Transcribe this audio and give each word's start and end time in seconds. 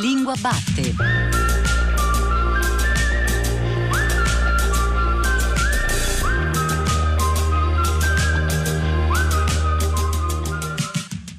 lingua 0.00 0.34
batte. 0.40 1.39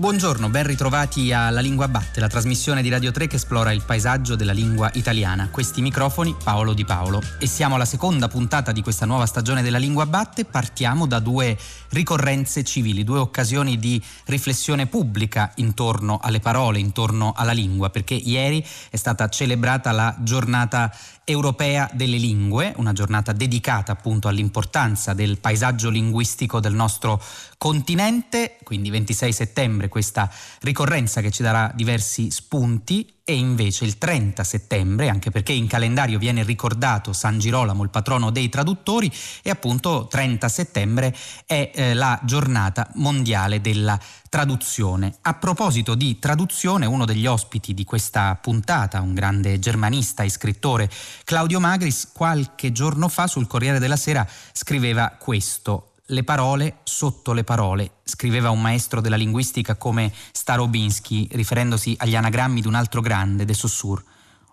Buongiorno, 0.02 0.50
ben 0.50 0.66
ritrovati 0.66 1.32
alla 1.32 1.60
Lingua 1.60 1.88
Batte, 1.88 2.20
la 2.20 2.28
trasmissione 2.28 2.82
di 2.82 2.90
Radio 2.90 3.12
3 3.12 3.28
che 3.28 3.36
esplora 3.36 3.72
il 3.72 3.84
paesaggio 3.86 4.36
della 4.36 4.52
lingua 4.52 4.90
italiana. 4.96 5.50
Questi 5.52 5.80
microfoni 5.80 6.36
Paolo 6.44 6.74
Di 6.74 6.84
Paolo. 6.86 7.22
E 7.38 7.46
siamo 7.46 7.76
alla 7.76 7.86
seconda 7.86 8.28
puntata 8.28 8.72
di 8.72 8.82
questa 8.82 9.06
nuova 9.06 9.28
stagione 9.28 9.62
della 9.62 9.78
Lingua 9.78 10.08
Batte. 10.08 10.44
Partiamo 10.44 11.06
da 11.06 11.20
due 11.20 11.56
ricorrenze 11.90 12.64
civili, 12.64 13.04
due 13.04 13.20
occasioni 13.20 13.78
di 13.78 14.02
riflessione 14.26 14.88
pubblica 14.88 15.52
intorno 15.58 16.20
alle 16.20 16.40
parole, 16.40 16.80
intorno 16.80 17.34
alla 17.36 17.52
lingua, 17.52 17.92
perché 17.92 18.16
ieri 18.16 18.66
è 18.90 18.96
stata 18.96 19.30
celebrata 19.30 19.92
la 19.92 20.16
giornata 20.18 20.92
europea 21.24 21.90
delle 21.94 22.18
lingue, 22.18 22.74
una 22.78 22.94
giornata 22.94 23.32
dedicata 23.32 23.92
appunto 23.92 24.28
all'importanza 24.28 25.14
del 25.14 25.40
paesaggio 25.40 25.90
linguistico 25.90 26.60
del 26.60 26.74
nostro 26.74 27.22
continente, 27.58 28.58
quindi 28.64 28.90
26 28.90 29.32
settembre 29.32 29.88
questa 29.88 30.30
ricorrenza 30.62 31.22
che 31.22 31.32
ci 31.32 31.44
darà 31.44 31.72
diversi 31.76 32.32
spunti 32.32 33.21
e 33.32 33.38
invece 33.38 33.86
il 33.86 33.98
30 33.98 34.44
settembre, 34.44 35.08
anche 35.08 35.32
perché 35.32 35.54
in 35.54 35.68
calendario 35.68 36.20
viene 36.20 36.44
ricordato 36.44 37.14
San 37.14 37.40
Girolamo, 37.40 37.84
il 37.84 37.90
patrono 37.90 38.30
dei 38.30 38.50
traduttori, 38.50 39.12
e 39.42 39.50
appunto 39.50 40.08
30 40.10 40.50
settembre 40.50 41.16
è 41.46 41.72
eh, 41.74 41.94
la 41.94 42.20
giornata 42.24 42.90
mondiale 42.96 43.62
della 43.62 43.98
traduzione. 44.30 45.16
A 45.22 45.34
proposito 45.36 45.96
di 45.96 46.20
traduzione, 46.20 46.86
uno 46.86 47.06
degli 47.06 47.26
ospiti 47.26 47.74
di 47.74 47.86
questa 47.86 48.38
puntata, 48.42 49.02
un 49.02 49.14
grande 49.14 49.60
germanista 49.60 50.24
e 50.24 50.30
scrittore, 50.30 50.90
Claudio 51.24 51.60
Magris, 51.60 52.10
qualche 52.14 52.72
giorno 52.72 53.08
fa 53.08 53.28
sul 53.28 53.48
Corriere 53.48 53.80
della 53.80 53.98
Sera 53.98 54.28
scriveva 54.52 55.16
questo 55.18 55.91
le 56.12 56.24
parole 56.24 56.80
sotto 56.84 57.32
le 57.32 57.46
parole, 57.46 58.00
scriveva 58.04 58.50
un 58.50 58.62
maestro 58.62 59.00
della 59.00 59.16
linguistica 59.16 59.76
come 59.76 60.12
Starobinsky, 60.32 61.30
riferendosi 61.32 61.96
agli 62.00 62.16
anagrammi 62.16 62.60
di 62.60 62.68
un 62.68 62.76
altro 62.76 63.00
grande, 63.02 63.46
de 63.46 63.54
Saussure. 63.54 64.04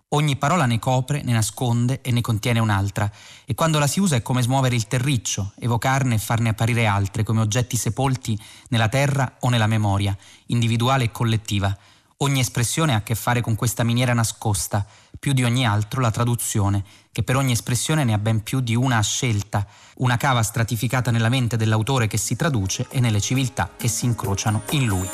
Ogni 0.09 0.37
parola 0.37 0.65
ne 0.65 0.79
copre, 0.79 1.21
ne 1.21 1.33
nasconde 1.33 1.99
e 2.01 2.11
ne 2.11 2.21
contiene 2.21 2.59
un'altra, 2.59 3.11
e 3.45 3.53
quando 3.55 3.77
la 3.77 3.87
si 3.87 3.99
usa 3.99 4.15
è 4.15 4.21
come 4.21 4.41
smuovere 4.41 4.75
il 4.75 4.87
terriccio, 4.87 5.51
evocarne 5.59 6.15
e 6.15 6.19
farne 6.19 6.49
apparire 6.49 6.85
altre, 6.85 7.23
come 7.23 7.41
oggetti 7.41 7.75
sepolti 7.75 8.39
nella 8.69 8.87
terra 8.87 9.35
o 9.41 9.49
nella 9.49 9.67
memoria, 9.67 10.17
individuale 10.47 11.05
e 11.05 11.11
collettiva. 11.11 11.77
Ogni 12.21 12.41
espressione 12.41 12.93
ha 12.93 12.97
a 12.97 13.01
che 13.01 13.15
fare 13.15 13.39
con 13.39 13.55
questa 13.55 13.85
miniera 13.85 14.11
nascosta, 14.11 14.85
più 15.17 15.31
di 15.31 15.45
ogni 15.45 15.65
altro 15.65 16.01
la 16.01 16.11
traduzione, 16.11 16.83
che 17.13 17.23
per 17.23 17.37
ogni 17.37 17.53
espressione 17.53 18.03
ne 18.03 18.11
ha 18.11 18.17
ben 18.17 18.43
più 18.43 18.59
di 18.59 18.75
una 18.75 19.01
scelta, 19.01 19.65
una 19.99 20.17
cava 20.17 20.43
stratificata 20.43 21.11
nella 21.11 21.29
mente 21.29 21.55
dell'autore 21.55 22.07
che 22.07 22.17
si 22.17 22.35
traduce 22.35 22.87
e 22.89 22.99
nelle 22.99 23.21
civiltà 23.21 23.69
che 23.77 23.87
si 23.87 24.03
incrociano 24.03 24.63
in 24.71 24.85
lui. 24.85 25.07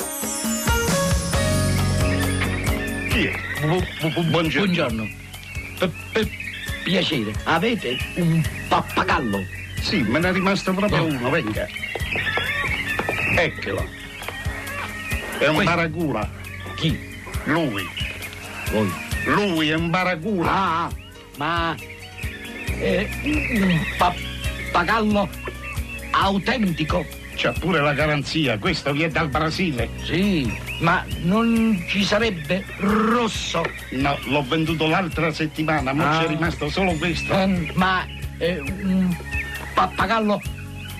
Buongiorno. 3.60 4.58
Buongiorno. 4.58 5.04
Per, 5.78 5.92
per 6.12 6.28
piacere, 6.82 7.32
avete 7.44 7.96
un 8.16 8.42
pappagallo? 8.66 9.38
Sì, 9.80 10.02
me 10.02 10.18
ne 10.18 10.30
è 10.30 10.32
rimasto 10.32 10.74
proprio 10.74 11.04
uno, 11.04 11.30
venga. 11.30 11.68
Eccolo. 13.36 13.86
È 15.38 15.46
un 15.46 15.54
Questo. 15.54 15.62
baragura. 15.62 16.44
Chi? 16.76 16.98
Lui. 17.44 17.86
Voi. 18.70 18.92
Lui 19.26 19.68
è 19.70 19.74
un 19.74 19.90
baragura. 19.90 20.50
Ah, 20.50 20.90
ma 21.36 21.74
è 22.78 23.08
un 23.24 23.80
pappagallo 23.98 25.28
autentico? 26.12 27.04
C'ha 27.36 27.52
pure 27.52 27.80
la 27.80 27.92
garanzia, 27.92 28.56
questo 28.58 28.92
viene 28.92 29.12
dal 29.12 29.28
Brasile. 29.28 29.90
Sì, 30.04 30.50
ma 30.80 31.04
non 31.22 31.84
ci 31.88 32.02
sarebbe 32.02 32.64
rosso? 32.78 33.62
No, 33.90 34.16
l'ho 34.24 34.42
venduto 34.42 34.86
l'altra 34.86 35.30
settimana, 35.32 35.92
ma 35.92 36.16
Ah. 36.16 36.20
c'è 36.22 36.28
rimasto 36.28 36.70
solo 36.70 36.92
questo. 36.94 37.32
Eh, 37.34 37.72
ma 37.74 38.06
è 38.38 38.58
un 38.58 39.14
pappagallo 39.74 40.40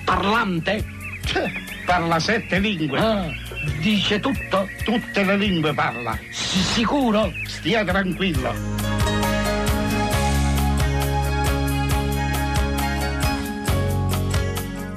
parlante? 0.05 0.85
Cioè, 1.25 1.51
Parla 1.85 2.19
sette 2.19 2.59
lingue. 2.59 2.99
Ah, 2.99 3.31
dice 3.79 4.19
tutto? 4.19 4.67
Tutte 4.83 5.23
le 5.23 5.37
lingue 5.37 5.73
parla. 5.73 6.17
Si- 6.29 6.59
sicuro? 6.59 7.31
Stia 7.45 7.83
tranquillo. 7.83 8.77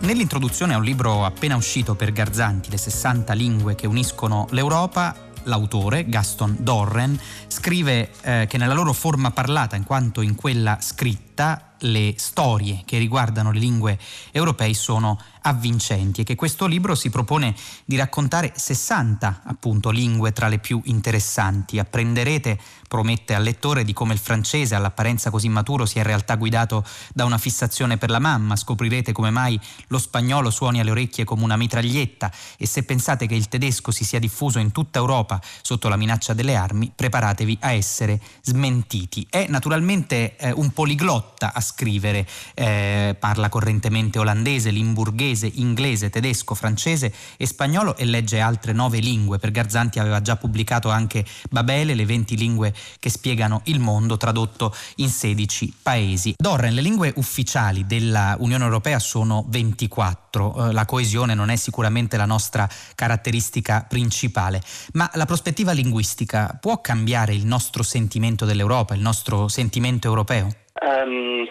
Nell'introduzione 0.01 0.75
a 0.75 0.79
un 0.79 0.83
libro 0.83 1.25
appena 1.25 1.57
uscito 1.57 1.95
per 1.95 2.11
Garzanti, 2.11 2.71
Le 2.71 2.79
60 2.79 3.33
lingue 3.35 3.75
che 3.75 3.87
uniscono 3.87 4.47
l'Europa, 4.51 5.15
l'autore, 5.45 6.09
Gaston 6.09 6.57
Dorren, 6.59 7.19
scrive 7.51 8.11
eh, 8.23 8.47
che 8.49 8.59
nella 8.59 8.75
loro 8.75 8.93
forma 8.93 9.33
parlata, 9.33 9.75
in 9.77 9.85
quanto 9.85 10.21
in 10.21 10.37
quella 10.37 10.79
scritta, 10.81 11.71
le 11.81 12.15
storie 12.17 12.83
che 12.85 12.99
riguardano 12.99 13.53
le 13.53 13.59
lingue 13.59 13.99
europee 14.33 14.75
sono 14.75 15.19
avvincenti 15.43 16.21
e 16.21 16.25
che 16.25 16.35
questo 16.35 16.67
libro 16.67 16.95
si 16.95 17.09
propone 17.09 17.55
di 17.87 17.97
raccontare 17.97 18.53
60 18.55 19.43
appunto 19.45 19.91
lingue 19.91 20.33
tra 20.33 20.49
le 20.49 20.59
più 20.59 20.81
interessanti. 20.85 21.79
Apprenderete, 21.79 22.59
promette 22.89 23.35
al 23.35 23.43
lettore, 23.43 23.85
di 23.85 23.93
come 23.93 24.13
il 24.13 24.19
francese 24.19 24.75
all'apparenza 24.75 25.31
così 25.31 25.49
maturo 25.49 25.87
sia 25.87 26.03
in 26.03 26.07
realtà 26.07 26.35
guidato 26.35 26.85
da 27.15 27.25
una 27.25 27.39
fissazione 27.39 27.97
per 27.97 28.11
la 28.11 28.19
mamma, 28.19 28.57
scoprirete 28.57 29.13
come 29.13 29.31
mai 29.31 29.59
lo 29.87 29.99
spagnolo 29.99 30.51
suoni 30.51 30.81
alle 30.81 30.91
orecchie 30.91 31.25
come 31.25 31.45
una 31.45 31.57
mitraglietta 31.57 32.31
e 32.59 32.67
se 32.67 32.83
pensate 32.83 33.27
che 33.27 33.35
il 33.35 33.49
tedesco 33.49 33.91
si 33.91 34.05
sia 34.05 34.19
diffuso 34.19 34.59
in 34.59 34.73
tutta 34.73 34.99
Europa 34.99 35.41
sotto 35.63 35.89
la 35.89 35.97
minaccia 35.97 36.35
delle 36.35 36.57
armi, 36.57 36.93
preparatevi 37.41 37.59
a 37.61 37.73
essere 37.73 38.21
smentiti. 38.43 39.27
È 39.29 39.47
naturalmente 39.49 40.37
eh, 40.37 40.53
un 40.53 40.71
poliglotta 40.71 41.53
a 41.55 41.61
scrivere, 41.61 42.27
eh, 42.55 43.17
parla 43.19 43.49
correntemente 43.49 44.19
olandese, 44.19 44.71
limburghese, 44.71 45.51
inglese, 45.55 46.11
tedesco, 46.11 46.55
francese 46.55 47.13
e 47.37 47.47
spagnolo 47.47 47.97
e 47.97 48.05
legge 48.05 48.41
altre 48.41 48.73
nove 48.73 48.99
lingue. 48.99 49.39
Per 49.39 49.51
Garzanti 49.51 49.99
aveva 49.99 50.21
già 50.21 50.37
pubblicato 50.37 50.91
anche 50.91 51.25
Babele, 51.51 51.95
le 51.95 52.05
20 52.05 52.37
lingue 52.37 52.75
che 52.99 53.11
spiegano 53.11 53.63
il 53.65 53.81
mondo, 53.81 54.17
tradotto 54.17 54.75
in 54.97 55.09
16 55.09 55.75
paesi. 55.83 56.35
Dorren, 56.37 56.75
le 56.75 56.83
lingue 56.83 57.13
ufficiali 57.17 57.87
della 57.87 58.37
Unione 58.39 58.65
Europea 58.65 58.99
sono 58.99 59.45
24, 59.49 60.30
eh, 60.39 60.73
la 60.73 60.85
coesione 60.85 61.35
non 61.35 61.51
è 61.51 61.57
sicuramente 61.57 62.17
la 62.17 62.25
nostra 62.25 62.69
caratteristica 62.95 63.85
principale, 63.89 64.61
ma 64.93 65.11
la 65.15 65.27
prospettiva 65.27 65.73
linguistica 65.73 66.57
può 66.61 66.81
cambiare 66.81 67.33
il 67.33 67.45
nostro 67.47 67.83
sentimento 67.83 68.45
dell'Europa, 68.45 68.95
il 68.95 69.01
nostro 69.01 69.49
sentimento 69.49 70.07
europeo? 70.07 70.49
Um, 70.83 71.47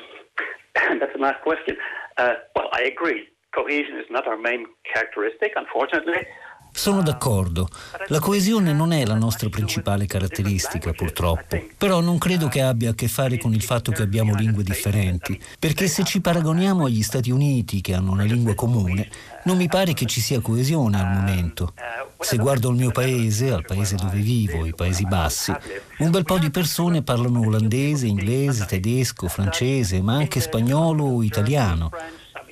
that's 0.99 1.15
a 1.15 1.19
nice 1.19 1.39
question. 1.43 1.75
Uh, 2.17 2.35
well, 2.55 2.69
I 2.73 2.87
agree. 2.87 3.27
Cohesion 3.51 3.97
is 3.97 4.05
not 4.09 4.27
our 4.27 4.37
main 4.37 4.65
characteristic, 4.83 5.53
unfortunately. 5.55 6.25
Sono 6.71 7.01
d'accordo. 7.01 7.67
La 8.07 8.19
coesione 8.19 8.71
non 8.73 8.93
è 8.93 9.05
la 9.05 9.15
nostra 9.15 9.49
principale 9.49 10.05
caratteristica, 10.05 10.93
purtroppo. 10.93 11.61
Però 11.77 11.99
non 11.99 12.17
credo 12.17 12.47
che 12.47 12.61
abbia 12.61 12.91
a 12.91 12.95
che 12.95 13.07
fare 13.07 13.37
con 13.37 13.53
il 13.53 13.63
fatto 13.63 13.91
che 13.91 14.01
abbiamo 14.01 14.33
lingue 14.35 14.63
differenti. 14.63 15.39
Perché 15.59 15.87
se 15.87 16.03
ci 16.03 16.21
paragoniamo 16.21 16.85
agli 16.85 17.03
Stati 17.03 17.31
Uniti, 17.31 17.81
che 17.81 17.93
hanno 17.93 18.11
una 18.11 18.23
lingua 18.23 18.55
comune, 18.55 19.09
non 19.43 19.57
mi 19.57 19.67
pare 19.67 19.93
che 19.93 20.05
ci 20.05 20.21
sia 20.21 20.39
coesione 20.39 20.99
al 20.99 21.11
momento. 21.11 21.73
Se 22.19 22.37
guardo 22.37 22.69
il 22.69 22.75
mio 22.75 22.91
paese, 22.91 23.51
al 23.51 23.65
paese 23.65 23.95
dove 23.95 24.19
vivo, 24.19 24.65
i 24.65 24.73
Paesi 24.73 25.05
Bassi, 25.05 25.53
un 25.99 26.11
bel 26.11 26.23
po' 26.23 26.37
di 26.37 26.49
persone 26.49 27.01
parlano 27.01 27.41
olandese, 27.41 28.07
inglese, 28.07 28.65
tedesco, 28.65 29.27
francese, 29.27 30.01
ma 30.01 30.15
anche 30.15 30.39
spagnolo 30.39 31.03
o 31.05 31.23
italiano. 31.23 31.91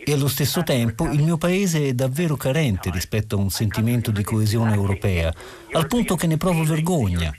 E 0.09 0.13
allo 0.13 0.30
stesso 0.30 0.63
tempo 0.63 1.04
il 1.12 1.21
mio 1.21 1.36
paese 1.36 1.89
è 1.89 1.94
davvero 1.94 2.38
carente 2.38 2.89
rispetto 2.92 3.36
a 3.36 3.39
un 3.39 3.50
sentimento 3.50 4.09
di 4.09 4.24
coesione 4.24 4.74
europea, 4.74 5.33
al 5.74 5.88
punto 5.88 6.15
che 6.15 6.27
ne 6.27 6.38
provo 6.38 6.63
vergogna. 6.63 7.30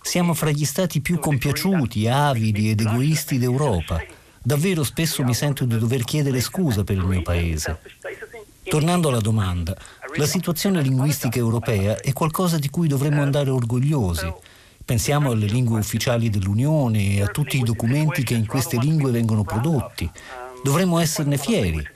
Siamo 0.00 0.32
fra 0.32 0.48
gli 0.48 0.64
stati 0.64 1.02
più 1.02 1.18
compiaciuti, 1.18 2.08
avidi 2.08 2.70
ed 2.70 2.80
egoisti 2.80 3.36
d'Europa. 3.36 4.02
Davvero 4.42 4.84
spesso 4.84 5.22
mi 5.22 5.34
sento 5.34 5.66
di 5.66 5.76
dover 5.76 6.02
chiedere 6.04 6.40
scusa 6.40 6.82
per 6.82 6.96
il 6.96 7.04
mio 7.04 7.20
paese. 7.20 7.80
Tornando 8.62 9.10
alla 9.10 9.20
domanda, 9.20 9.76
la 10.16 10.26
situazione 10.26 10.80
linguistica 10.80 11.38
europea 11.38 12.00
è 12.00 12.14
qualcosa 12.14 12.56
di 12.56 12.70
cui 12.70 12.88
dovremmo 12.88 13.20
andare 13.20 13.50
orgogliosi. 13.50 14.32
Pensiamo 14.82 15.32
alle 15.32 15.44
lingue 15.44 15.78
ufficiali 15.78 16.30
dell'Unione 16.30 17.16
e 17.16 17.20
a 17.20 17.26
tutti 17.26 17.58
i 17.58 17.64
documenti 17.64 18.22
che 18.22 18.32
in 18.32 18.46
queste 18.46 18.78
lingue 18.78 19.10
vengono 19.10 19.44
prodotti. 19.44 20.10
Dovremmo 20.62 20.98
esserne 20.98 21.36
fieri. 21.36 21.86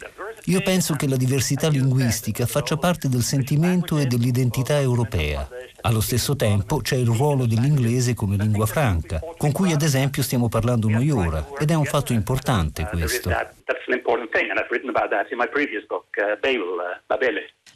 Io 0.44 0.60
penso 0.62 0.94
che 0.94 1.08
la 1.08 1.16
diversità 1.16 1.68
linguistica 1.68 2.46
faccia 2.46 2.76
parte 2.76 3.08
del 3.08 3.22
sentimento 3.22 3.98
e 3.98 4.06
dell'identità 4.06 4.78
europea. 4.78 5.48
Allo 5.82 6.00
stesso 6.00 6.36
tempo 6.36 6.78
c'è 6.78 6.96
il 6.96 7.06
ruolo 7.06 7.46
dell'inglese 7.46 8.14
come 8.14 8.36
lingua 8.36 8.66
franca, 8.66 9.20
con 9.36 9.52
cui 9.52 9.72
ad 9.72 9.82
esempio 9.82 10.22
stiamo 10.22 10.48
parlando 10.48 10.88
noi 10.88 11.10
ora, 11.10 11.46
ed 11.58 11.70
è 11.70 11.74
un 11.74 11.84
fatto 11.84 12.12
importante 12.12 12.88
questo. 12.90 13.30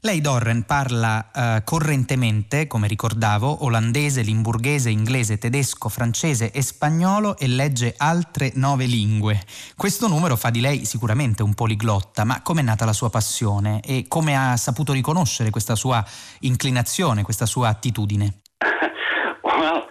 Lei, 0.04 0.20
Dorren, 0.20 0.64
parla 0.64 1.30
uh, 1.32 1.62
correntemente, 1.62 2.66
come 2.66 2.88
ricordavo, 2.88 3.64
olandese, 3.64 4.22
limburghese, 4.22 4.90
inglese, 4.90 5.38
tedesco, 5.38 5.88
francese 5.88 6.50
e 6.50 6.60
spagnolo 6.60 7.38
e 7.38 7.46
legge 7.46 7.94
altre 7.96 8.50
nove 8.56 8.86
lingue. 8.86 9.38
Questo 9.76 10.08
numero 10.08 10.34
fa 10.34 10.50
di 10.50 10.60
lei 10.60 10.84
sicuramente 10.86 11.44
un 11.44 11.54
poliglotta, 11.54 12.24
ma 12.24 12.42
com'è 12.42 12.62
nata 12.62 12.84
la 12.84 12.92
sua 12.92 13.10
passione 13.10 13.80
e 13.86 14.06
come 14.08 14.34
ha 14.34 14.56
saputo 14.56 14.92
riconoscere 14.92 15.50
questa 15.50 15.76
sua 15.76 16.04
inclinazione, 16.40 17.22
questa 17.22 17.46
sua 17.46 17.68
attitudine? 17.68 18.40
well, 19.44 19.86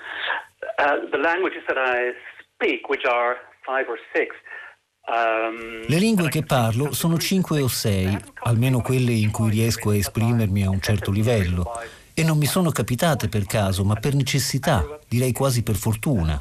uh, 0.75 1.09
the 1.09 1.19
languages 1.23 1.63
that 1.67 1.77
I 1.77 2.11
speak, 2.51 2.89
which 2.89 3.05
are 3.05 3.37
five 3.63 3.87
or 3.87 3.97
six, 4.11 4.35
le 5.87 5.97
lingue 5.97 6.29
che 6.29 6.43
parlo 6.43 6.93
sono 6.93 7.17
cinque 7.17 7.61
o 7.61 7.67
sei, 7.67 8.17
almeno 8.43 8.81
quelle 8.81 9.11
in 9.11 9.29
cui 9.31 9.49
riesco 9.49 9.89
a 9.89 9.95
esprimermi 9.95 10.63
a 10.63 10.69
un 10.69 10.79
certo 10.79 11.11
livello, 11.11 11.69
e 12.13 12.23
non 12.23 12.37
mi 12.37 12.45
sono 12.45 12.71
capitate 12.71 13.27
per 13.27 13.45
caso, 13.45 13.83
ma 13.83 13.95
per 13.95 14.15
necessità, 14.15 14.99
direi 15.07 15.33
quasi 15.33 15.63
per 15.63 15.75
fortuna. 15.75 16.39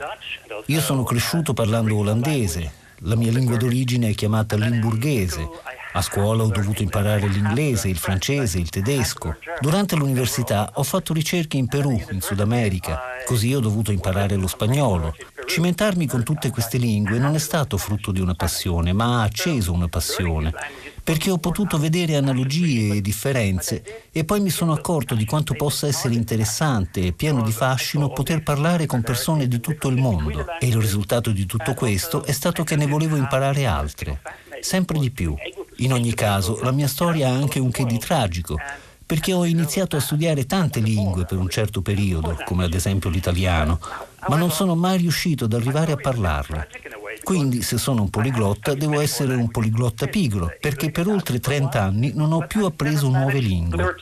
Io 0.66 0.80
sono 0.80 1.02
cresciuto 1.02 1.52
parlando 1.52 1.96
olandese, 1.96 2.72
la 3.04 3.16
mia 3.16 3.30
lingua 3.30 3.56
d'origine 3.56 4.10
è 4.10 4.14
chiamata 4.14 4.56
limburghese. 4.56 5.48
A 5.92 6.02
scuola 6.02 6.44
ho 6.44 6.48
dovuto 6.48 6.82
imparare 6.82 7.26
l'inglese, 7.26 7.88
il 7.88 7.96
francese, 7.96 8.58
il 8.58 8.68
tedesco. 8.68 9.36
Durante 9.60 9.96
l'università 9.96 10.70
ho 10.74 10.82
fatto 10.82 11.12
ricerche 11.12 11.56
in 11.56 11.66
Perù, 11.66 12.00
in 12.10 12.20
Sud 12.20 12.40
America, 12.40 13.00
così 13.24 13.54
ho 13.54 13.60
dovuto 13.60 13.90
imparare 13.90 14.36
lo 14.36 14.46
spagnolo. 14.46 15.14
Cimentarmi 15.46 16.06
con 16.06 16.22
tutte 16.22 16.50
queste 16.50 16.78
lingue 16.78 17.18
non 17.18 17.34
è 17.34 17.38
stato 17.38 17.76
frutto 17.76 18.12
di 18.12 18.20
una 18.20 18.34
passione, 18.34 18.92
ma 18.92 19.20
ha 19.20 19.22
acceso 19.22 19.72
una 19.72 19.88
passione 19.88 20.52
perché 21.02 21.30
ho 21.30 21.38
potuto 21.38 21.78
vedere 21.78 22.16
analogie 22.16 22.94
e 22.94 23.00
differenze 23.00 24.08
e 24.10 24.24
poi 24.24 24.40
mi 24.40 24.50
sono 24.50 24.72
accorto 24.72 25.14
di 25.14 25.24
quanto 25.24 25.54
possa 25.54 25.86
essere 25.86 26.14
interessante 26.14 27.00
e 27.00 27.12
pieno 27.12 27.42
di 27.42 27.52
fascino 27.52 28.10
poter 28.10 28.42
parlare 28.42 28.86
con 28.86 29.02
persone 29.02 29.48
di 29.48 29.60
tutto 29.60 29.88
il 29.88 29.96
mondo 29.96 30.46
e 30.58 30.66
il 30.66 30.76
risultato 30.76 31.30
di 31.30 31.46
tutto 31.46 31.74
questo 31.74 32.24
è 32.24 32.32
stato 32.32 32.64
che 32.64 32.76
ne 32.76 32.86
volevo 32.86 33.16
imparare 33.16 33.66
altre, 33.66 34.20
sempre 34.60 34.98
di 34.98 35.10
più. 35.10 35.34
In 35.76 35.92
ogni 35.92 36.14
caso, 36.14 36.60
la 36.62 36.72
mia 36.72 36.88
storia 36.88 37.28
ha 37.28 37.32
anche 37.32 37.58
un 37.58 37.70
che 37.70 37.86
di 37.86 37.98
tragico, 37.98 38.56
perché 39.06 39.32
ho 39.32 39.44
iniziato 39.44 39.96
a 39.96 40.00
studiare 40.00 40.46
tante 40.46 40.78
lingue 40.78 41.24
per 41.24 41.38
un 41.38 41.48
certo 41.48 41.82
periodo, 41.82 42.38
come 42.44 42.64
ad 42.64 42.74
esempio 42.74 43.10
l'italiano, 43.10 43.80
ma 44.28 44.36
non 44.36 44.50
sono 44.50 44.76
mai 44.76 44.98
riuscito 44.98 45.46
ad 45.46 45.52
arrivare 45.52 45.92
a 45.92 45.96
parlarla. 45.96 46.66
Quindi, 47.22 47.62
se 47.62 47.78
sono 47.78 48.02
un 48.02 48.10
poliglotta, 48.10 48.74
devo 48.74 49.00
essere 49.00 49.34
un 49.34 49.50
poliglotta 49.50 50.06
pigro, 50.06 50.50
perché 50.60 50.90
per 50.90 51.06
oltre 51.06 51.40
30 51.40 51.82
anni 51.82 52.12
non 52.14 52.32
ho 52.32 52.46
più 52.46 52.64
appreso 52.64 53.08
nuove 53.08 53.38
lingue. 53.38 53.94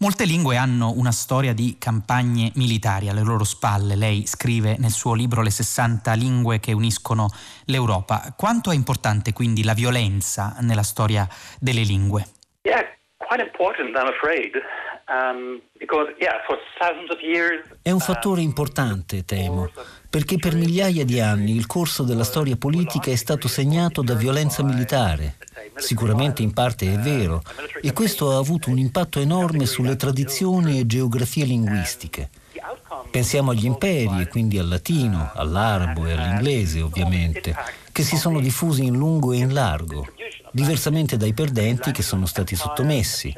Molte 0.00 0.24
lingue 0.26 0.56
hanno 0.56 0.92
una 0.92 1.10
storia 1.10 1.52
di 1.52 1.74
campagne 1.76 2.52
militari 2.54 3.08
alle 3.08 3.24
loro 3.24 3.42
spalle. 3.42 3.96
Lei 3.96 4.26
scrive 4.26 4.76
nel 4.78 4.92
suo 4.92 5.14
libro 5.14 5.42
Le 5.42 5.50
60 5.50 6.12
lingue 6.12 6.60
che 6.60 6.72
uniscono 6.72 7.28
l'Europa. 7.64 8.32
Quanto 8.36 8.70
è 8.70 8.76
importante 8.76 9.32
quindi 9.32 9.64
la 9.64 9.74
violenza 9.74 10.56
nella 10.60 10.84
storia 10.84 11.26
delle 11.58 11.82
lingue? 11.82 12.26
Yeah, 12.62 12.86
quite 13.16 13.42
important, 13.42 13.96
I'm 13.96 14.06
afraid. 14.06 14.52
Um, 15.10 15.62
è 17.80 17.90
un 17.90 18.00
fattore 18.00 18.42
importante, 18.42 19.24
temo, 19.24 19.70
perché 20.10 20.36
per 20.36 20.54
migliaia 20.54 21.02
di 21.06 21.18
anni 21.18 21.56
il 21.56 21.64
corso 21.64 22.02
della 22.02 22.24
storia 22.24 22.56
politica 22.56 23.10
è 23.10 23.16
stato 23.16 23.48
segnato 23.48 24.02
da 24.02 24.12
violenza 24.12 24.62
militare. 24.62 25.36
Sicuramente 25.76 26.42
in 26.42 26.52
parte 26.52 26.92
è 26.92 26.98
vero, 26.98 27.42
e 27.80 27.94
questo 27.94 28.32
ha 28.32 28.36
avuto 28.36 28.68
un 28.68 28.76
impatto 28.76 29.18
enorme 29.18 29.64
sulle 29.64 29.96
tradizioni 29.96 30.78
e 30.78 30.86
geografie 30.86 31.46
linguistiche. 31.46 32.28
Pensiamo 33.10 33.52
agli 33.52 33.64
imperi 33.64 34.20
e 34.20 34.28
quindi 34.28 34.58
al 34.58 34.68
latino, 34.68 35.30
all'arabo 35.34 36.04
e 36.04 36.12
all'inglese 36.12 36.82
ovviamente, 36.82 37.56
che 37.92 38.02
si 38.02 38.18
sono 38.18 38.40
diffusi 38.40 38.84
in 38.84 38.94
lungo 38.94 39.32
e 39.32 39.38
in 39.38 39.54
largo, 39.54 40.06
diversamente 40.50 41.16
dai 41.16 41.32
perdenti 41.32 41.92
che 41.92 42.02
sono 42.02 42.26
stati 42.26 42.54
sottomessi. 42.54 43.34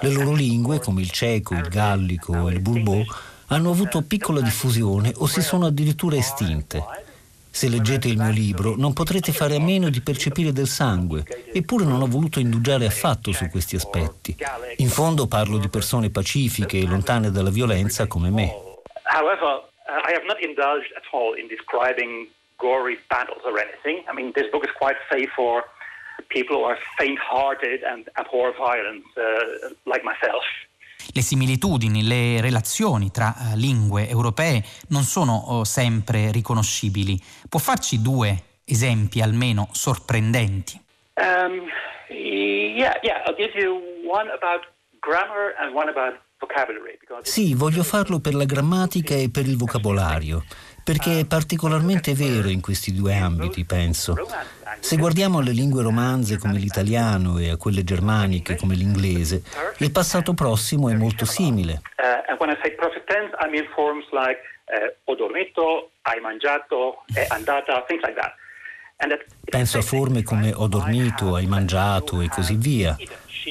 Le 0.00 0.10
loro 0.12 0.34
lingue, 0.34 0.78
come 0.78 1.00
il 1.00 1.10
ceco, 1.10 1.54
il 1.54 1.68
gallico 1.68 2.48
e 2.48 2.52
il 2.52 2.60
bulbo, 2.60 3.04
hanno 3.48 3.70
avuto 3.70 4.02
piccola 4.02 4.40
diffusione 4.40 5.12
o 5.16 5.26
si 5.26 5.40
sono 5.40 5.66
addirittura 5.66 6.16
estinte. 6.16 6.84
Se 7.48 7.68
leggete 7.68 8.08
il 8.08 8.18
mio 8.18 8.30
libro 8.30 8.74
non 8.76 8.92
potrete 8.92 9.32
fare 9.32 9.56
a 9.56 9.60
meno 9.60 9.88
di 9.88 10.02
percepire 10.02 10.52
del 10.52 10.66
sangue, 10.66 11.24
eppure 11.52 11.84
non 11.84 12.02
ho 12.02 12.06
voluto 12.06 12.38
indugiare 12.38 12.84
affatto 12.84 13.32
su 13.32 13.48
questi 13.48 13.76
aspetti. 13.76 14.36
In 14.76 14.88
fondo 14.88 15.26
parlo 15.26 15.56
di 15.56 15.68
persone 15.68 16.10
pacifiche 16.10 16.78
e 16.78 16.86
lontane 16.86 17.30
dalla 17.30 17.50
violenza 17.50 18.06
come 18.06 18.28
me. 18.28 18.52
However, 19.04 19.62
I 19.88 20.12
have 20.12 20.26
not 20.26 20.42
indulged 20.42 20.92
at 20.94 21.04
all 21.12 21.38
in 21.38 21.46
describing 21.48 22.28
gory 22.58 22.98
battles 23.08 23.42
or 23.44 23.58
anything. 23.58 24.04
I 24.06 24.12
mean, 24.12 24.32
this 24.34 24.50
book 24.50 24.64
is 24.64 24.72
quite 24.76 24.98
safe 25.08 25.30
for 25.34 25.64
people 26.28 26.56
who 26.56 26.64
are 26.64 26.78
faint-hearted 26.96 27.82
and 27.82 28.08
abhor 28.14 28.52
violence, 28.56 29.06
uh, 29.16 29.74
like 29.84 30.02
myself. 30.04 30.44
Le 31.12 31.22
similitudini, 31.22 32.02
le 32.02 32.40
relazioni 32.40 33.10
tra 33.10 33.34
uh, 33.36 33.56
lingue 33.56 34.08
europee 34.08 34.62
non 34.88 35.02
sono 35.02 35.58
uh, 35.58 35.64
sempre 35.64 36.30
riconoscibili. 36.32 37.20
Può 37.48 37.60
farci 37.60 38.02
due 38.02 38.42
esempi 38.64 39.20
almeno 39.20 39.68
sorprendenti? 39.72 40.80
Um, 41.14 41.68
yeah, 42.08 42.98
yeah, 43.02 43.22
I'll 43.26 43.36
give 43.36 43.52
you 43.54 43.80
one 44.04 44.30
about 44.30 44.66
grammar 45.00 45.54
and 45.58 45.74
one 45.74 45.88
about 45.88 46.24
sì, 47.22 47.54
voglio 47.54 47.82
farlo 47.82 48.20
per 48.20 48.34
la 48.34 48.44
grammatica 48.44 49.14
e 49.14 49.30
per 49.30 49.46
il 49.46 49.56
vocabolario, 49.56 50.44
perché 50.84 51.20
è 51.20 51.24
particolarmente 51.26 52.14
vero 52.14 52.48
in 52.48 52.60
questi 52.60 52.92
due 52.92 53.16
ambiti, 53.16 53.64
penso. 53.64 54.14
Se 54.80 54.96
guardiamo 54.96 55.38
alle 55.38 55.52
lingue 55.52 55.82
romanze 55.82 56.38
come 56.38 56.58
l'italiano 56.58 57.38
e 57.38 57.50
a 57.50 57.56
quelle 57.56 57.82
germaniche 57.84 58.56
come 58.56 58.74
l'inglese, 58.74 59.42
il 59.78 59.90
passato 59.90 60.34
prossimo 60.34 60.88
è 60.88 60.94
molto 60.94 61.24
simile. 61.24 61.82
Uh, 64.68 64.92
ho 65.04 65.14
dormito, 65.14 65.90
hai 66.02 66.20
mangiato, 66.20 67.04
è 67.12 67.24
andata, 67.28 67.84
things 67.86 68.02
like 68.02 68.18
that. 68.18 68.34
Penso 69.44 69.78
a 69.78 69.82
forme 69.82 70.22
come 70.22 70.52
ho 70.52 70.66
dormito, 70.66 71.34
hai 71.34 71.46
mangiato 71.46 72.20
e 72.20 72.28
così 72.28 72.54
via. 72.56 72.96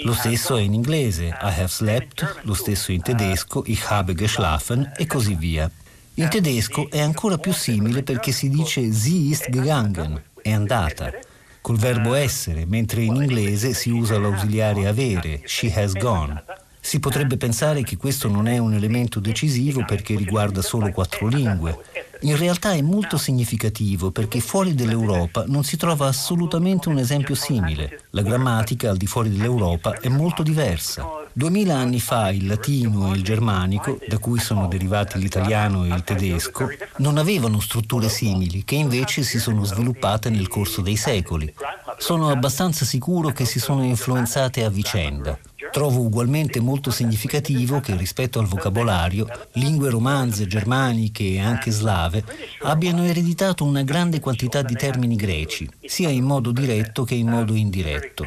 Lo 0.03 0.13
stesso 0.13 0.58
è 0.58 0.62
in 0.62 0.74
inglese, 0.74 1.25
I 1.27 1.36
have 1.41 1.67
slept, 1.67 2.41
lo 2.41 2.53
stesso 2.53 2.91
in 2.91 3.01
tedesco, 3.01 3.63
ich 3.65 3.89
habe 3.89 4.13
geschlafen 4.13 4.91
e 4.98 5.05
così 5.05 5.36
via. 5.36 5.70
In 6.15 6.29
tedesco 6.29 6.89
è 6.89 7.00
ancora 7.00 7.38
più 7.38 7.53
simile 7.53 8.03
perché 8.03 8.32
si 8.32 8.50
dice 8.50 8.91
sie 8.91 9.29
ist 9.29 9.50
gegangen, 9.50 10.22
è 10.45 10.51
andata, 10.51 11.11
col 11.59 11.77
verbo 11.77 12.13
essere, 12.13 12.67
mentre 12.67 13.01
in 13.01 13.15
inglese 13.15 13.73
si 13.73 13.89
usa 13.89 14.19
l'ausiliare 14.19 14.85
avere, 14.85 15.41
she 15.45 15.73
has 15.73 15.93
gone. 15.93 16.43
Si 16.79 16.99
potrebbe 16.99 17.35
pensare 17.35 17.81
che 17.81 17.97
questo 17.97 18.27
non 18.27 18.45
è 18.45 18.59
un 18.59 18.75
elemento 18.75 19.19
decisivo 19.19 19.83
perché 19.85 20.15
riguarda 20.15 20.61
solo 20.61 20.91
quattro 20.91 21.25
lingue. 21.25 21.79
In 22.21 22.37
realtà 22.37 22.73
è 22.73 22.81
molto 22.83 23.17
significativo 23.17 24.11
perché 24.11 24.39
fuori 24.39 24.75
dell'Europa 24.75 25.45
non 25.47 25.63
si 25.63 25.77
trova 25.77 26.05
assolutamente 26.05 26.89
un 26.89 26.99
esempio 26.99 27.33
simile. 27.33 28.03
La 28.11 28.21
grammatica 28.21 28.91
al 28.91 28.97
di 28.97 29.07
fuori 29.07 29.31
dell'Europa 29.31 29.97
è 29.99 30.09
molto 30.09 30.43
diversa. 30.43 31.25
Duemila 31.38 31.75
anni 31.75 32.00
fa 32.00 32.30
il 32.30 32.48
latino 32.48 33.12
e 33.12 33.18
il 33.18 33.22
germanico, 33.22 34.00
da 34.08 34.20
cui 34.20 34.39
sono 34.39 34.70
derivati 34.70 35.20
l'italiano 35.20 35.84
e 35.84 35.89
il 35.89 36.01
tedesco, 36.06 36.70
non 37.00 37.18
avevano 37.18 37.60
strutture 37.60 38.08
simili 38.08 38.63
che 38.63 38.75
invece 38.75 39.22
si 39.22 39.38
sono 39.38 39.65
sviluppate 39.65 40.30
nel 40.30 40.48
corso 40.48 40.80
dei 40.80 40.96
secoli. 40.96 41.54
Sono 41.98 42.30
abbastanza 42.30 42.86
sicuro 42.86 43.34
che 43.34 43.44
si 43.44 43.60
sono 43.60 43.84
influenzate 43.84 44.63
a 44.63 44.70
vicenda. 44.70 45.38
Trovo 45.72 46.00
ugualmente 46.00 46.62
molto 46.62 46.89
significativo 46.89 47.82
che 47.82 47.98
rispetto 47.98 48.39
al 48.39 48.46
vocabolario, 48.46 49.27
lingue 49.54 49.89
romanze, 49.89 50.48
germaniche 50.48 51.25
e 51.25 51.42
anche 51.42 51.70
slave 51.70 52.24
abbiano 52.62 53.04
ereditato 53.04 53.65
una 53.65 53.84
grande 53.84 54.22
quantità 54.22 54.62
di 54.62 54.75
termini 54.75 55.18
greci, 55.18 55.70
sia 55.88 56.10
in 56.10 56.24
modo 56.24 56.51
diretto 56.51 57.04
che 57.04 57.15
in 57.15 57.30
modo 57.30 57.54
indiretto. 57.54 58.24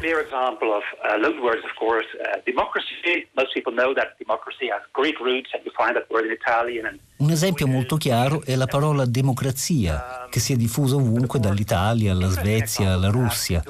Un 7.17 7.31
esempio 7.31 7.67
molto 7.67 7.97
chiaro 7.97 8.41
è 8.43 8.55
la 8.55 8.67
parola 8.67 9.05
democrazia, 9.05 10.27
che 10.29 10.39
si 10.39 10.53
è 10.53 10.55
diffusa 10.55 10.95
ovunque 10.95 11.39
dall'Italia 11.39 12.11
alla 12.11 12.29
Svezia 12.29 12.93
alla 12.93 13.09
Russia, 13.09 13.63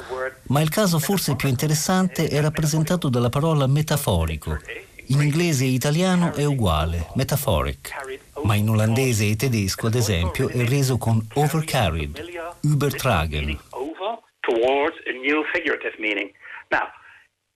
ma 0.48 0.62
il 0.62 0.70
caso 0.70 1.00
forse 1.00 1.36
più 1.36 1.50
interessante 1.50 2.28
è 2.28 2.40
rappresentato 2.42 3.10
dalla 3.10 3.30
parola 3.30 3.68
metaforico. 3.68 4.58
In 5.12 5.22
inglese 5.22 5.64
e 5.66 5.70
italiano 5.70 6.36
è 6.36 6.46
uguale, 6.46 7.08
metaphoric, 7.16 7.90
ma 8.44 8.54
in 8.54 8.70
olandese 8.70 9.26
e 9.26 9.36
tedesco, 9.36 9.88
ad 9.88 9.96
esempio, 9.96 10.50
è 10.50 10.64
reso 10.66 11.00
con 11.00 11.20
overcarried, 11.34 12.22
übertragen. 12.62 13.60
Towards 14.42 14.98
a 15.08 15.12
new 15.12 15.44
figurative 15.52 15.96
meaning. 15.98 16.32
Now, 16.70 16.88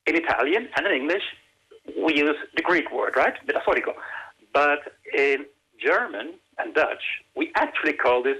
in 0.06 0.16
Italian 0.16 0.68
and 0.74 0.88
in 0.88 0.94
English, 0.94 1.24
we 1.96 2.14
use 2.14 2.38
the 2.56 2.64
Greek 2.64 2.92
word, 2.92 3.16
right? 3.16 3.38
Metaphorico. 3.46 3.94
But 4.52 4.92
in 5.16 5.46
German 5.78 6.34
and 6.58 6.74
Dutch, 6.74 7.04
we 7.36 7.52
actually 7.54 7.94
call 7.94 8.24
this 8.24 8.38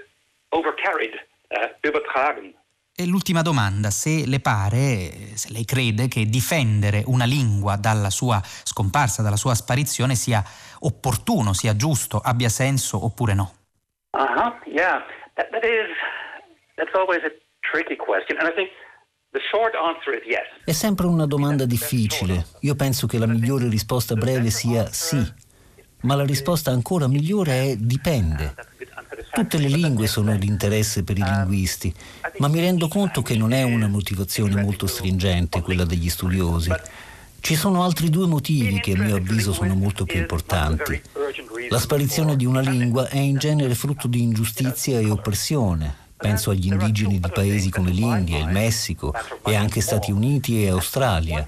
overcarried, 0.52 1.14
uh, 1.56 1.68
übertragen. 1.84 2.54
E 2.96 3.08
l'ultima 3.08 3.42
domanda, 3.42 3.90
se 3.90 4.28
le 4.28 4.40
pare, 4.40 5.36
se 5.36 5.52
lei 5.52 5.66
crede 5.66 6.08
che 6.08 6.26
difendere 6.26 7.02
una 7.08 7.26
lingua 7.26 7.76
dalla 7.76 8.12
sua 8.12 8.40
scomparsa, 8.44 9.24
dalla 9.24 9.36
sua 9.36 9.56
sparizione 9.56 10.14
sia 10.14 10.44
opportuno, 10.82 11.54
sia 11.54 11.76
giusto, 11.76 12.20
abbia 12.20 12.50
senso 12.50 13.04
oppure 13.04 13.34
no? 13.34 13.54
Uh-huh, 14.12 14.54
yeah. 14.72 15.02
That, 15.34 15.50
that 15.50 15.64
is, 15.64 15.90
that's 16.76 16.94
always 16.94 17.24
a 17.24 17.32
tricky 17.62 17.96
question. 17.96 18.38
And 18.38 18.48
I 18.48 18.54
think 18.54 18.70
è 20.66 20.72
sempre 20.72 21.08
una 21.08 21.26
domanda 21.26 21.66
difficile. 21.66 22.46
Io 22.60 22.76
penso 22.76 23.08
che 23.08 23.18
la 23.18 23.26
migliore 23.26 23.68
risposta 23.68 24.14
breve 24.14 24.52
sia 24.52 24.86
sì, 24.92 25.18
ma 26.02 26.14
la 26.14 26.24
risposta 26.24 26.70
ancora 26.70 27.08
migliore 27.08 27.72
è 27.72 27.76
dipende. 27.76 28.54
Tutte 29.32 29.58
le 29.58 29.68
lingue 29.68 30.08
sono 30.08 30.36
di 30.38 30.48
interesse 30.48 31.04
per 31.04 31.18
i 31.18 31.24
linguisti, 31.24 31.94
ma 32.38 32.48
mi 32.48 32.60
rendo 32.60 32.88
conto 32.88 33.22
che 33.22 33.36
non 33.36 33.52
è 33.52 33.64
una 33.64 33.88
motivazione 33.88 34.62
molto 34.62 34.88
stringente 34.88 35.62
quella 35.62 35.86
degli 35.86 36.10
studiosi. 36.10 36.72
Ci 37.40 37.56
sono 37.56 37.84
altri 37.84 38.10
due 38.10 38.26
motivi 38.26 38.80
che 38.80 38.94
a 38.94 39.02
mio 39.02 39.18
avviso 39.18 39.52
sono 39.52 39.76
molto 39.76 40.06
più 40.06 40.20
importanti. 40.20 41.02
La 41.70 41.80
sparizione 41.80 42.36
di 42.36 42.46
una 42.46 42.62
lingua 42.62 43.08
è 43.10 43.18
in 43.18 43.38
genere 43.38 43.76
frutto 43.76 44.08
di 44.08 44.22
ingiustizia 44.22 45.00
e 45.00 45.10
oppressione. 45.10 45.94
Penso 46.16 46.52
agli 46.52 46.68
indigeni 46.68 47.20
di 47.20 47.30
paesi 47.30 47.70
come 47.70 47.92
l'India, 47.92 48.38
il 48.40 48.48
Messico 48.48 49.14
e 49.46 49.56
anche 49.56 49.82
Stati 49.82 50.12
Uniti 50.12 50.64
e 50.64 50.70
Australia. 50.70 51.46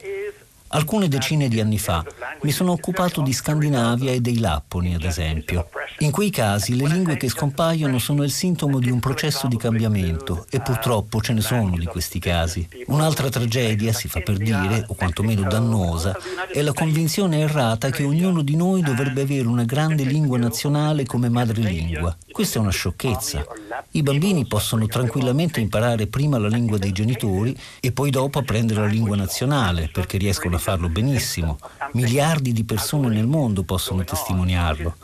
Alcune 0.76 1.08
decine 1.08 1.48
di 1.48 1.62
anni 1.62 1.80
fa 1.80 2.04
mi 2.42 2.52
sono 2.52 2.74
occupato 2.74 3.22
di 3.22 3.32
Scandinavia 3.32 4.12
e 4.12 4.20
dei 4.20 4.40
Lapponi, 4.40 4.94
ad 4.94 5.04
esempio. 5.04 5.70
In 6.00 6.12
quei 6.12 6.30
casi 6.30 6.76
le 6.76 6.86
lingue 6.88 7.16
che 7.16 7.30
scompaiono 7.30 7.98
sono 7.98 8.24
il 8.24 8.30
sintomo 8.30 8.80
di 8.80 8.92
un 8.92 9.00
processo 9.00 9.48
di 9.48 9.56
cambiamento 9.56 10.46
e 10.50 10.60
purtroppo 10.60 11.22
ce 11.22 11.32
ne 11.32 11.40
sono 11.40 11.78
di 11.78 11.86
questi 11.86 12.20
casi. 12.20 12.68
Un'altra 12.88 13.30
tragedia, 13.30 13.94
si 13.94 14.10
fa 14.10 14.20
per 14.20 14.36
dire, 14.36 14.84
o 14.88 14.96
quantomeno 14.96 15.44
dannosa, 15.44 16.14
è 16.52 16.62
la 16.62 16.74
convinzione 16.74 17.40
errata 17.40 17.90
che 17.90 18.04
ognuno 18.04 18.42
di 18.42 18.58
noi 18.58 18.82
dovrebbe 18.82 19.22
avere 19.22 19.48
una 19.48 19.64
grande 19.64 20.04
lingua 20.04 20.38
nazionale 20.38 21.06
come 21.06 21.30
madrelingua. 21.30 22.18
Questa 22.30 22.60
è 22.60 22.62
una 22.62 22.72
sciocchezza. 22.72 23.46
I 23.92 24.04
bambini 24.04 24.46
possono 24.46 24.88
tranquillamente 24.88 25.60
imparare 25.60 26.08
prima 26.08 26.38
la 26.38 26.48
lingua 26.48 26.78
dei 26.78 26.92
genitori 26.92 27.58
e 27.80 27.92
poi 27.92 28.10
dopo 28.10 28.40
apprendere 28.40 28.82
la 28.82 28.88
lingua 28.88 29.16
nazionale, 29.16 29.90
perché 29.92 30.18
riescono 30.18 30.56
a 30.56 30.60
farlo 30.60 30.90
benissimo. 30.90 31.58
Miliardi 31.94 32.52
di 32.52 32.64
persone 32.64 33.10
nel 33.10 33.28
mondo 33.28 33.64
possono 33.64 34.04
testimoniarlo. 34.04 34.96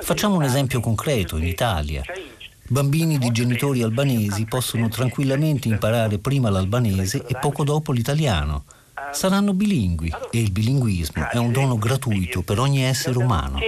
Facciamo 0.00 0.36
un 0.36 0.44
esempio 0.44 0.80
concreto 0.80 1.36
in 1.36 1.46
Italia. 1.46 2.02
Bambini 2.70 3.18
di 3.18 3.30
genitori 3.30 3.82
albanesi 3.82 4.44
possono 4.44 4.88
tranquillamente 4.88 5.68
imparare 5.68 6.18
prima 6.18 6.50
l'albanese 6.50 7.24
e 7.26 7.36
poco 7.40 7.64
dopo 7.64 7.92
l'italiano. 7.92 8.64
Saranno 9.12 9.54
bilingui 9.54 10.12
e 10.30 10.38
il 10.38 10.50
bilinguismo 10.50 11.30
è 11.30 11.38
un 11.38 11.50
dono 11.50 11.78
gratuito 11.78 12.42
per 12.42 12.58
ogni 12.58 12.82
essere 12.84 13.16
umano. 13.16 13.58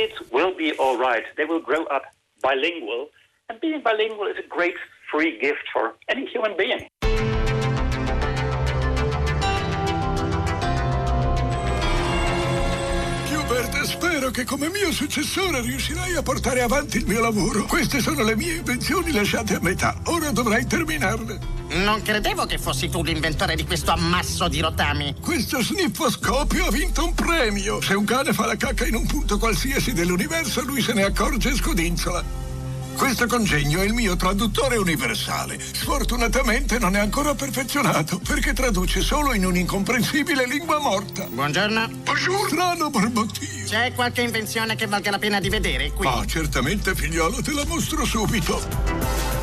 bilingual, 2.40 3.08
and 3.50 3.60
being 3.60 3.82
bilingual 3.82 4.28
is 4.28 4.38
a 4.38 4.48
great 4.48 4.74
free 5.10 5.38
gift 5.40 5.66
for 5.72 5.94
any 6.08 6.24
human 6.26 6.54
being. 6.56 6.86
Hubert, 13.28 13.82
spero 13.82 14.30
che 14.30 14.44
come 14.44 14.68
mio 14.68 14.92
successore 14.92 15.60
riuscirai 15.62 16.14
a 16.14 16.22
portare 16.22 16.62
avanti 16.62 16.98
il 16.98 17.06
mio 17.06 17.20
lavoro. 17.20 17.64
Queste 17.64 18.00
sono 18.00 18.22
le 18.22 18.36
mie 18.36 18.54
invenzioni 18.54 19.10
lasciate 19.10 19.54
a 19.54 19.60
metà. 19.60 20.00
Ora 20.06 20.30
dovrai 20.30 20.64
terminarle. 20.66 21.58
Non 21.84 22.02
credevo 22.02 22.46
che 22.46 22.58
fossi 22.58 22.88
tu 22.88 23.02
l'inventore 23.02 23.56
di 23.56 23.64
questo 23.64 23.90
ammasso 23.90 24.46
di 24.46 24.60
rotami. 24.60 25.16
Questo 25.20 25.60
sniffoscopio 25.60 26.66
ha 26.66 26.70
vinto 26.70 27.04
un 27.04 27.14
premio. 27.14 27.80
Se 27.80 27.94
un 27.94 28.04
cane 28.04 28.32
fa 28.32 28.46
la 28.46 28.56
cacca 28.56 28.86
in 28.86 28.94
un 28.94 29.06
punto 29.06 29.38
qualsiasi 29.38 29.92
dell'universo, 29.92 30.62
lui 30.64 30.80
se 30.80 30.92
ne 30.92 31.02
accorge 31.02 31.50
e 31.50 31.54
scodinzola. 31.54 32.49
Questo 33.00 33.26
congegno 33.26 33.80
è 33.80 33.84
il 33.84 33.94
mio 33.94 34.14
traduttore 34.14 34.76
universale. 34.76 35.58
Sfortunatamente 35.58 36.78
non 36.78 36.96
è 36.96 36.98
ancora 36.98 37.34
perfezionato 37.34 38.18
perché 38.18 38.52
traduce 38.52 39.00
solo 39.00 39.32
in 39.32 39.46
un'incomprensibile 39.46 40.46
lingua 40.46 40.78
morta. 40.78 41.24
Buongiorno. 41.24 41.88
Bonjour. 42.04 42.46
Strano 42.46 42.90
barbottio. 42.90 43.48
C'è 43.64 43.94
qualche 43.94 44.20
invenzione 44.20 44.76
che 44.76 44.86
valga 44.86 45.12
la 45.12 45.18
pena 45.18 45.40
di 45.40 45.48
vedere 45.48 45.92
qui? 45.92 46.06
Ah, 46.06 46.26
certamente, 46.26 46.94
figliolo, 46.94 47.40
te 47.40 47.52
la 47.52 47.64
mostro 47.64 48.04
subito. 48.04 49.39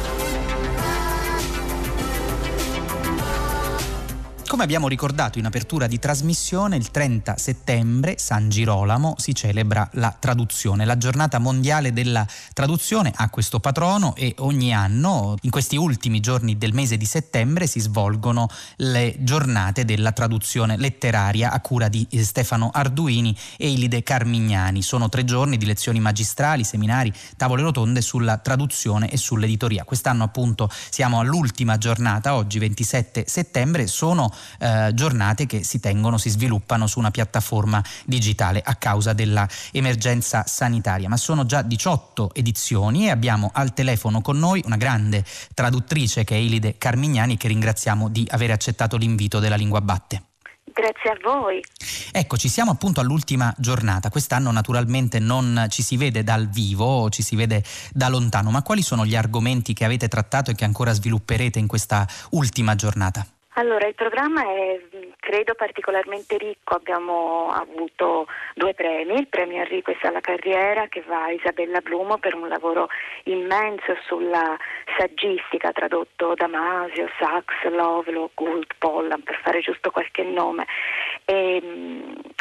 Come 4.47 4.63
abbiamo 4.63 4.87
ricordato 4.87 5.39
in 5.39 5.45
apertura 5.45 5.87
di 5.87 5.99
trasmissione, 5.99 6.77
il 6.77 6.89
30 6.89 7.37
settembre, 7.37 8.15
San 8.17 8.47
Girolamo, 8.47 9.15
si 9.17 9.35
celebra 9.35 9.87
la 9.93 10.15
traduzione. 10.17 10.85
La 10.85 10.97
giornata 10.97 11.37
mondiale 11.37 11.91
della 11.91 12.25
traduzione 12.53 13.11
ha 13.13 13.29
questo 13.29 13.59
patrono 13.59 14.15
e 14.15 14.35
ogni 14.37 14.73
anno, 14.73 15.35
in 15.41 15.51
questi 15.51 15.75
ultimi 15.75 16.21
giorni 16.21 16.57
del 16.57 16.73
mese 16.73 16.95
di 16.95 17.03
settembre, 17.03 17.67
si 17.67 17.81
svolgono 17.81 18.47
le 18.77 19.17
giornate 19.19 19.83
della 19.83 20.13
traduzione 20.13 20.77
letteraria 20.77 21.51
a 21.51 21.59
cura 21.59 21.89
di 21.89 22.07
eh, 22.09 22.23
Stefano 22.23 22.69
Arduini 22.73 23.37
e 23.57 23.69
Ilide 23.69 24.01
Carmignani. 24.01 24.81
Sono 24.81 25.09
tre 25.09 25.25
giorni 25.25 25.57
di 25.57 25.65
lezioni 25.65 25.99
magistrali, 25.99 26.63
seminari, 26.63 27.11
tavole 27.35 27.63
rotonde 27.63 27.99
sulla 27.99 28.37
traduzione 28.37 29.09
e 29.09 29.17
sull'editoria. 29.17 29.83
Quest'anno 29.83 30.23
appunto 30.23 30.69
siamo 30.89 31.19
all'ultima 31.19 31.77
giornata, 31.77 32.33
oggi 32.35 32.59
27 32.59 33.25
settembre, 33.27 33.87
sono 33.87 34.35
eh, 34.59 34.91
giornate 34.93 35.45
che 35.45 35.63
si 35.63 35.79
tengono, 35.79 36.17
si 36.17 36.29
sviluppano 36.29 36.87
su 36.87 36.99
una 36.99 37.11
piattaforma 37.11 37.83
digitale 38.05 38.61
a 38.63 38.75
causa 38.75 39.13
dell'emergenza 39.13 40.43
sanitaria. 40.45 41.09
Ma 41.09 41.17
sono 41.17 41.45
già 41.45 41.61
18 41.61 42.31
edizioni 42.33 43.07
e 43.07 43.11
abbiamo 43.11 43.51
al 43.53 43.73
telefono 43.73 44.21
con 44.21 44.37
noi 44.37 44.61
una 44.65 44.77
grande 44.77 45.23
traduttrice 45.53 46.23
che 46.23 46.35
è 46.35 46.39
Ilide 46.39 46.77
Carmignani 46.77 47.37
che 47.37 47.47
ringraziamo 47.47 48.09
di 48.09 48.27
aver 48.29 48.51
accettato 48.51 48.97
l'invito 48.97 49.39
della 49.39 49.55
Lingua 49.55 49.81
Batte. 49.81 50.21
Grazie 50.77 51.09
a 51.09 51.17
voi. 51.23 51.59
Ecco, 52.11 52.37
ci 52.37 52.49
siamo 52.49 52.69
appunto 52.69 52.99
all'ultima 52.99 53.51
giornata. 53.57 54.11
Quest'anno 54.11 54.51
naturalmente 54.51 55.17
non 55.17 55.65
ci 55.69 55.81
si 55.81 55.97
vede 55.97 56.23
dal 56.23 56.47
vivo, 56.47 57.09
ci 57.09 57.23
si 57.23 57.35
vede 57.35 57.63
da 57.91 58.09
lontano, 58.09 58.51
ma 58.51 58.61
quali 58.61 58.83
sono 58.83 59.03
gli 59.03 59.15
argomenti 59.15 59.73
che 59.73 59.85
avete 59.85 60.07
trattato 60.07 60.51
e 60.51 60.55
che 60.55 60.65
ancora 60.65 60.93
svilupperete 60.93 61.57
in 61.57 61.65
questa 61.65 62.07
ultima 62.31 62.75
giornata? 62.75 63.25
Allora, 63.57 63.87
il 63.87 63.95
programma 63.95 64.43
è 64.43 64.79
credo 65.19 65.55
particolarmente 65.55 66.37
ricco, 66.37 66.75
abbiamo 66.75 67.49
avuto 67.49 68.27
due 68.53 68.75
premi, 68.75 69.15
il 69.15 69.27
premio 69.27 69.63
Enrico 69.63 69.95
alla 70.03 70.19
carriera 70.19 70.85
che 70.87 71.03
va 71.07 71.23
a 71.23 71.31
Isabella 71.31 71.79
Blumo 71.81 72.19
per 72.19 72.35
un 72.35 72.47
lavoro 72.47 72.87
immenso 73.23 73.97
sulla 74.05 74.55
saggistica 74.95 75.71
tradotto 75.71 76.35
Damasio, 76.35 77.09
Sachs, 77.17 77.63
Lovelo, 77.71 78.29
Gould, 78.35 78.67
Pollan 78.77 79.23
per 79.23 79.39
fare 79.41 79.61
giusto 79.61 79.89
qualche 79.89 80.21
nome. 80.21 80.67
E, 81.25 81.59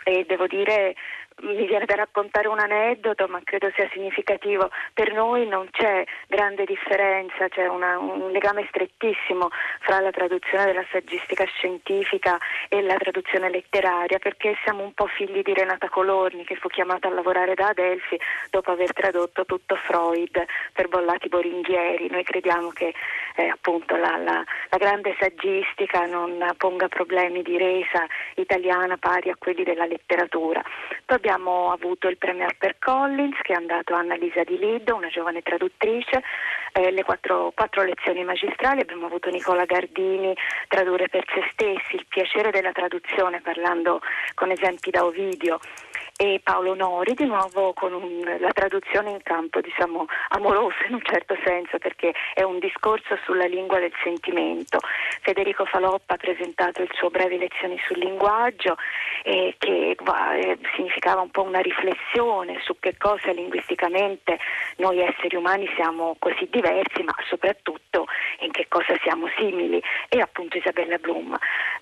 e 0.05 0.25
devo 0.29 0.47
dire 0.47 0.95
mi 1.43 1.67
viene 1.67 1.85
da 1.85 1.95
raccontare 1.95 2.49
un 2.49 2.59
aneddoto, 2.59 3.27
ma 3.29 3.41
credo 3.45 3.71
sia 3.75 3.89
significativo. 3.93 4.71
Per 4.95 5.13
noi 5.13 5.47
non 5.47 5.69
c'è 5.71 6.05
grande 6.27 6.65
differenza, 6.65 7.49
c'è 7.49 7.67
una, 7.67 7.99
un 7.99 8.31
legame 8.31 8.67
strettissimo 8.69 9.51
fra 9.81 10.01
la 10.01 10.11
traduzione 10.11 10.65
della 10.65 10.85
saggistica 10.91 11.45
scientifica 11.45 12.39
e 12.69 12.81
la 12.81 12.97
traduzione 12.97 13.51
letteraria, 13.51 14.19
perché 14.19 14.57
siamo 14.63 14.83
un 14.83 14.93
po' 14.95 15.07
figli 15.07 15.43
di 15.43 15.53
Renata 15.53 15.89
Colorni, 15.89 16.45
che 16.45 16.57
fu 16.57 16.69
chiamata 16.69 17.09
a 17.09 17.13
lavorare 17.13 17.55
da 17.55 17.69
Adelphi 17.69 18.19
dopo 18.51 18.71
aver 18.71 18.93
tradotto 18.93 19.45
tutto 19.45 19.77
Freud 19.77 20.43
per 20.73 20.89
Bollati 20.89 21.29
Boringhieri. 21.29 22.09
Noi 22.11 22.25
crediamo 22.25 22.71
che 22.71 22.95
eh, 23.37 23.49
appunto 23.49 23.97
la, 23.97 24.17
la, 24.17 24.43
la 24.71 24.77
grande 24.79 25.15
saggistica 25.19 26.07
non 26.07 26.43
ponga 26.57 26.89
problemi 26.89 27.43
di 27.43 27.59
resa 27.59 28.07
italiana 28.37 28.97
pari 28.97 29.29
a 29.29 29.37
quelli 29.39 29.65
della 29.65 29.85
letteratura. 29.85 30.63
Poi 31.05 31.21
abbiamo 31.27 31.73
avuto 31.73 32.07
il 32.07 32.19
premio 32.19 32.45
Harper 32.45 32.79
Collins 32.79 33.37
che 33.43 33.53
è 33.53 33.57
andato 33.57 33.95
a 33.95 33.99
Annalisa 33.99 34.45
Di 34.45 34.57
Lido, 34.57 34.95
una 34.95 35.09
giovane 35.09 35.43
traduttrice, 35.43 36.23
eh, 36.73 36.93
le 36.93 37.03
quattro, 37.03 37.51
quattro, 37.53 37.83
lezioni 37.83 38.23
magistrali, 38.23 38.83
abbiamo 38.83 39.07
avuto 39.07 39.29
Nicola 39.31 39.65
Gardini, 39.65 40.33
tradurre 40.69 41.09
per 41.09 41.25
se 41.27 41.43
stessi, 41.51 41.97
il 41.97 42.07
piacere 42.09 42.53
della 42.53 42.71
traduzione 42.71 43.41
parlando 43.41 44.01
con 44.35 44.53
esempi 44.53 44.91
da 44.91 45.05
Ovidio 45.05 45.59
e 46.17 46.41
Paolo 46.43 46.75
Nori 46.75 47.15
di 47.15 47.27
nuovo 47.27 47.75
con 47.75 47.93
un, 47.93 48.37
la 48.41 48.53
traduzione 48.53 49.11
in 49.11 49.23
campo 49.23 49.61
diciamo 49.61 50.07
amoroso 50.31 50.77
in 50.89 50.95
un 50.95 51.03
certo 51.03 51.37
senso 51.45 51.79
perché 51.79 52.13
è 52.33 52.43
un 52.43 52.59
discorso 52.59 53.19
sulla 53.25 53.45
lingua 53.45 53.79
del 53.79 53.93
sentimento. 54.03 54.79
Federico 55.21 55.67
Faloppa 55.67 56.15
ha 56.15 56.17
presentato 56.17 56.83
il 56.83 56.91
suo 56.95 57.11
breve 57.11 57.37
lezioni 57.37 57.79
sul 57.87 57.99
linguaggio 57.99 58.77
eh, 59.25 59.55
che 59.59 59.91
eh, 59.91 60.59
significava 60.75 61.21
un 61.21 61.31
po' 61.31 61.43
una 61.43 61.61
riflessione 61.61 62.61
su 62.63 62.77
che 62.81 62.97
cosa 62.97 63.33
linguisticamente 63.33 64.39
noi 64.77 65.01
esseri 65.01 65.37
umani 65.37 65.69
siamo 65.75 66.17
così 66.19 66.49
diversi 66.51 67.03
ma 67.03 67.15
soprattutto 67.29 68.06
in 68.47 68.53
che 68.53 68.67
cosa 68.69 68.97
siamo 69.03 69.29
simili 69.37 69.83
e 70.09 70.21
appunto 70.21 70.57
Isabella 70.57 70.97
Blum. 70.97 71.37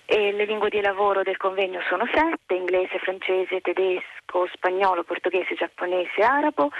E 0.05 0.31
le 0.33 0.45
lingue 0.45 0.69
di 0.69 0.81
lavoro 0.81 1.23
del 1.23 1.37
convegno 1.37 1.79
sono 1.87 2.05
sette, 2.13 2.53
inglese, 2.53 2.99
francese, 2.99 3.61
tedesco, 3.61 4.47
spagnolo, 4.53 5.03
portoghese, 5.03 5.55
giapponese, 5.55 6.21
arabo. 6.21 6.71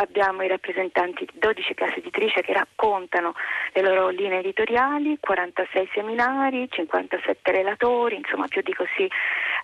Abbiamo 0.00 0.44
i 0.44 0.46
rappresentanti 0.46 1.24
di 1.24 1.40
12 1.40 1.74
case 1.74 1.96
editrici 1.96 2.40
che 2.42 2.52
raccontano 2.52 3.34
le 3.72 3.82
loro 3.82 4.10
linee 4.10 4.38
editoriali, 4.38 5.18
46 5.18 5.90
seminari, 5.92 6.68
57 6.70 7.50
relatori, 7.50 8.14
insomma 8.14 8.46
più 8.46 8.62
di 8.62 8.72
così 8.74 9.10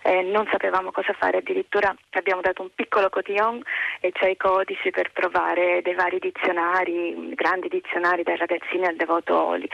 eh, 0.03 0.23
non 0.23 0.45
sapevamo 0.51 0.91
cosa 0.91 1.13
fare, 1.13 1.37
addirittura 1.37 1.95
abbiamo 2.09 2.41
dato 2.41 2.61
un 2.63 2.69
piccolo 2.75 3.07
cotillon 3.07 3.61
e 4.01 4.11
cioè 4.13 4.27
i 4.27 4.35
codici 4.35 4.91
per 4.91 5.09
trovare 5.13 5.79
dei 5.81 5.93
vari 5.93 6.19
dizionari, 6.19 7.33
grandi 7.33 7.69
dizionari 7.69 8.23
dai 8.23 8.35
ragazzini 8.35 8.85
al 8.85 8.97
devoto 8.97 9.41
Oli. 9.41 9.69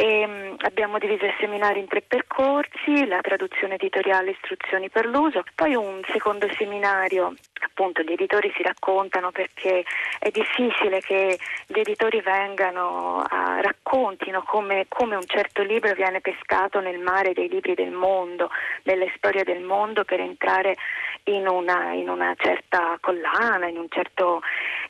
E, 0.00 0.24
um, 0.24 0.56
abbiamo 0.60 0.96
diviso 0.96 1.26
i 1.26 1.34
seminari 1.38 1.78
in 1.78 1.86
tre 1.86 2.00
percorsi, 2.00 3.06
la 3.06 3.20
traduzione 3.20 3.74
editoriale, 3.74 4.30
istruzioni 4.30 4.88
per 4.88 5.04
l'uso, 5.04 5.44
poi 5.54 5.74
un 5.74 6.00
secondo 6.10 6.48
seminario, 6.56 7.34
appunto 7.60 8.00
gli 8.00 8.12
editori 8.12 8.50
si 8.56 8.62
raccontano 8.62 9.30
perché 9.30 9.84
è 10.18 10.30
difficile 10.30 11.00
che 11.00 11.38
gli 11.66 11.78
editori 11.78 12.22
vengano, 12.22 13.22
a, 13.28 13.60
raccontino 13.60 14.42
come, 14.42 14.86
come, 14.88 15.16
un 15.16 15.26
certo 15.26 15.62
libro 15.62 15.92
viene 15.92 16.22
pescato 16.22 16.80
nel 16.80 16.98
mare 16.98 17.34
dei 17.34 17.50
libri 17.50 17.74
del 17.74 17.90
mondo, 17.90 18.48
delle 18.82 19.12
storie 19.16 19.44
del 19.44 19.60
mondo 19.60 20.04
per 20.04 20.20
entrare 20.20 20.76
in 21.24 21.46
una, 21.46 21.92
in 21.92 22.08
una 22.08 22.34
certa 22.38 22.96
collana, 23.00 23.66
in 23.66 23.76
un 23.76 23.86
certo, 23.90 24.40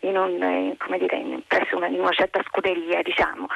in 0.00 0.16
un, 0.16 0.40
in, 0.40 0.76
dire, 0.98 1.42
presso 1.48 1.76
una, 1.76 1.88
in 1.88 1.98
una 1.98 2.12
certa 2.12 2.40
scuderia, 2.46 3.02
diciamo. 3.02 3.48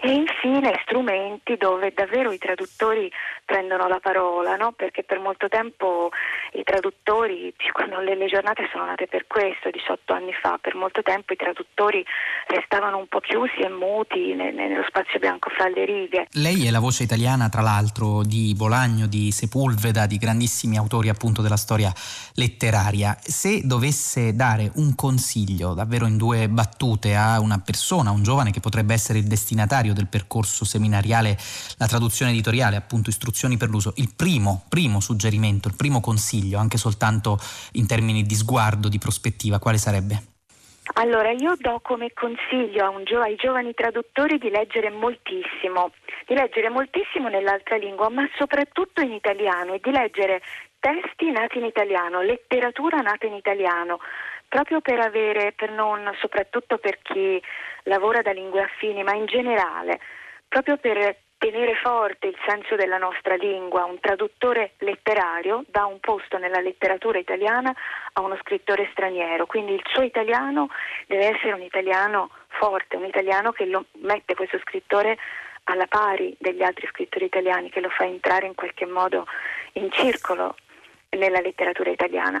E 0.00 0.10
infine 0.10 0.72
strumenti 0.96 1.56
dove 1.56 1.92
davvero 1.94 2.32
i 2.32 2.38
traduttori 2.38 3.10
prendono 3.44 3.86
la 3.86 4.00
parola, 4.00 4.56
no? 4.56 4.72
perché 4.72 5.04
per 5.04 5.18
molto 5.18 5.48
tempo 5.48 6.10
i 6.52 6.62
traduttori, 6.64 7.52
quando 7.72 8.00
le, 8.00 8.16
le, 8.16 8.26
giornate 8.26 8.68
sono 8.72 8.86
nate 8.86 9.06
per 9.06 9.26
questo, 9.26 9.70
18 9.70 10.12
anni 10.12 10.32
fa, 10.32 10.58
per 10.60 10.74
molto 10.74 11.02
tempo 11.02 11.32
i 11.32 11.36
traduttori 11.36 12.04
restavano 12.48 12.96
un 12.96 13.06
po' 13.06 13.20
chiusi 13.20 13.60
e 13.60 13.68
muti 13.68 14.34
ne, 14.34 14.52
ne, 14.52 14.68
nello 14.68 14.84
spazio 14.88 15.18
bianco 15.18 15.50
fra 15.50 15.68
le 15.68 15.84
righe. 15.84 16.26
Lei 16.32 16.66
è 16.66 16.70
la 16.70 16.80
voce 16.80 17.02
italiana, 17.02 17.48
tra 17.48 17.60
l'altro, 17.60 18.22
di 18.24 18.54
Bolagno, 18.56 19.06
di 19.06 19.30
Sepulveda, 19.30 20.06
di 20.06 20.16
grandissimi 20.16 20.76
autori 20.76 21.08
appunto 21.08 21.42
della 21.42 21.56
storia 21.56 21.92
letteraria. 22.34 23.16
Se 23.20 23.60
dovesse 23.64 24.34
dare 24.34 24.70
un 24.76 24.94
consiglio, 24.94 25.74
davvero 25.74 26.06
in 26.06 26.16
due 26.16 26.48
battute, 26.48 27.14
a 27.14 27.38
una 27.40 27.60
persona, 27.64 28.10
un 28.10 28.22
giovane 28.22 28.50
che 28.50 28.60
potrebbe 28.60 28.94
essere 28.94 29.18
il 29.18 29.26
destinatario 29.26 29.92
del 29.92 30.08
percorso 30.08 30.64
seminariale, 30.76 31.36
la 31.78 31.86
traduzione 31.86 32.32
editoriale, 32.32 32.76
appunto 32.76 33.10
istruzioni 33.10 33.56
per 33.56 33.68
l'uso, 33.68 33.92
il 33.96 34.12
primo, 34.14 34.64
primo 34.68 35.00
suggerimento, 35.00 35.68
il 35.68 35.76
primo 35.76 36.00
consiglio, 36.00 36.58
anche 36.58 36.76
soltanto 36.76 37.38
in 37.72 37.86
termini 37.86 38.22
di 38.22 38.34
sguardo, 38.34 38.88
di 38.88 38.98
prospettiva, 38.98 39.58
quale 39.58 39.78
sarebbe? 39.78 40.34
Allora, 40.94 41.30
io 41.30 41.54
do 41.58 41.80
come 41.82 42.12
consiglio 42.14 43.02
gio- 43.02 43.20
ai 43.20 43.34
giovani 43.34 43.74
traduttori 43.74 44.38
di 44.38 44.50
leggere 44.50 44.90
moltissimo, 44.90 45.90
di 46.26 46.34
leggere 46.34 46.68
moltissimo 46.68 47.28
nell'altra 47.28 47.76
lingua, 47.76 48.08
ma 48.08 48.26
soprattutto 48.36 49.00
in 49.00 49.12
italiano 49.12 49.74
e 49.74 49.80
di 49.82 49.90
leggere 49.90 50.42
testi 50.78 51.30
nati 51.32 51.58
in 51.58 51.64
italiano, 51.64 52.22
letteratura 52.22 52.98
nata 52.98 53.26
in 53.26 53.34
italiano, 53.34 53.98
proprio 54.48 54.80
per 54.80 55.00
avere, 55.00 55.52
per 55.52 55.72
non, 55.72 56.08
soprattutto 56.20 56.78
per 56.78 56.98
chi 57.02 57.42
lavora 57.84 58.22
da 58.22 58.30
lingue 58.30 58.62
affini, 58.62 59.02
ma 59.02 59.14
in 59.14 59.26
generale, 59.26 59.98
proprio 60.62 60.78
per 60.78 61.16
tenere 61.36 61.74
forte 61.74 62.28
il 62.28 62.36
senso 62.46 62.76
della 62.76 62.96
nostra 62.96 63.34
lingua. 63.34 63.84
Un 63.84 64.00
traduttore 64.00 64.72
letterario 64.78 65.64
dà 65.68 65.84
un 65.84 66.00
posto 66.00 66.38
nella 66.38 66.60
letteratura 66.60 67.18
italiana 67.18 67.74
a 68.14 68.22
uno 68.22 68.38
scrittore 68.40 68.88
straniero, 68.92 69.44
quindi 69.44 69.74
il 69.74 69.82
suo 69.84 70.02
italiano 70.02 70.70
deve 71.06 71.26
essere 71.26 71.52
un 71.52 71.60
italiano 71.60 72.30
forte, 72.46 72.96
un 72.96 73.04
italiano 73.04 73.52
che 73.52 73.66
lo 73.66 73.84
mette 74.00 74.34
questo 74.34 74.58
scrittore 74.60 75.18
alla 75.64 75.86
pari 75.86 76.34
degli 76.38 76.62
altri 76.62 76.86
scrittori 76.86 77.26
italiani, 77.26 77.68
che 77.68 77.80
lo 77.80 77.90
fa 77.90 78.04
entrare 78.04 78.46
in 78.46 78.54
qualche 78.54 78.86
modo 78.86 79.26
in 79.72 79.90
circolo 79.92 80.56
nella 81.10 81.40
letteratura 81.40 81.90
italiana. 81.90 82.40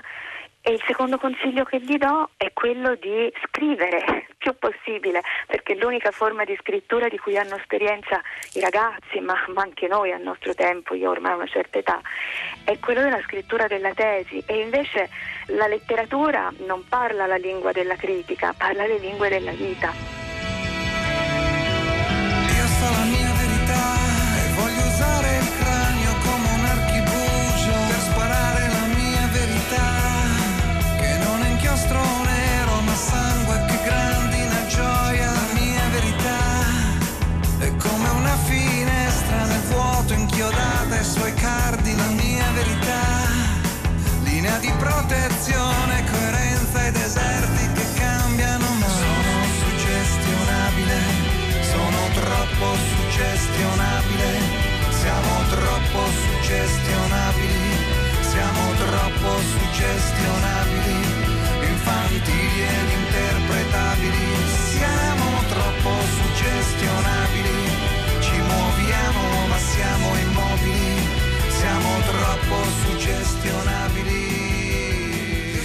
E 0.68 0.72
il 0.72 0.82
secondo 0.84 1.16
consiglio 1.16 1.62
che 1.62 1.80
gli 1.80 1.96
do 1.96 2.30
è 2.36 2.52
quello 2.52 2.96
di 2.96 3.32
scrivere 3.44 4.26
più 4.36 4.52
possibile, 4.58 5.22
perché 5.46 5.76
l'unica 5.76 6.10
forma 6.10 6.42
di 6.42 6.56
scrittura 6.60 7.06
di 7.06 7.18
cui 7.18 7.38
hanno 7.38 7.54
esperienza 7.54 8.20
i 8.54 8.60
ragazzi, 8.60 9.20
ma, 9.20 9.34
ma, 9.54 9.62
anche 9.62 9.86
noi 9.86 10.10
al 10.10 10.22
nostro 10.22 10.54
tempo, 10.54 10.96
io 10.96 11.10
ormai 11.10 11.34
ho 11.34 11.36
una 11.36 11.46
certa 11.46 11.78
età, 11.78 12.00
è 12.64 12.76
quello 12.80 13.00
della 13.00 13.20
scrittura 13.20 13.68
della 13.68 13.94
tesi. 13.94 14.42
E 14.44 14.58
invece 14.58 15.08
la 15.50 15.68
letteratura 15.68 16.52
non 16.66 16.84
parla 16.88 17.26
la 17.26 17.36
lingua 17.36 17.70
della 17.70 17.94
critica, 17.94 18.52
parla 18.58 18.86
le 18.86 18.98
lingue 18.98 19.28
della 19.28 19.52
vita. 19.52 20.25
Di 44.66 44.72
protezione, 44.78 46.15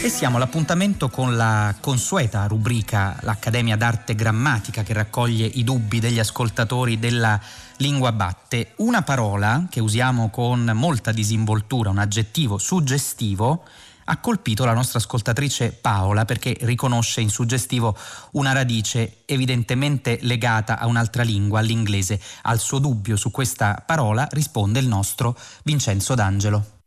E 0.04 0.10
siamo 0.10 0.38
all'appuntamento 0.38 1.10
con 1.10 1.36
la 1.36 1.76
consueta 1.80 2.48
rubrica 2.48 3.20
L'Accademia 3.22 3.76
d'Arte 3.76 4.16
Grammatica 4.16 4.82
che 4.82 4.94
raccoglie 4.94 5.46
i 5.46 5.64
dubbi 5.64 6.00
degli 6.00 6.18
ascoltatori 6.18 6.98
della 6.98 7.40
lingua 7.78 8.12
batte. 8.12 8.74
Una 8.78 9.04
parola 9.04 9.68
che 9.70 9.80
usiamo 9.80 10.32
con 10.32 10.72
molta 10.74 11.12
disinvoltura, 11.12 11.92
un 11.92 12.00
aggettivo 12.00 12.58
suggestivo, 12.58 13.64
ha 14.06 14.18
colpito 14.18 14.66
la 14.66 14.74
nostra 14.74 14.98
ascoltatrice 14.98 15.72
Paola 15.72 16.26
perché 16.26 16.58
riconosce 16.62 17.22
in 17.22 17.30
suggestivo 17.30 17.96
una 18.32 18.54
radice 18.54 19.18
evidentemente 19.26 20.18
legata 20.24 20.80
a 20.80 20.88
un'altra 20.88 21.22
lingua, 21.22 21.60
all'inglese. 21.60 22.20
Al 22.42 22.60
suo 22.60 22.80
dubbio 22.80 23.16
su 23.16 23.30
questa 23.30 23.84
parola 23.86 24.28
risponde 24.32 24.80
il 24.80 24.88
nostro 24.88 25.38
Vincenzo 25.64 26.16
D'Angelo. 26.16 26.81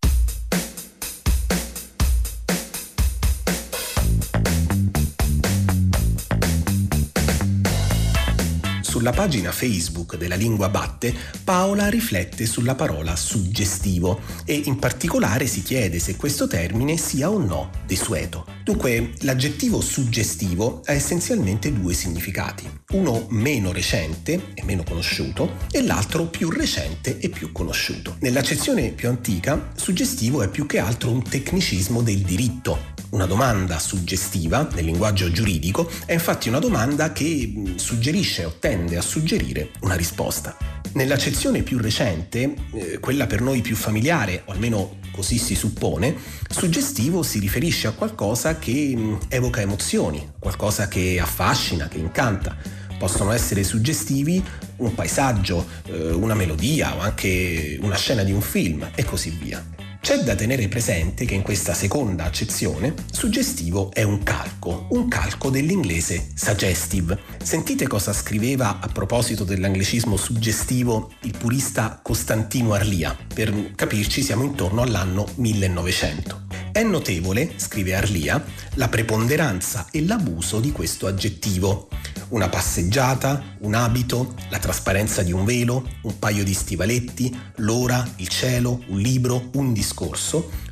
Sulla 9.04 9.16
pagina 9.16 9.52
Facebook 9.52 10.16
della 10.16 10.34
Lingua 10.34 10.70
Batte, 10.70 11.14
Paola 11.44 11.90
riflette 11.90 12.46
sulla 12.46 12.74
parola 12.74 13.14
suggestivo 13.16 14.18
e 14.46 14.54
in 14.64 14.78
particolare 14.78 15.46
si 15.46 15.62
chiede 15.62 15.98
se 15.98 16.16
questo 16.16 16.46
termine 16.46 16.96
sia 16.96 17.28
o 17.28 17.36
no 17.36 17.68
desueto. 17.84 18.46
Dunque, 18.64 19.12
l'aggettivo 19.20 19.82
suggestivo 19.82 20.80
ha 20.86 20.92
essenzialmente 20.92 21.70
due 21.70 21.92
significati, 21.92 22.66
uno 22.92 23.26
meno 23.28 23.72
recente 23.72 24.52
e 24.54 24.64
meno 24.64 24.84
conosciuto 24.84 25.56
e 25.70 25.82
l'altro 25.82 26.24
più 26.24 26.48
recente 26.48 27.18
e 27.18 27.28
più 27.28 27.52
conosciuto. 27.52 28.16
Nell'accezione 28.20 28.92
più 28.92 29.10
antica, 29.10 29.72
suggestivo 29.76 30.42
è 30.42 30.48
più 30.48 30.64
che 30.64 30.78
altro 30.78 31.10
un 31.10 31.22
tecnicismo 31.22 32.00
del 32.00 32.20
diritto, 32.20 32.92
una 33.14 33.26
domanda 33.26 33.78
suggestiva 33.78 34.68
nel 34.72 34.84
linguaggio 34.84 35.30
giuridico 35.30 35.88
è 36.04 36.12
infatti 36.14 36.48
una 36.48 36.58
domanda 36.58 37.12
che 37.12 37.74
suggerisce 37.76 38.44
o 38.44 38.56
tende 38.58 38.96
a 38.96 39.02
suggerire 39.02 39.70
una 39.82 39.94
risposta. 39.94 40.56
Nell'accezione 40.94 41.62
più 41.62 41.78
recente, 41.78 42.54
eh, 42.72 42.98
quella 42.98 43.26
per 43.26 43.40
noi 43.40 43.60
più 43.60 43.76
familiare, 43.76 44.42
o 44.46 44.52
almeno 44.52 44.96
così 45.12 45.38
si 45.38 45.54
suppone, 45.54 46.16
suggestivo 46.48 47.22
si 47.22 47.38
riferisce 47.38 47.86
a 47.86 47.92
qualcosa 47.92 48.58
che 48.58 49.16
evoca 49.28 49.60
emozioni, 49.60 50.32
qualcosa 50.40 50.88
che 50.88 51.20
affascina, 51.20 51.86
che 51.86 51.98
incanta. 51.98 52.56
Possono 52.98 53.30
essere 53.30 53.62
suggestivi 53.62 54.42
un 54.76 54.92
paesaggio, 54.94 55.64
eh, 55.86 56.10
una 56.10 56.34
melodia 56.34 56.96
o 56.96 57.00
anche 57.00 57.78
una 57.80 57.96
scena 57.96 58.24
di 58.24 58.32
un 58.32 58.40
film 58.40 58.88
e 58.94 59.04
così 59.04 59.30
via. 59.30 59.73
C'è 60.04 60.18
da 60.18 60.34
tenere 60.34 60.68
presente 60.68 61.24
che 61.24 61.32
in 61.32 61.40
questa 61.40 61.72
seconda 61.72 62.24
accezione 62.24 62.92
suggestivo 63.10 63.90
è 63.90 64.02
un 64.02 64.22
calco, 64.22 64.86
un 64.90 65.08
calco 65.08 65.48
dell'inglese 65.48 66.28
suggestive. 66.34 67.18
Sentite 67.42 67.86
cosa 67.86 68.12
scriveva 68.12 68.80
a 68.80 68.88
proposito 68.88 69.44
dell'anglicismo 69.44 70.18
suggestivo 70.18 71.10
il 71.22 71.34
purista 71.34 72.00
Costantino 72.02 72.74
Arlia. 72.74 73.16
Per 73.32 73.72
capirci 73.74 74.20
siamo 74.20 74.42
intorno 74.42 74.82
all'anno 74.82 75.26
1900. 75.36 76.42
È 76.70 76.82
notevole, 76.82 77.54
scrive 77.56 77.94
Arlia, 77.94 78.44
la 78.74 78.88
preponderanza 78.90 79.86
e 79.90 80.04
l'abuso 80.04 80.60
di 80.60 80.70
questo 80.70 81.06
aggettivo 81.06 81.88
una 82.34 82.48
passeggiata, 82.48 83.56
un 83.60 83.74
abito, 83.74 84.34
la 84.48 84.58
trasparenza 84.58 85.22
di 85.22 85.32
un 85.32 85.44
velo, 85.44 85.88
un 86.02 86.18
paio 86.18 86.42
di 86.42 86.52
stivaletti, 86.52 87.36
l'ora, 87.56 88.06
il 88.16 88.28
cielo, 88.28 88.82
un 88.88 88.98
libro, 88.98 89.50
un 89.54 89.72
discorso, 89.72 89.93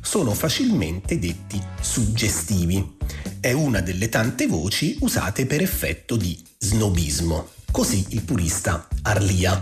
sono 0.01 0.33
facilmente 0.33 1.17
detti 1.17 1.61
suggestivi. 1.79 2.97
È 3.39 3.51
una 3.51 3.79
delle 3.79 4.09
tante 4.09 4.47
voci 4.47 4.97
usate 4.99 5.45
per 5.45 5.61
effetto 5.61 6.15
di 6.15 6.37
snobismo. 6.57 7.47
Così 7.71 8.05
il 8.09 8.21
purista 8.21 8.87
Arlia. 9.03 9.61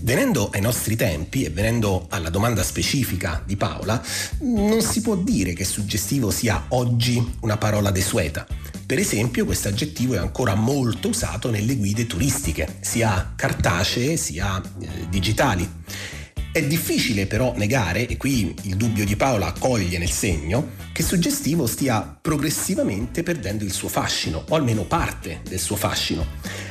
Venendo 0.00 0.50
ai 0.50 0.60
nostri 0.60 0.96
tempi 0.96 1.44
e 1.44 1.50
venendo 1.50 2.06
alla 2.10 2.30
domanda 2.30 2.62
specifica 2.62 3.42
di 3.44 3.56
Paola, 3.56 4.02
non 4.40 4.82
si 4.82 5.00
può 5.00 5.16
dire 5.16 5.52
che 5.52 5.64
suggestivo 5.64 6.30
sia 6.30 6.66
oggi 6.68 7.36
una 7.40 7.56
parola 7.56 7.90
desueta. 7.90 8.46
Per 8.86 8.98
esempio 8.98 9.44
questo 9.44 9.68
aggettivo 9.68 10.14
è 10.14 10.18
ancora 10.18 10.54
molto 10.54 11.08
usato 11.08 11.50
nelle 11.50 11.76
guide 11.76 12.06
turistiche, 12.06 12.78
sia 12.80 13.32
cartacee 13.36 14.16
sia 14.16 14.60
eh, 14.80 15.08
digitali. 15.08 15.68
È 16.50 16.62
difficile 16.66 17.26
però 17.26 17.52
negare, 17.56 18.06
e 18.06 18.16
qui 18.16 18.54
il 18.62 18.76
dubbio 18.76 19.04
di 19.04 19.16
Paola 19.16 19.52
coglie 19.56 19.98
nel 19.98 20.10
segno, 20.10 20.70
che 20.92 21.02
suggestivo 21.02 21.66
stia 21.66 22.18
progressivamente 22.20 23.22
perdendo 23.22 23.64
il 23.64 23.72
suo 23.72 23.88
fascino, 23.88 24.44
o 24.48 24.54
almeno 24.56 24.84
parte 24.84 25.42
del 25.46 25.60
suo 25.60 25.76
fascino. 25.76 26.26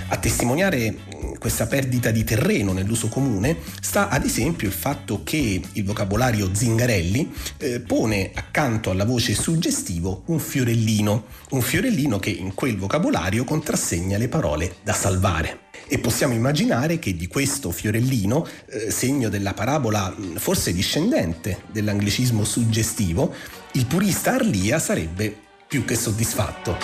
A 0.10 0.18
testimoniare 0.18 0.92
mm, 0.92 1.34
questa 1.36 1.68
perdita 1.68 2.10
di 2.10 2.24
terreno 2.24 2.74
nell'uso 2.74 3.08
comune 3.08 3.58
sta 3.80 4.10
ad 4.10 4.26
esempio 4.26 4.68
il 4.68 4.74
fatto 4.74 5.22
che 5.24 5.62
il 5.72 5.84
vocabolario 5.84 6.50
Zingarelli 6.52 7.32
eh, 7.58 7.80
pone 7.80 8.32
accanto 8.34 8.90
alla 8.90 9.06
voce 9.06 9.36
suggestivo 9.36 10.24
un 10.26 10.40
fiorellino, 10.40 11.26
un 11.52 11.62
fiorellino 11.62 12.18
che 12.18 12.32
in 12.32 12.56
quel 12.56 12.78
vocabolario 12.78 13.44
contrassegna 13.44 14.18
le 14.18 14.28
parole 14.28 14.78
da 14.82 14.94
salvare. 14.94 15.67
E 15.90 16.00
possiamo 16.00 16.34
immaginare 16.34 17.00
che 17.00 17.16
di 17.16 17.28
questo 17.28 17.72
fiorellino, 17.72 18.46
eh, 18.70 18.92
segno 18.92 19.30
della 19.30 19.54
parabola 19.54 20.14
mm, 20.14 20.36
forse 20.36 20.74
discendente 20.74 21.62
dell'anglicismo 21.72 22.44
suggestivo, 22.44 23.34
il 23.74 23.86
purista 23.86 24.34
Arlia 24.34 24.80
sarebbe 24.80 25.34
più 25.68 25.86
che 25.86 25.96
soddisfatto. 25.96 26.78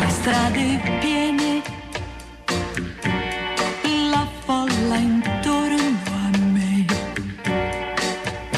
Le 0.00 0.10
strade 0.10 0.98
piene, 1.00 1.62
la 4.10 4.28
folla 4.44 4.96
intorno 4.96 5.98
a 6.04 6.38
me, 6.38 6.84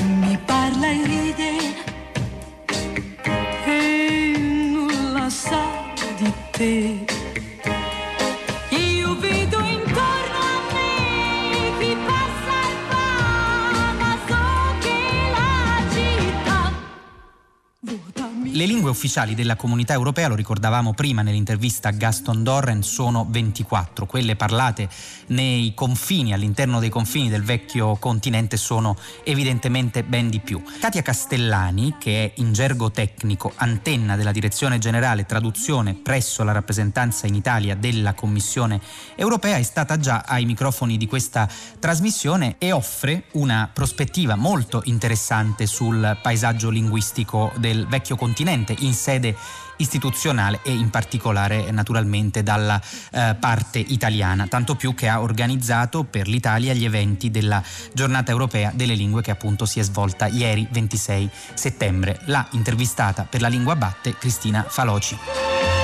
mi 0.03 0.39
parla 0.47 0.89
e 0.89 1.05
ride 1.05 1.51
e 3.67 4.35
nulla 4.39 5.29
sa 5.29 5.93
di 6.17 6.33
te. 6.53 6.98
Le 18.59 18.67
lingue 18.67 18.91
ufficiali 18.91 19.37
della 19.37 19.55
comunità 19.55 19.93
europea, 19.93 20.27
lo 20.27 20.35
ricordavamo 20.35 20.93
prima 20.93 21.23
nell'intervista 21.23 21.91
a 21.91 21.93
Gaston 21.93 22.43
Dorren, 22.43 22.83
sono 22.83 23.25
24. 23.31 24.05
Quelle 24.05 24.35
parlate 24.35 24.89
nei 25.27 25.75
confini, 25.77 26.33
all'interno 26.33 26.81
dei 26.81 26.89
confini 26.89 27.29
del 27.29 27.45
vecchio 27.45 27.95
continente, 27.99 28.57
sono 28.57 28.97
evidentemente 29.23 30.03
ben 30.03 30.29
di 30.29 30.41
più. 30.41 30.61
Katia 30.81 31.03
Castellani, 31.03 31.99
che 32.01 32.25
è 32.25 32.41
in 32.41 32.53
gergo 32.53 32.91
tecnico 32.91 33.53
antenna 33.55 34.17
della 34.17 34.33
Direzione 34.33 34.79
Generale 34.79 35.25
Traduzione 35.25 35.95
presso 35.95 36.43
la 36.43 36.51
rappresentanza 36.51 37.29
in 37.29 37.37
Italia 37.37 37.77
della 37.77 38.15
Commissione 38.15 38.81
europea, 39.15 39.57
è 39.57 39.63
stata 39.63 39.99
già 39.99 40.25
ai 40.27 40.45
microfoni 40.47 40.97
di 40.97 41.07
questa 41.07 41.49
trasmissione 41.79 42.57
e 42.59 42.73
offre 42.73 43.27
una 43.35 43.71
prospettiva 43.73 44.35
molto 44.35 44.83
interessante 44.87 45.67
sul 45.67 46.19
paesaggio 46.21 46.71
linguistico 46.71 47.53
del 47.59 47.87
vecchio 47.87 48.17
continente 48.17 48.47
in 48.51 48.95
sede 48.95 49.37
istituzionale 49.79 50.61
e 50.63 50.73
in 50.73 50.91
particolare 50.91 51.71
naturalmente 51.71 52.43
dalla 52.43 52.81
eh, 53.11 53.37
parte 53.39 53.79
italiana, 53.79 54.47
tanto 54.47 54.75
più 54.75 54.95
che 54.95 55.09
ha 55.09 55.21
organizzato 55.21 56.05
per 56.05 56.27
l'Italia 56.27 56.73
gli 56.73 56.85
eventi 56.85 57.31
della 57.31 57.63
giornata 57.93 58.31
europea 58.31 58.73
delle 58.75 58.95
lingue 58.95 59.23
che 59.23 59.31
appunto 59.31 59.67
si 59.67 59.81
è 59.81 59.83
svolta 59.83 60.27
ieri 60.27 60.67
26 60.71 61.31
settembre. 61.55 62.21
L'ha 62.25 62.47
intervistata 62.53 63.27
per 63.29 63.41
la 63.41 63.49
lingua 63.49 63.77
batte 63.77 64.17
Cristina 64.17 64.65
Faloci. 64.69 65.78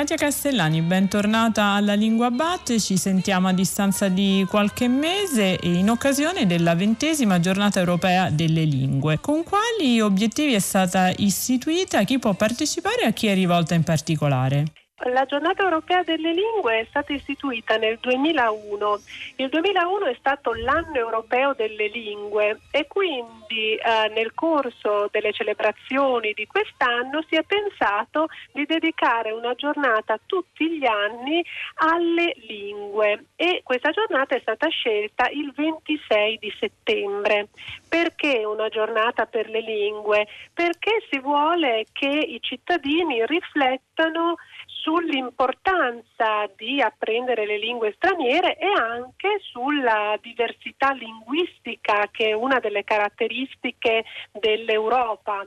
Katia 0.00 0.16
Castellani, 0.16 0.80
bentornata 0.80 1.72
alla 1.72 1.92
Lingua 1.92 2.30
Batte, 2.30 2.80
ci 2.80 2.96
sentiamo 2.96 3.48
a 3.48 3.52
distanza 3.52 4.08
di 4.08 4.46
qualche 4.48 4.88
mese 4.88 5.58
in 5.64 5.90
occasione 5.90 6.46
della 6.46 6.74
ventesima 6.74 7.38
giornata 7.38 7.80
europea 7.80 8.30
delle 8.30 8.64
lingue. 8.64 9.20
Con 9.20 9.44
quali 9.44 10.00
obiettivi 10.00 10.54
è 10.54 10.58
stata 10.58 11.12
istituita, 11.14 12.04
chi 12.04 12.18
può 12.18 12.32
partecipare 12.32 13.02
e 13.02 13.06
a 13.08 13.12
chi 13.12 13.26
è 13.26 13.34
rivolta 13.34 13.74
in 13.74 13.82
particolare? 13.82 14.64
La 15.04 15.24
giornata 15.24 15.62
europea 15.62 16.02
delle 16.02 16.34
lingue 16.34 16.80
è 16.80 16.86
stata 16.90 17.14
istituita 17.14 17.78
nel 17.78 17.96
2001. 18.00 19.00
Il 19.36 19.48
2001 19.48 20.04
è 20.04 20.16
stato 20.18 20.52
l'anno 20.52 20.94
europeo 20.94 21.54
delle 21.54 21.88
lingue 21.88 22.60
e 22.70 22.86
quindi 22.86 23.76
eh, 23.76 24.12
nel 24.14 24.34
corso 24.34 25.08
delle 25.10 25.32
celebrazioni 25.32 26.34
di 26.34 26.46
quest'anno 26.46 27.24
si 27.28 27.36
è 27.36 27.42
pensato 27.44 28.26
di 28.52 28.66
dedicare 28.66 29.30
una 29.30 29.54
giornata 29.54 30.20
tutti 30.26 30.68
gli 30.70 30.84
anni 30.84 31.42
alle 31.76 32.34
lingue 32.46 33.24
e 33.36 33.62
questa 33.64 33.92
giornata 33.92 34.36
è 34.36 34.40
stata 34.40 34.68
scelta 34.68 35.30
il 35.30 35.50
26 35.56 36.38
di 36.38 36.52
settembre. 36.60 37.48
Perché 37.88 38.44
una 38.44 38.68
giornata 38.68 39.24
per 39.24 39.48
le 39.48 39.62
lingue? 39.62 40.26
Perché 40.52 41.02
si 41.10 41.18
vuole 41.20 41.86
che 41.90 42.06
i 42.06 42.38
cittadini 42.42 43.24
riflettano 43.24 44.36
sull'importanza 44.80 46.50
di 46.56 46.80
apprendere 46.80 47.46
le 47.46 47.58
lingue 47.58 47.92
straniere 47.96 48.56
e 48.56 48.66
anche 48.66 49.38
sulla 49.40 50.18
diversità 50.20 50.92
linguistica 50.92 52.08
che 52.10 52.28
è 52.28 52.32
una 52.32 52.58
delle 52.58 52.84
caratteristiche 52.84 54.04
dell'Europa. 54.32 55.46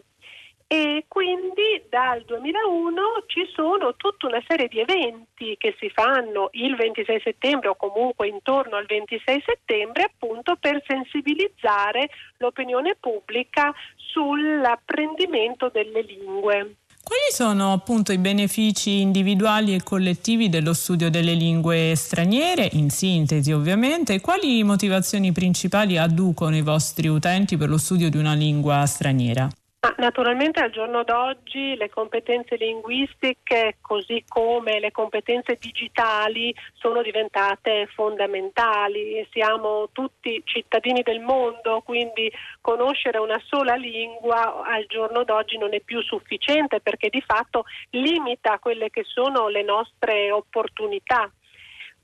e 0.65 1.05
quindi 1.07 1.83
dal 1.87 2.23
2001 2.23 3.01
ci 3.27 3.47
sono 3.53 3.95
tutta 3.95 4.25
una 4.25 4.41
serie 4.47 4.67
di 4.67 4.79
eventi 4.79 5.55
che 5.57 5.75
si 5.77 5.87
fanno 5.89 6.49
il 6.53 6.75
26 6.75 7.21
settembre 7.21 7.69
o 7.69 7.75
comunque 7.75 8.27
intorno 8.27 8.77
al 8.77 8.85
26 8.87 9.43
settembre 9.45 10.03
appunto 10.03 10.55
per 10.55 10.81
sensibilizzare 10.87 12.09
l'opinione 12.37 12.95
pubblica 12.99 13.71
sull'apprendimento 13.95 15.69
delle 15.69 16.01
lingue. 16.01 16.77
Quali 17.05 17.33
sono 17.33 17.73
appunto 17.73 18.13
i 18.13 18.17
benefici 18.17 19.01
individuali 19.01 19.75
e 19.75 19.83
collettivi 19.83 20.47
dello 20.47 20.73
studio 20.73 21.09
delle 21.09 21.33
lingue 21.33 21.93
straniere, 21.95 22.69
in 22.73 22.89
sintesi 22.89 23.51
ovviamente, 23.51 24.13
e 24.13 24.21
quali 24.21 24.63
motivazioni 24.63 25.33
principali 25.33 25.97
adducono 25.97 26.55
i 26.55 26.61
vostri 26.61 27.09
utenti 27.09 27.57
per 27.57 27.67
lo 27.67 27.77
studio 27.77 28.09
di 28.09 28.17
una 28.17 28.33
lingua 28.33 28.85
straniera? 28.85 29.49
Naturalmente 29.97 30.59
al 30.59 30.71
giorno 30.71 31.03
d'oggi 31.03 31.75
le 31.75 31.89
competenze 31.89 32.55
linguistiche, 32.55 33.77
così 33.79 34.23
come 34.27 34.79
le 34.79 34.91
competenze 34.91 35.57
digitali, 35.59 36.53
sono 36.73 37.01
diventate 37.01 37.87
fondamentali. 37.93 39.27
Siamo 39.31 39.89
tutti 39.91 40.41
cittadini 40.45 41.03
del 41.03 41.19
mondo, 41.19 41.81
quindi 41.85 42.31
conoscere 42.59 43.19
una 43.19 43.39
sola 43.45 43.75
lingua 43.75 44.63
al 44.65 44.85
giorno 44.87 45.23
d'oggi 45.23 45.57
non 45.57 45.73
è 45.73 45.79
più 45.81 46.01
sufficiente 46.01 46.79
perché 46.79 47.09
di 47.09 47.21
fatto 47.21 47.65
limita 47.91 48.59
quelle 48.59 48.89
che 48.89 49.03
sono 49.03 49.47
le 49.47 49.63
nostre 49.63 50.31
opportunità 50.31 51.31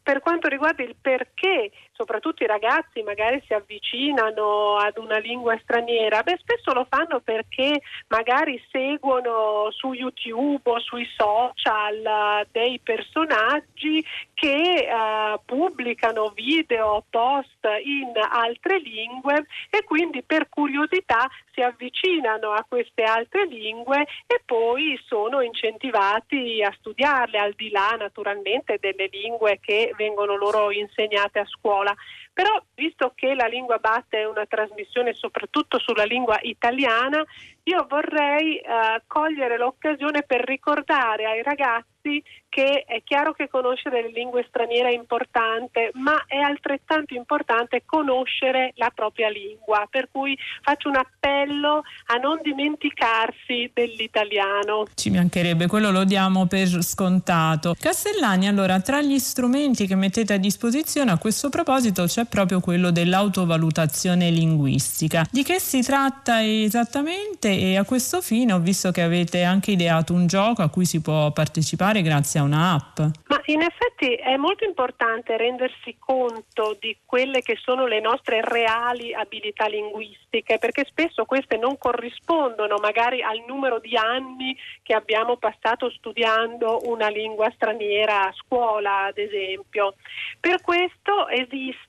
per 0.01 0.21
quanto 0.21 0.47
riguarda 0.47 0.81
il 0.81 0.95
perché 0.99 1.69
soprattutto 1.99 2.43
i 2.43 2.47
ragazzi 2.47 3.01
magari 3.01 3.43
si 3.45 3.53
avvicinano 3.53 4.77
ad 4.77 4.97
una 4.97 5.17
lingua 5.17 5.59
straniera, 5.61 6.23
beh, 6.23 6.37
spesso 6.39 6.71
lo 6.71 6.87
fanno 6.89 7.19
perché 7.19 7.81
magari 8.07 8.57
seguono 8.71 9.69
su 9.71 9.91
YouTube 9.91 10.61
o 10.63 10.79
sui 10.79 11.05
social 11.17 12.47
dei 12.51 12.79
personaggi 12.81 14.01
che 14.33 14.87
uh, 14.89 15.41
pubblicano 15.43 16.31
video, 16.33 17.03
post 17.09 17.67
in 17.83 18.13
altre 18.17 18.79
lingue 18.79 19.47
e 19.69 19.83
quindi 19.83 20.23
per 20.23 20.47
curiosità 20.47 21.27
si 21.51 21.61
avvicinano 21.61 22.51
a 22.51 22.65
queste 22.65 23.03
altre 23.03 23.45
lingue 23.45 24.07
e 24.25 24.41
poi 24.45 24.97
sono 25.05 25.41
incentivati 25.41 26.63
a 26.63 26.73
studiarle 26.79 27.37
al 27.37 27.53
di 27.57 27.69
là 27.69 27.97
naturalmente 27.99 28.77
delle 28.79 29.09
lingue 29.11 29.59
che 29.61 29.93
vengono 29.97 30.37
loro 30.37 30.71
insegnate 30.71 31.39
a 31.39 31.45
scuola 31.45 31.88
scuola. 31.89 31.97
Però 32.39 32.63
visto 32.73 33.11
che 33.15 33.35
la 33.35 33.47
lingua 33.47 33.79
batte 33.79 34.19
è 34.19 34.25
una 34.25 34.45
trasmissione 34.45 35.13
soprattutto 35.13 35.77
sulla 35.77 36.05
lingua 36.05 36.39
italiana, 36.41 37.21
io 37.63 37.85
vorrei 37.89 38.55
eh, 38.59 39.03
cogliere 39.05 39.57
l'occasione 39.57 40.23
per 40.23 40.45
ricordare 40.45 41.25
ai 41.25 41.43
ragazzi 41.43 42.23
che 42.49 42.83
è 42.87 43.01
chiaro 43.03 43.33
che 43.33 43.47
conoscere 43.47 44.01
le 44.01 44.11
lingue 44.11 44.43
straniere 44.47 44.89
è 44.89 44.93
importante, 44.93 45.91
ma 45.93 46.23
è 46.25 46.37
altrettanto 46.37 47.13
importante 47.13 47.83
conoscere 47.85 48.71
la 48.75 48.91
propria 48.93 49.29
lingua, 49.29 49.85
per 49.89 50.09
cui 50.11 50.35
faccio 50.61 50.89
un 50.89 50.95
appello 50.95 51.83
a 52.07 52.15
non 52.15 52.39
dimenticarsi 52.41 53.69
dell'italiano. 53.71 54.85
Ci 54.95 55.11
mancherebbe, 55.11 55.67
quello 55.67 55.91
lo 55.91 56.05
diamo 56.05 56.47
per 56.47 56.67
scontato. 56.81 57.75
Castellani, 57.79 58.47
allora, 58.47 58.79
tra 58.81 59.01
gli 59.01 59.19
strumenti 59.19 59.85
che 59.85 59.95
mettete 59.95 60.33
a 60.33 60.37
disposizione 60.37 61.11
a 61.11 61.17
questo 61.17 61.49
proposito 61.49 62.05
c'è 62.05 62.25
proprio 62.29 62.59
quello 62.59 62.91
dell'autovalutazione 62.91 64.29
linguistica. 64.29 65.25
Di 65.29 65.43
che 65.43 65.59
si 65.59 65.81
tratta 65.81 66.43
esattamente? 66.43 67.49
E 67.49 67.77
a 67.77 67.83
questo 67.83 68.21
fine 68.21 68.53
ho 68.53 68.59
visto 68.59 68.91
che 68.91 69.01
avete 69.01 69.43
anche 69.43 69.71
ideato 69.71 70.13
un 70.13 70.27
gioco 70.27 70.61
a 70.61 70.69
cui 70.69 70.85
si 70.85 71.01
può 71.01 71.31
partecipare 71.31 72.01
grazie 72.01 72.39
a 72.39 72.43
un'app. 72.43 72.99
Ma 73.27 73.41
in 73.45 73.61
effetti 73.61 74.13
è 74.13 74.37
molto 74.37 74.63
importante 74.63 75.35
rendersi 75.37 75.95
conto 75.97 76.77
di 76.79 76.95
quelle 77.05 77.41
che 77.41 77.57
sono 77.59 77.87
le 77.87 77.99
nostre 77.99 78.41
reali 78.41 79.13
abilità 79.13 79.67
linguistiche, 79.67 80.57
perché 80.59 80.85
spesso 80.87 81.25
queste 81.25 81.57
non 81.57 81.77
corrispondono 81.77 82.77
magari 82.77 83.21
al 83.21 83.43
numero 83.47 83.79
di 83.79 83.95
anni 83.97 84.55
che 84.83 84.93
abbiamo 84.93 85.37
passato 85.37 85.89
studiando 85.89 86.81
una 86.83 87.07
lingua 87.07 87.51
straniera 87.55 88.27
a 88.27 88.33
scuola, 88.33 89.05
ad 89.05 89.17
esempio. 89.17 89.95
Per 90.39 90.61
questo 90.61 91.27
esiste 91.29 91.88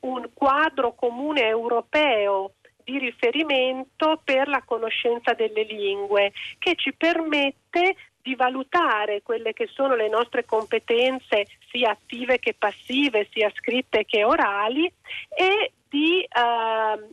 un 0.00 0.30
quadro 0.32 0.94
comune 0.94 1.46
europeo 1.46 2.52
di 2.84 2.98
riferimento 2.98 4.20
per 4.24 4.48
la 4.48 4.62
conoscenza 4.64 5.34
delle 5.34 5.62
lingue 5.62 6.32
che 6.58 6.74
ci 6.76 6.92
permette 6.92 7.96
di 8.22 8.34
valutare 8.36 9.22
quelle 9.22 9.52
che 9.52 9.68
sono 9.72 9.94
le 9.96 10.08
nostre 10.08 10.44
competenze 10.44 11.46
sia 11.70 11.90
attive 11.90 12.38
che 12.38 12.54
passive, 12.54 13.28
sia 13.32 13.50
scritte 13.54 14.04
che 14.04 14.24
orali 14.24 14.90
e 15.28 15.72
di 15.88 16.22
eh, 16.22 16.28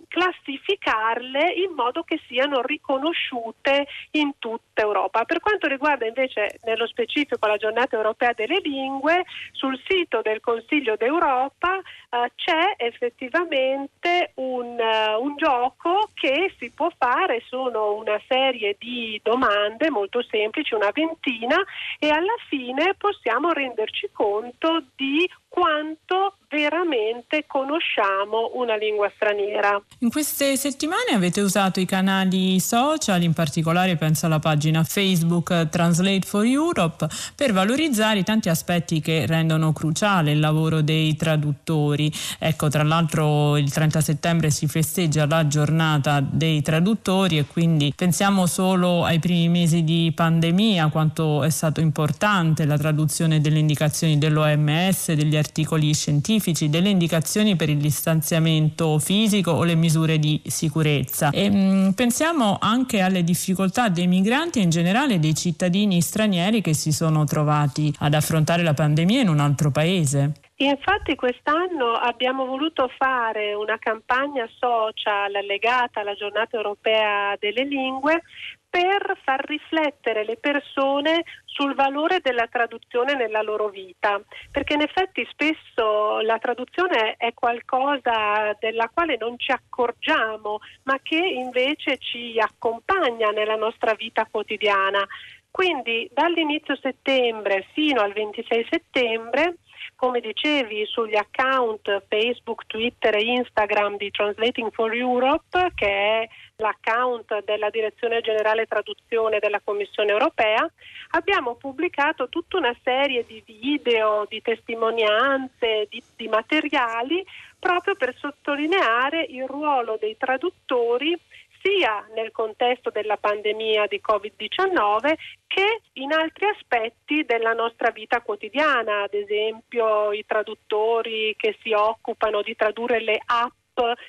classificarle 0.07 1.51
in 1.51 1.73
modo 1.75 2.03
che 2.03 2.19
siano 2.27 2.61
riconosciute 2.61 3.87
in 4.11 4.31
tutta 4.79 4.81
Europa. 4.81 5.25
Per 5.25 5.39
quanto 5.39 5.67
riguarda 5.67 6.05
invece 6.05 6.59
nello 6.63 6.87
specifico 6.87 7.45
la 7.47 7.57
giornata 7.57 7.95
europea 7.95 8.31
delle 8.33 8.59
lingue, 8.63 9.25
sul 9.51 9.79
sito 9.85 10.21
del 10.21 10.39
Consiglio 10.39 10.95
d'Europa 10.95 11.77
eh, 11.77 12.31
c'è 12.35 12.75
effettivamente 12.77 14.31
un, 14.35 14.77
uh, 14.77 15.21
un 15.21 15.35
gioco 15.35 16.09
che 16.13 16.53
si 16.57 16.71
può 16.71 16.89
fare, 16.97 17.43
sono 17.47 17.93
una 17.95 18.19
serie 18.27 18.75
di 18.79 19.19
domande 19.23 19.89
molto 19.89 20.23
semplici, 20.23 20.73
una 20.73 20.91
ventina, 20.93 21.57
e 21.99 22.09
alla 22.09 22.35
fine 22.47 22.95
possiamo 22.97 23.51
renderci 23.51 24.09
conto 24.13 24.83
di 24.95 25.29
quanto 25.49 26.35
veramente 26.47 27.43
conosciamo 27.47 28.51
una 28.53 28.75
lingua 28.75 29.11
straniera. 29.13 29.81
In 29.99 30.09
queste 30.09 30.55
settimane 30.55 31.11
avete 31.13 31.41
usato 31.41 31.79
i 31.79 31.85
canali 31.85 32.59
social, 32.59 33.21
in 33.23 33.33
particolare 33.33 33.95
penso 33.97 34.27
alla 34.27 34.39
pagina 34.39 34.68
Facebook 34.83 35.69
Translate 35.69 36.25
for 36.25 36.45
Europe, 36.45 37.07
per 37.35 37.53
valorizzare 37.53 38.19
i 38.19 38.23
tanti 38.23 38.49
aspetti 38.49 39.01
che 39.01 39.25
rendono 39.25 39.73
cruciale 39.73 40.31
il 40.31 40.39
lavoro 40.39 40.81
dei 40.81 41.15
traduttori. 41.15 42.11
Ecco, 42.37 42.69
tra 42.69 42.83
l'altro 42.83 43.57
il 43.57 43.71
30 43.71 44.01
settembre 44.01 44.49
si 44.49 44.67
festeggia 44.67 45.25
la 45.25 45.47
giornata 45.47 46.21
dei 46.21 46.61
traduttori 46.61 47.37
e 47.37 47.45
quindi 47.45 47.93
pensiamo 47.95 48.45
solo 48.45 49.03
ai 49.05 49.19
primi 49.19 49.49
mesi 49.49 49.83
di 49.83 50.11
pandemia, 50.13 50.87
quanto 50.87 51.43
è 51.43 51.49
stato 51.49 51.79
importante 51.81 52.65
la 52.65 52.77
traduzione 52.77 53.41
delle 53.41 53.59
indicazioni 53.59 54.17
dell'OMS, 54.17 55.13
degli 55.13 55.35
articoli 55.35 55.93
scientifici, 55.93 56.69
delle 56.69 56.89
indicazioni 56.89 57.55
per 57.55 57.69
il 57.69 57.77
distanziamento 57.77 58.99
fisico 58.99 59.51
o 59.51 59.63
le 59.63 59.75
misure 59.75 60.19
di 60.19 60.41
sicurezza. 60.45 61.29
E, 61.31 61.49
mh, 61.49 61.57
mm, 61.57 61.89
pensiamo 61.91 62.57
anche 62.59 63.01
alle 63.01 63.23
difficoltà 63.23 63.89
dei 63.89 64.07
migranti 64.07 64.58
e 64.59 64.63
in 64.63 64.69
generale 64.69 65.19
dei 65.19 65.33
cittadini 65.33 66.01
stranieri 66.01 66.61
che 66.61 66.73
si 66.73 66.91
sono 66.91 67.23
trovati 67.23 67.93
ad 67.99 68.13
affrontare 68.13 68.63
la 68.63 68.73
pandemia 68.73 69.21
in 69.21 69.29
un 69.29 69.39
altro 69.39 69.71
paese. 69.71 70.33
Infatti 70.57 71.15
quest'anno 71.15 71.93
abbiamo 71.93 72.45
voluto 72.45 72.91
fare 72.97 73.53
una 73.53 73.77
campagna 73.79 74.45
social 74.59 75.31
legata 75.45 76.01
alla 76.01 76.15
giornata 76.15 76.57
europea 76.57 77.35
delle 77.39 77.63
lingue 77.63 78.23
per 78.69 79.17
far 79.23 79.43
riflettere 79.45 80.25
le 80.25 80.35
persone 80.35 81.23
sul 81.59 81.75
valore 81.75 82.21
della 82.21 82.47
traduzione 82.47 83.15
nella 83.15 83.41
loro 83.41 83.67
vita, 83.67 84.21
perché 84.49 84.75
in 84.75 84.81
effetti 84.81 85.27
spesso 85.29 86.21
la 86.21 86.37
traduzione 86.37 87.15
è 87.17 87.33
qualcosa 87.33 88.55
della 88.61 88.89
quale 88.93 89.17
non 89.19 89.37
ci 89.37 89.51
accorgiamo, 89.51 90.59
ma 90.83 90.97
che 91.03 91.17
invece 91.17 91.97
ci 91.97 92.39
accompagna 92.39 93.31
nella 93.31 93.57
nostra 93.57 93.93
vita 93.93 94.25
quotidiana. 94.31 95.05
Quindi 95.51 96.09
dall'inizio 96.13 96.75
settembre 96.77 97.67
fino 97.73 98.01
al 98.01 98.13
26 98.13 98.67
settembre 98.69 99.55
come 99.99 100.21
dicevi, 100.21 100.85
sugli 100.85 101.17
account 101.17 102.05
Facebook, 102.07 102.65
Twitter 102.67 103.15
e 103.15 103.33
Instagram 103.33 103.97
di 103.97 104.09
Translating 104.11 104.71
for 104.71 104.93
Europe, 104.93 105.73
che 105.75 105.87
è 105.87 106.29
l'account 106.55 107.43
della 107.43 107.69
Direzione 107.69 108.21
Generale 108.21 108.65
Traduzione 108.65 109.39
della 109.39 109.59
Commissione 109.61 110.11
Europea, 110.11 110.65
abbiamo 111.09 111.55
pubblicato 111.55 112.29
tutta 112.29 112.55
una 112.55 112.73
serie 112.81 113.25
di 113.27 113.43
video, 113.45 114.25
di 114.29 114.41
testimonianze, 114.41 115.87
di, 115.89 116.01
di 116.15 116.29
materiali 116.29 117.21
proprio 117.59 117.95
per 117.95 118.15
sottolineare 118.17 119.25
il 119.27 119.45
ruolo 119.47 119.97
dei 119.99 120.15
traduttori 120.17 121.13
sia 121.61 122.05
nel 122.13 122.31
contesto 122.31 122.89
della 122.89 123.17
pandemia 123.17 123.87
di 123.87 124.01
Covid-19 124.05 125.13
che 125.47 125.81
in 125.93 126.11
altri 126.11 126.45
aspetti 126.47 127.23
della 127.25 127.53
nostra 127.53 127.91
vita 127.91 128.21
quotidiana, 128.21 129.03
ad 129.03 129.13
esempio 129.13 130.11
i 130.11 130.25
traduttori 130.25 131.33
che 131.37 131.57
si 131.61 131.71
occupano 131.71 132.41
di 132.41 132.55
tradurre 132.55 133.01
le 133.01 133.19
app 133.25 133.57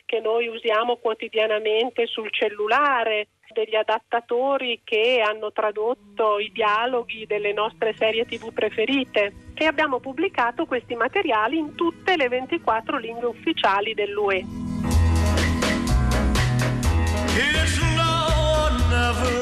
che 0.04 0.20
noi 0.20 0.48
usiamo 0.48 0.96
quotidianamente 0.96 2.06
sul 2.06 2.30
cellulare 2.32 3.28
degli 3.52 3.74
adattatori 3.74 4.80
che 4.84 5.22
hanno 5.24 5.52
tradotto 5.52 6.38
i 6.38 6.50
dialoghi 6.52 7.26
delle 7.26 7.52
nostre 7.52 7.94
serie 7.96 8.24
tv 8.24 8.52
preferite 8.52 9.32
e 9.54 9.66
abbiamo 9.66 9.98
pubblicato 9.98 10.66
questi 10.66 10.94
materiali 10.94 11.58
in 11.58 11.74
tutte 11.74 12.16
le 12.16 12.28
24 12.28 12.98
lingue 12.98 13.26
ufficiali 13.26 13.94
dell'UE. 13.94 14.89
It's 17.42 17.78
love 17.96 18.76
never 18.90 19.38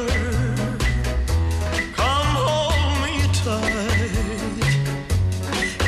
come 2.01 2.35
home 2.47 3.03
tight 3.33 4.61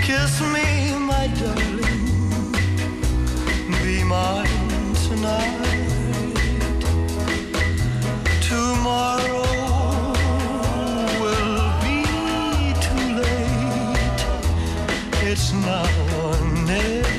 kiss 0.03 0.41
me, 0.55 0.67
my 0.99 1.27
darling, 1.41 2.53
be 3.83 4.03
mine 4.03 4.95
tonight, 5.07 6.35
tomorrow 8.43 9.47
will 11.23 11.63
be 11.85 11.99
too 12.87 13.07
late. 13.21 14.21
It's 15.31 15.53
now 15.53 15.89
or 16.25 16.37
never. 16.67 17.19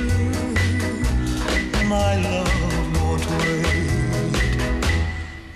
My 1.88 2.16
love 2.24 2.41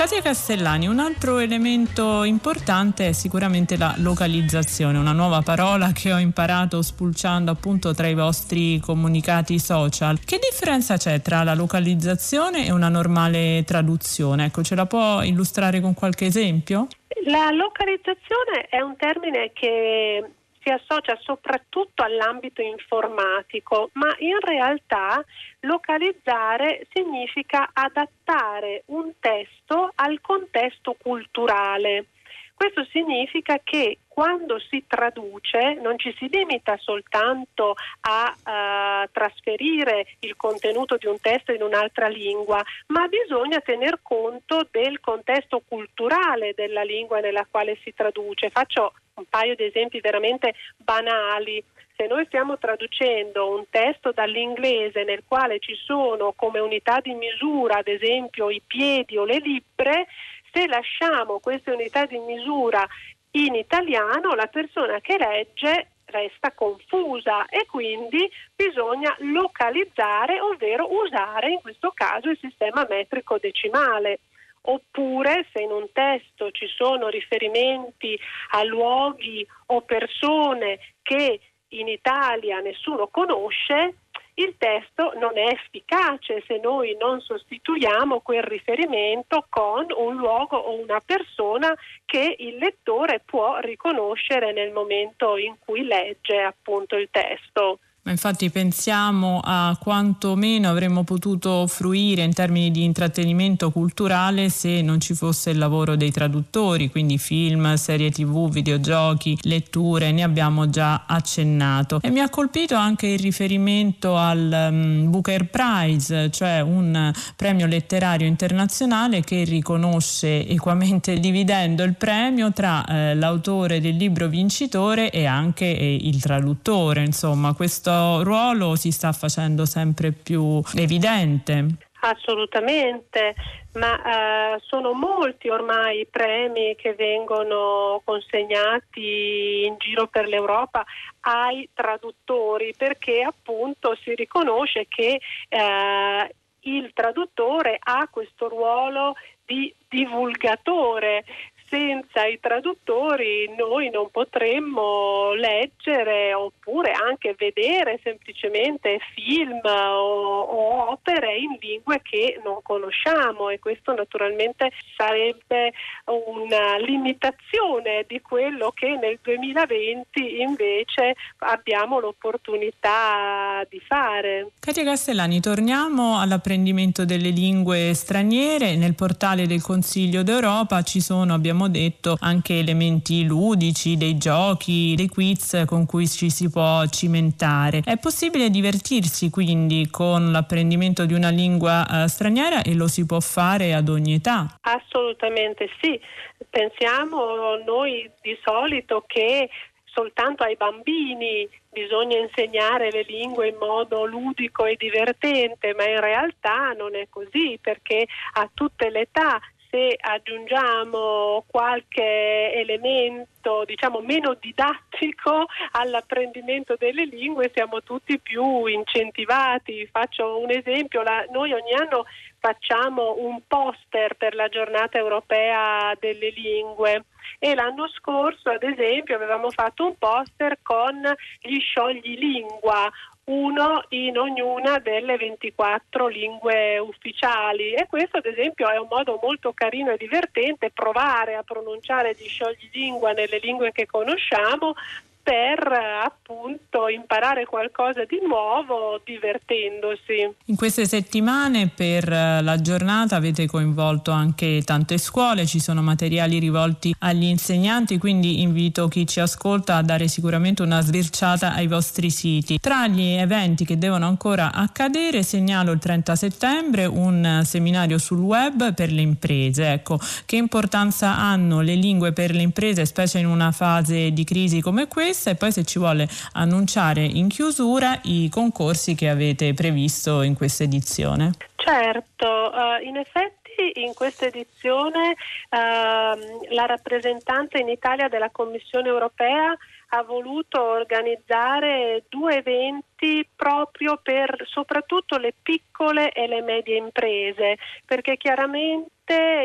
Katia 0.00 0.20
Castellani, 0.20 0.86
un 0.86 0.98
altro 0.98 1.38
elemento 1.38 2.24
importante 2.24 3.08
è 3.08 3.12
sicuramente 3.12 3.78
la 3.78 3.94
localizzazione, 3.96 4.98
una 4.98 5.12
nuova 5.12 5.40
parola 5.40 5.92
che 5.92 6.12
ho 6.12 6.18
imparato 6.18 6.82
spulciando 6.82 7.50
appunto 7.50 7.94
tra 7.94 8.08
i 8.08 8.14
vostri 8.14 8.78
comunicati 8.80 9.58
social. 9.58 10.18
Che 10.20 10.38
differenza 10.38 10.98
c'è 10.98 11.22
tra 11.22 11.44
la 11.44 11.54
localizzazione 11.54 12.66
e 12.66 12.72
una 12.72 12.88
normale 12.90 13.62
traduzione? 13.66 14.46
Ecco, 14.46 14.62
ce 14.62 14.74
la 14.74 14.84
può 14.84 15.22
illustrare 15.22 15.80
con 15.80 15.94
qualche 15.94 16.26
esempio? 16.26 16.88
La 17.24 17.50
localizzazione 17.50 18.66
è 18.68 18.80
un 18.80 18.96
termine 18.96 19.50
che 19.54 20.30
si 20.62 20.70
associa 20.70 21.18
soprattutto 21.22 22.02
all'ambito 22.02 22.62
informatico, 22.62 23.90
ma 23.94 24.14
in 24.18 24.38
realtà 24.40 25.24
localizzare 25.60 26.86
significa 26.92 27.70
adattare 27.72 28.82
un 28.86 29.12
testo 29.18 29.90
al 29.94 30.20
contesto 30.20 30.96
culturale. 31.00 32.06
Questo 32.54 32.84
significa 32.90 33.58
che 33.64 33.98
quando 34.20 34.58
si 34.58 34.84
traduce 34.86 35.78
non 35.80 35.98
ci 35.98 36.14
si 36.18 36.28
limita 36.28 36.76
soltanto 36.76 37.74
a 38.00 38.34
uh, 38.36 39.08
trasferire 39.10 40.08
il 40.18 40.36
contenuto 40.36 40.98
di 40.98 41.06
un 41.06 41.18
testo 41.18 41.52
in 41.52 41.62
un'altra 41.62 42.06
lingua, 42.06 42.62
ma 42.88 43.08
bisogna 43.08 43.60
tener 43.60 44.00
conto 44.02 44.68
del 44.70 45.00
contesto 45.00 45.62
culturale 45.66 46.52
della 46.54 46.82
lingua 46.82 47.20
nella 47.20 47.46
quale 47.50 47.78
si 47.82 47.94
traduce. 47.94 48.50
Faccio 48.50 48.92
un 49.14 49.24
paio 49.26 49.54
di 49.54 49.64
esempi 49.64 50.00
veramente 50.00 50.52
banali. 50.76 51.64
Se 51.96 52.06
noi 52.06 52.26
stiamo 52.26 52.58
traducendo 52.58 53.48
un 53.56 53.64
testo 53.70 54.12
dall'inglese 54.12 55.02
nel 55.02 55.22
quale 55.26 55.60
ci 55.60 55.74
sono 55.76 56.34
come 56.36 56.58
unità 56.58 57.00
di 57.00 57.14
misura, 57.14 57.78
ad 57.78 57.88
esempio, 57.88 58.50
i 58.50 58.60
piedi 58.66 59.16
o 59.16 59.24
le 59.24 59.38
libbre, 59.38 60.08
se 60.52 60.66
lasciamo 60.66 61.38
queste 61.38 61.70
unità 61.70 62.04
di 62.04 62.18
misura 62.18 62.86
in 63.32 63.54
italiano, 63.54 64.34
la 64.34 64.46
persona 64.46 65.00
che 65.00 65.16
legge 65.18 65.90
resta 66.06 66.52
confusa 66.52 67.46
e 67.46 67.66
quindi 67.66 68.28
bisogna 68.54 69.14
localizzare, 69.20 70.40
ovvero 70.40 70.92
usare 70.92 71.52
in 71.52 71.60
questo 71.60 71.92
caso 71.94 72.28
il 72.28 72.38
sistema 72.40 72.86
metrico 72.88 73.38
decimale. 73.38 74.20
Oppure 74.62 75.46
se 75.54 75.62
in 75.62 75.70
un 75.70 75.86
testo 75.90 76.50
ci 76.50 76.66
sono 76.66 77.08
riferimenti 77.08 78.18
a 78.50 78.62
luoghi 78.64 79.46
o 79.66 79.80
persone 79.82 80.78
che 81.00 81.40
in 81.68 81.88
Italia 81.88 82.60
nessuno 82.60 83.08
conosce, 83.08 83.94
il 84.42 84.54
testo 84.56 85.12
non 85.16 85.36
è 85.36 85.48
efficace 85.52 86.42
se 86.46 86.58
noi 86.58 86.96
non 86.98 87.20
sostituiamo 87.20 88.20
quel 88.20 88.42
riferimento 88.42 89.44
con 89.48 89.86
un 89.94 90.16
luogo 90.16 90.56
o 90.56 90.80
una 90.80 91.00
persona 91.04 91.74
che 92.04 92.36
il 92.38 92.56
lettore 92.56 93.20
può 93.24 93.58
riconoscere 93.58 94.52
nel 94.52 94.72
momento 94.72 95.36
in 95.36 95.56
cui 95.58 95.84
legge 95.84 96.40
appunto 96.40 96.96
il 96.96 97.08
testo. 97.10 97.80
Ma 98.02 98.12
infatti 98.12 98.48
pensiamo 98.48 99.42
a 99.44 99.76
quanto 99.78 100.34
meno 100.34 100.70
avremmo 100.70 101.04
potuto 101.04 101.66
fruire 101.66 102.22
in 102.22 102.32
termini 102.32 102.70
di 102.70 102.82
intrattenimento 102.82 103.70
culturale 103.70 104.48
se 104.48 104.80
non 104.80 105.00
ci 105.00 105.12
fosse 105.12 105.50
il 105.50 105.58
lavoro 105.58 105.96
dei 105.96 106.10
traduttori, 106.10 106.90
quindi 106.90 107.18
film, 107.18 107.74
serie 107.74 108.10
tv, 108.10 108.48
videogiochi, 108.50 109.36
letture, 109.42 110.12
ne 110.12 110.22
abbiamo 110.22 110.70
già 110.70 111.04
accennato. 111.06 112.00
E 112.00 112.08
mi 112.08 112.20
ha 112.20 112.30
colpito 112.30 112.74
anche 112.74 113.06
il 113.06 113.18
riferimento 113.18 114.16
al 114.16 114.70
um, 114.70 115.10
Booker 115.10 115.50
Prize, 115.50 116.30
cioè 116.30 116.60
un 116.60 117.12
premio 117.36 117.66
letterario 117.66 118.26
internazionale 118.26 119.20
che 119.20 119.44
riconosce 119.44 120.48
equamente 120.48 121.20
dividendo 121.20 121.82
il 121.82 121.96
premio 121.96 122.50
tra 122.50 122.82
eh, 122.86 123.14
l'autore 123.14 123.78
del 123.78 123.96
libro 123.96 124.26
vincitore 124.26 125.10
e 125.10 125.26
anche 125.26 125.66
eh, 125.66 125.98
il 126.00 126.18
traduttore. 126.18 127.04
Insomma, 127.04 127.52
questo 127.52 127.89
ruolo 128.22 128.76
si 128.76 128.90
sta 128.90 129.12
facendo 129.12 129.64
sempre 129.66 130.12
più 130.12 130.62
evidente. 130.74 131.66
Assolutamente, 132.02 133.34
ma 133.74 134.54
eh, 134.54 134.60
sono 134.60 134.92
molti 134.92 135.50
ormai 135.50 136.00
i 136.00 136.06
premi 136.06 136.74
che 136.76 136.94
vengono 136.94 138.00
consegnati 138.04 139.64
in 139.66 139.76
giro 139.76 140.06
per 140.06 140.26
l'Europa 140.26 140.82
ai 141.20 141.68
traduttori 141.74 142.74
perché 142.76 143.20
appunto 143.22 143.94
si 144.02 144.14
riconosce 144.14 144.86
che 144.88 145.20
eh, 145.48 146.34
il 146.60 146.90
traduttore 146.94 147.76
ha 147.78 148.08
questo 148.10 148.48
ruolo 148.48 149.14
di 149.44 149.72
divulgatore 149.88 151.24
senza 151.70 152.26
i 152.26 152.38
traduttori 152.40 153.54
noi 153.56 153.90
non 153.90 154.10
potremmo 154.10 155.32
leggere 155.34 156.34
oppure 156.34 156.90
anche 156.90 157.36
vedere 157.38 158.00
semplicemente 158.02 158.98
film 159.14 159.60
o, 159.64 160.40
o, 160.40 160.90
opere 160.90 161.36
in 161.36 161.56
lingue 161.60 162.00
che 162.02 162.40
non 162.44 162.58
conosciamo 162.62 163.48
e 163.50 163.60
questo 163.60 163.94
naturalmente 163.94 164.72
sarebbe 164.96 165.72
una 166.06 166.76
limitazione 166.78 168.04
di 168.08 168.20
quello 168.20 168.72
che 168.74 168.98
nel 169.00 169.20
2020 169.22 170.40
invece 170.40 171.14
abbiamo 171.38 172.00
l'opportunità 172.00 173.64
di 173.68 173.80
fare. 173.86 174.50
Katia 174.58 174.82
Castellani, 174.82 175.40
torniamo 175.40 176.18
all'apprendimento 176.18 177.04
delle 177.04 177.30
lingue 177.30 177.94
straniere. 177.94 178.74
Nel 178.74 178.94
portale 178.96 179.46
del 179.46 179.62
Consiglio 179.62 180.24
d'Europa 180.24 180.82
ci 180.82 181.00
sono, 181.00 181.34
abbiamo 181.34 181.59
abbiamo 181.60 181.68
detto, 181.68 182.16
anche 182.20 182.58
elementi 182.58 183.24
ludici, 183.24 183.96
dei 183.96 184.16
giochi, 184.16 184.94
dei 184.96 185.08
quiz 185.08 185.64
con 185.66 185.84
cui 185.84 186.08
ci 186.08 186.30
si 186.30 186.48
può 186.50 186.86
cimentare. 186.86 187.82
È 187.84 187.98
possibile 187.98 188.48
divertirsi 188.48 189.28
quindi 189.28 189.88
con 189.90 190.32
l'apprendimento 190.32 191.04
di 191.04 191.12
una 191.12 191.28
lingua 191.28 191.86
eh, 191.86 192.08
straniera 192.08 192.62
e 192.62 192.74
lo 192.74 192.88
si 192.88 193.04
può 193.04 193.20
fare 193.20 193.74
ad 193.74 193.88
ogni 193.88 194.14
età? 194.14 194.56
Assolutamente 194.62 195.68
sì. 195.80 196.00
Pensiamo 196.48 197.56
noi 197.66 198.10
di 198.22 198.36
solito 198.42 199.04
che 199.06 199.50
soltanto 199.84 200.44
ai 200.44 200.56
bambini 200.56 201.48
bisogna 201.68 202.16
insegnare 202.16 202.90
le 202.90 203.04
lingue 203.06 203.48
in 203.48 203.56
modo 203.58 204.06
ludico 204.06 204.64
e 204.64 204.76
divertente, 204.76 205.74
ma 205.74 205.86
in 205.86 206.00
realtà 206.00 206.72
non 206.76 206.94
è 206.94 207.06
così 207.10 207.58
perché 207.60 208.06
a 208.34 208.48
tutte 208.52 208.88
le 208.90 209.00
età 209.00 209.38
se 209.70 209.96
aggiungiamo 209.98 211.44
qualche 211.46 212.52
elemento 212.54 213.64
diciamo 213.64 214.00
meno 214.00 214.36
didattico 214.38 215.46
all'apprendimento 215.72 216.74
delle 216.78 217.04
lingue 217.04 217.50
siamo 217.54 217.82
tutti 217.82 218.18
più 218.18 218.66
incentivati. 218.66 219.88
Faccio 219.90 220.38
un 220.38 220.50
esempio, 220.50 221.02
la, 221.02 221.24
noi 221.30 221.52
ogni 221.52 221.72
anno 221.72 222.04
facciamo 222.38 223.14
un 223.18 223.40
poster 223.46 224.14
per 224.14 224.34
la 224.34 224.48
giornata 224.48 224.98
europea 224.98 225.94
delle 225.98 226.30
lingue 226.30 227.04
e 227.38 227.54
l'anno 227.54 227.88
scorso 227.88 228.50
ad 228.50 228.62
esempio 228.62 229.14
avevamo 229.14 229.50
fatto 229.50 229.86
un 229.86 229.94
poster 229.98 230.58
con 230.62 231.00
gli 231.40 231.58
sciogli 231.60 232.18
lingua 232.18 232.90
uno 233.30 233.84
in 233.90 234.18
ognuna 234.18 234.78
delle 234.78 235.16
24 235.16 236.08
lingue 236.08 236.78
ufficiali. 236.78 237.72
E 237.72 237.86
questo 237.88 238.18
ad 238.18 238.26
esempio 238.26 238.68
è 238.68 238.76
un 238.76 238.88
modo 238.90 239.18
molto 239.22 239.52
carino 239.52 239.92
e 239.92 239.96
divertente 239.96 240.70
provare 240.70 241.36
a 241.36 241.42
pronunciare 241.42 242.14
gli 242.18 242.26
sciogli 242.26 242.68
lingua 242.72 243.12
nelle 243.12 243.38
lingue 243.38 243.70
che 243.72 243.86
conosciamo 243.86 244.74
per 245.22 245.70
appunto 246.04 246.88
imparare 246.88 247.44
qualcosa 247.44 248.04
di 248.04 248.18
nuovo 248.26 249.00
divertendosi. 249.04 250.34
In 250.46 250.56
queste 250.56 250.86
settimane 250.86 251.70
per 251.74 252.10
eh, 252.10 252.42
la 252.42 252.60
giornata 252.60 253.16
avete 253.16 253.46
coinvolto 253.46 254.10
anche 254.10 254.62
tante 254.64 254.98
scuole, 254.98 255.46
ci 255.46 255.60
sono 255.60 255.82
materiali 255.82 256.38
rivolti 256.38 256.94
agli 257.00 257.24
insegnanti, 257.24 257.98
quindi 257.98 258.40
invito 258.40 258.88
chi 258.88 259.06
ci 259.06 259.20
ascolta 259.20 259.76
a 259.76 259.82
dare 259.82 260.08
sicuramente 260.08 260.62
una 260.62 260.80
sbirciata 260.80 261.52
ai 261.54 261.66
vostri 261.66 262.10
siti. 262.10 262.58
Tra 262.58 262.88
gli 262.88 263.12
eventi 263.12 263.64
che 263.64 263.78
devono 263.78 264.06
ancora 264.06 264.52
accadere 264.52 265.22
segnalo 265.22 265.72
il 265.72 265.78
30 265.78 266.16
settembre 266.16 266.86
un 266.86 267.42
seminario 267.44 267.98
sul 267.98 268.20
web 268.20 268.74
per 268.74 268.90
le 268.90 269.02
imprese. 269.02 269.72
Ecco, 269.72 269.98
che 270.24 270.36
importanza 270.36 271.16
hanno 271.16 271.60
le 271.60 271.74
lingue 271.74 272.12
per 272.12 272.32
le 272.32 272.42
imprese, 272.42 272.86
specie 272.86 273.18
in 273.18 273.26
una 273.26 273.52
fase 273.52 274.12
di 274.12 274.24
crisi 274.24 274.60
come 274.60 274.88
questa? 274.88 275.09
Questa 275.10 275.30
e 275.30 275.34
poi 275.34 275.50
se 275.50 275.64
ci 275.64 275.80
vuole 275.80 276.06
annunciare 276.34 277.02
in 277.02 277.28
chiusura 277.28 277.98
i 278.04 278.28
concorsi 278.30 278.94
che 278.94 279.08
avete 279.08 279.52
previsto 279.54 280.22
in 280.22 280.36
questa 280.36 280.62
edizione. 280.62 281.32
Certo, 281.56 282.26
uh, 282.26 282.86
in 282.86 282.96
effetti 282.96 283.72
in 283.74 283.92
questa 283.92 284.26
edizione 284.26 285.10
uh, 285.10 286.54
la 286.54 286.66
rappresentante 286.66 287.58
in 287.58 287.68
Italia 287.68 288.08
della 288.08 288.30
Commissione 288.30 288.88
europea 288.88 289.56
ha 289.92 290.02
voluto 290.04 290.62
organizzare 290.62 292.04
due 292.08 292.36
eventi 292.36 292.89
proprio 293.34 293.98
per 294.02 294.44
soprattutto 294.48 295.16
le 295.16 295.34
piccole 295.40 296.12
e 296.12 296.26
le 296.26 296.42
medie 296.42 296.76
imprese, 296.76 297.56
perché 297.86 298.16
chiaramente 298.16 298.90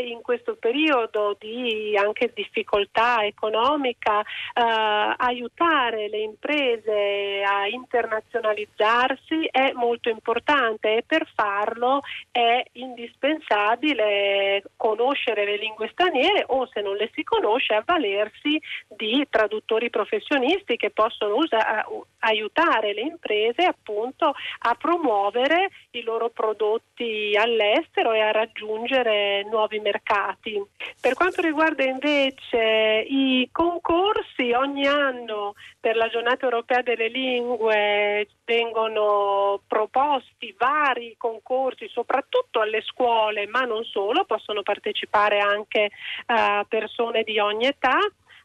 in 0.05 0.21
questo 0.21 0.57
periodo 0.57 1.35
di 1.39 1.97
anche 1.97 2.31
difficoltà 2.35 3.23
economica 3.25 4.21
eh, 4.21 4.25
aiutare 5.17 6.07
le 6.07 6.19
imprese 6.19 7.41
a 7.43 7.67
internazionalizzarsi 7.67 9.47
è 9.49 9.71
molto 9.73 10.09
importante 10.09 10.97
e 10.97 11.03
per 11.07 11.27
farlo 11.33 12.01
è 12.29 12.63
indispensabile 12.73 14.63
conoscere 14.75 15.45
le 15.45 15.57
lingue 15.57 15.89
straniere 15.93 16.43
o 16.47 16.67
se 16.71 16.81
non 16.81 16.95
le 16.95 17.09
si 17.15 17.23
conosce 17.23 17.73
avvalersi 17.73 18.61
di 18.87 19.25
traduttori 19.29 19.89
professionisti 19.89 20.75
che 20.75 20.91
possono 20.91 21.37
usa- 21.37 21.87
aiutare 22.19 22.93
le 22.93 23.01
imprese 23.01 23.44
appunto 23.65 24.33
a 24.59 24.75
promuovere 24.75 25.69
i 25.91 26.03
loro 26.03 26.29
prodotti 26.29 27.35
all'estero 27.37 28.13
e 28.13 28.21
a 28.21 28.31
raggiungere 28.31 29.43
nuovi 29.43 29.79
mercati. 29.79 30.61
Per 30.99 31.13
quanto 31.13 31.41
riguarda 31.41 31.83
invece 31.83 33.05
i 33.07 33.47
concorsi, 33.51 34.51
ogni 34.51 34.87
anno 34.87 35.53
per 35.79 35.95
la 35.95 36.07
giornata 36.07 36.45
europea 36.45 36.81
delle 36.81 37.09
lingue 37.09 38.27
vengono 38.45 39.61
proposti 39.67 40.55
vari 40.57 41.15
concorsi, 41.17 41.87
soprattutto 41.89 42.59
alle 42.59 42.81
scuole, 42.81 43.45
ma 43.47 43.61
non 43.61 43.83
solo, 43.83 44.25
possono 44.25 44.63
partecipare 44.63 45.39
anche 45.39 45.89
uh, 46.27 46.65
persone 46.67 47.23
di 47.23 47.39
ogni 47.39 47.65
età. 47.65 47.97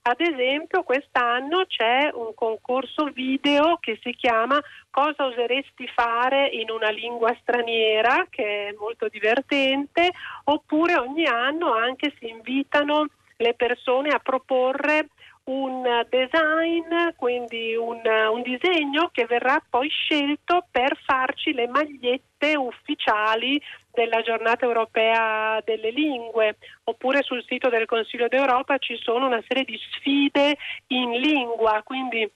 Ad 0.03 0.19
esempio 0.19 0.83
quest'anno 0.83 1.67
c'è 1.67 2.11
un 2.15 2.33
concorso 2.35 3.05
video 3.13 3.77
che 3.81 3.99
si 4.03 4.13
chiama 4.13 4.59
Cosa 4.91 5.27
useresti 5.27 5.87
fare 5.89 6.49
in 6.49 6.71
una 6.71 6.89
lingua 6.89 7.37
straniera, 7.43 8.27
che 8.29 8.69
è 8.69 8.75
molto 8.79 9.09
divertente, 9.09 10.11
oppure 10.45 10.97
ogni 10.97 11.27
anno 11.27 11.75
anche 11.75 12.13
si 12.19 12.29
invitano 12.29 13.07
le 13.37 13.55
persone 13.55 14.09
a 14.09 14.19
proporre 14.19 15.11
un 15.45 16.07
design, 16.09 17.15
quindi 17.17 17.75
un, 17.75 18.01
un, 18.05 18.43
disegno 18.43 19.09
che 19.13 19.27
verrà 19.27 19.63
poi 19.69 19.89
scelto 19.89 20.67
per 20.71 20.97
farci 21.05 21.53
le 21.53 21.67
magliette 21.67 22.57
ufficiali 22.57 23.61
della 23.93 24.23
giornata 24.23 24.65
europea 24.65 25.61
delle 25.65 25.91
lingue, 25.91 26.57
oppure 26.85 27.23
sul 27.23 27.45
sito 27.47 27.69
del 27.69 27.87
Consiglio 27.87 28.29
d'Europa 28.29 28.79
ci 28.79 28.97
sono 29.03 29.27
una 29.27 29.43
serie 29.47 29.65
di 29.65 29.79
sfide 29.91 30.57
in 30.89 31.11
lingua, 31.13 31.81
quindi 31.85 32.31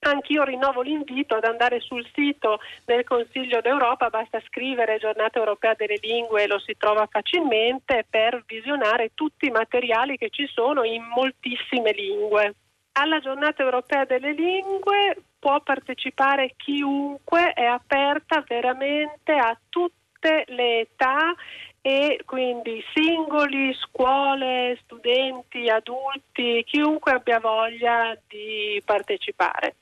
Anch'io 0.00 0.44
rinnovo 0.44 0.82
l'invito 0.82 1.34
ad 1.34 1.44
andare 1.44 1.80
sul 1.80 2.06
sito 2.14 2.60
del 2.84 3.02
Consiglio 3.04 3.60
d'Europa, 3.60 4.08
basta 4.08 4.40
scrivere 4.46 4.98
Giornata 4.98 5.38
Europea 5.38 5.74
delle 5.74 5.98
Lingue 6.00 6.44
e 6.44 6.46
lo 6.46 6.58
si 6.60 6.76
trova 6.76 7.06
facilmente 7.10 8.06
per 8.08 8.44
visionare 8.46 9.10
tutti 9.14 9.46
i 9.46 9.50
materiali 9.50 10.16
che 10.16 10.30
ci 10.30 10.46
sono 10.46 10.84
in 10.84 11.02
moltissime 11.02 11.92
lingue. 11.92 12.54
Alla 12.92 13.18
Giornata 13.18 13.62
Europea 13.62 14.04
delle 14.04 14.32
Lingue 14.32 15.16
può 15.38 15.60
partecipare 15.60 16.54
chiunque, 16.56 17.52
è 17.52 17.64
aperta 17.64 18.44
veramente 18.46 19.32
a 19.32 19.58
tutte 19.68 20.44
le 20.46 20.80
età 20.80 21.34
e 21.82 22.20
quindi 22.24 22.82
singoli, 22.94 23.74
scuole, 23.74 24.78
studenti, 24.82 25.68
adulti, 25.68 26.64
chiunque 26.64 27.12
abbia 27.12 27.38
voglia 27.38 28.16
di 28.26 28.80
partecipare. 28.84 29.74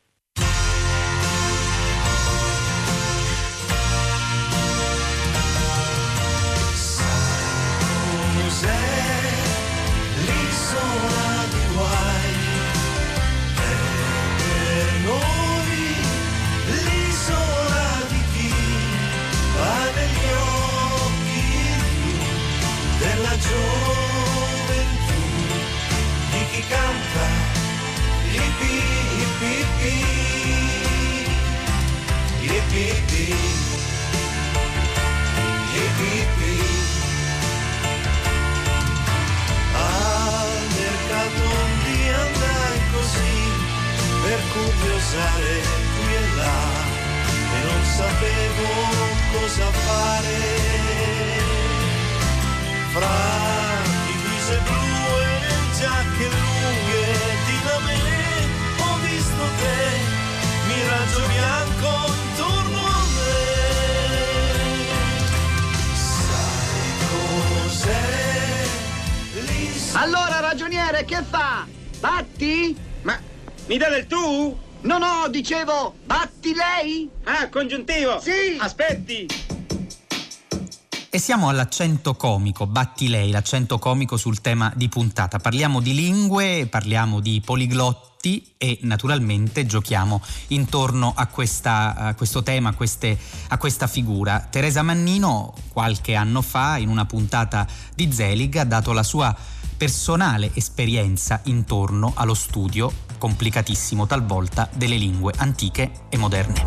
Curiosare 45.14 45.62
qui 45.96 46.14
e 46.14 46.34
là 46.36 46.58
e 47.54 47.62
non 47.64 47.84
sapevo 47.84 48.66
cosa 49.32 49.70
fare 49.70 50.38
fra 52.92 53.16
divise 54.06 54.58
blu 54.64 55.20
e 55.20 55.34
giacche 55.78 56.26
lunghe 56.34 57.06
di 57.46 57.58
da 57.64 57.78
me 57.86 58.00
ho 58.82 58.98
visto 59.06 59.44
te 59.60 59.78
miraggio 60.66 61.22
bianco 61.28 61.92
intorno 62.22 62.80
a 62.86 63.02
me 63.16 63.36
sai 65.94 66.90
cos'è 67.62 68.04
l'isola 69.46 70.00
allora 70.02 70.40
ragioniere 70.40 71.04
che 71.04 71.22
fa? 71.28 71.66
batti? 72.00 72.76
ma 73.02 73.16
mi 73.66 73.78
dà 73.78 73.88
del 73.88 74.06
tu? 74.06 74.63
No 74.84 74.98
no 74.98 75.28
dicevo 75.28 75.96
batti 76.04 76.54
lei? 76.54 77.08
ah 77.24 77.48
congiuntivo 77.48 78.20
sì 78.20 78.56
aspetti 78.58 79.26
E 81.14 81.20
siamo 81.20 81.48
all'accento 81.48 82.16
comico, 82.16 82.66
batti 82.66 83.06
lei, 83.06 83.30
l'accento 83.30 83.78
comico 83.78 84.16
sul 84.16 84.40
tema 84.40 84.72
di 84.74 84.88
puntata. 84.88 85.38
Parliamo 85.38 85.80
di 85.80 85.94
lingue, 85.94 86.66
parliamo 86.66 87.20
di 87.20 87.40
poliglotti 87.40 88.54
e 88.58 88.80
naturalmente 88.82 89.64
giochiamo 89.64 90.20
intorno 90.48 91.12
a, 91.14 91.28
questa, 91.28 91.94
a 91.94 92.14
questo 92.16 92.42
tema, 92.42 92.70
a, 92.70 92.74
queste, 92.74 93.16
a, 93.46 93.58
questa 93.58 93.86
figura. 93.86 94.40
Teresa 94.50 94.82
Mannino 94.82 95.54
qualche 95.68 96.16
anno 96.16 96.42
fa 96.42 96.78
in 96.78 96.88
una 96.88 97.04
puntata 97.04 97.64
di 97.94 98.12
Zelig 98.12 98.56
ha 98.56 98.64
dato 98.64 98.92
la 98.92 99.04
sua 99.04 99.32
personale 99.76 100.50
esperienza 100.54 101.40
intorno 101.44 102.12
allo 102.16 102.34
studio 102.34 102.92
complicatissimo 103.18 104.06
talvolta 104.06 104.68
delle 104.72 104.96
lingue 104.96 105.32
antiche 105.36 105.90
e 106.08 106.16
moderne. 106.16 106.66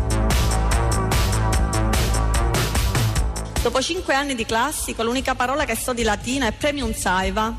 Dopo 3.62 3.82
cinque 3.82 4.14
anni 4.14 4.34
di 4.34 4.46
classico, 4.46 5.02
l'unica 5.02 5.34
parola 5.34 5.64
che 5.64 5.76
so 5.76 5.92
di 5.92 6.02
latino 6.02 6.46
è 6.46 6.52
premium 6.52 6.94
saiva. 6.94 7.52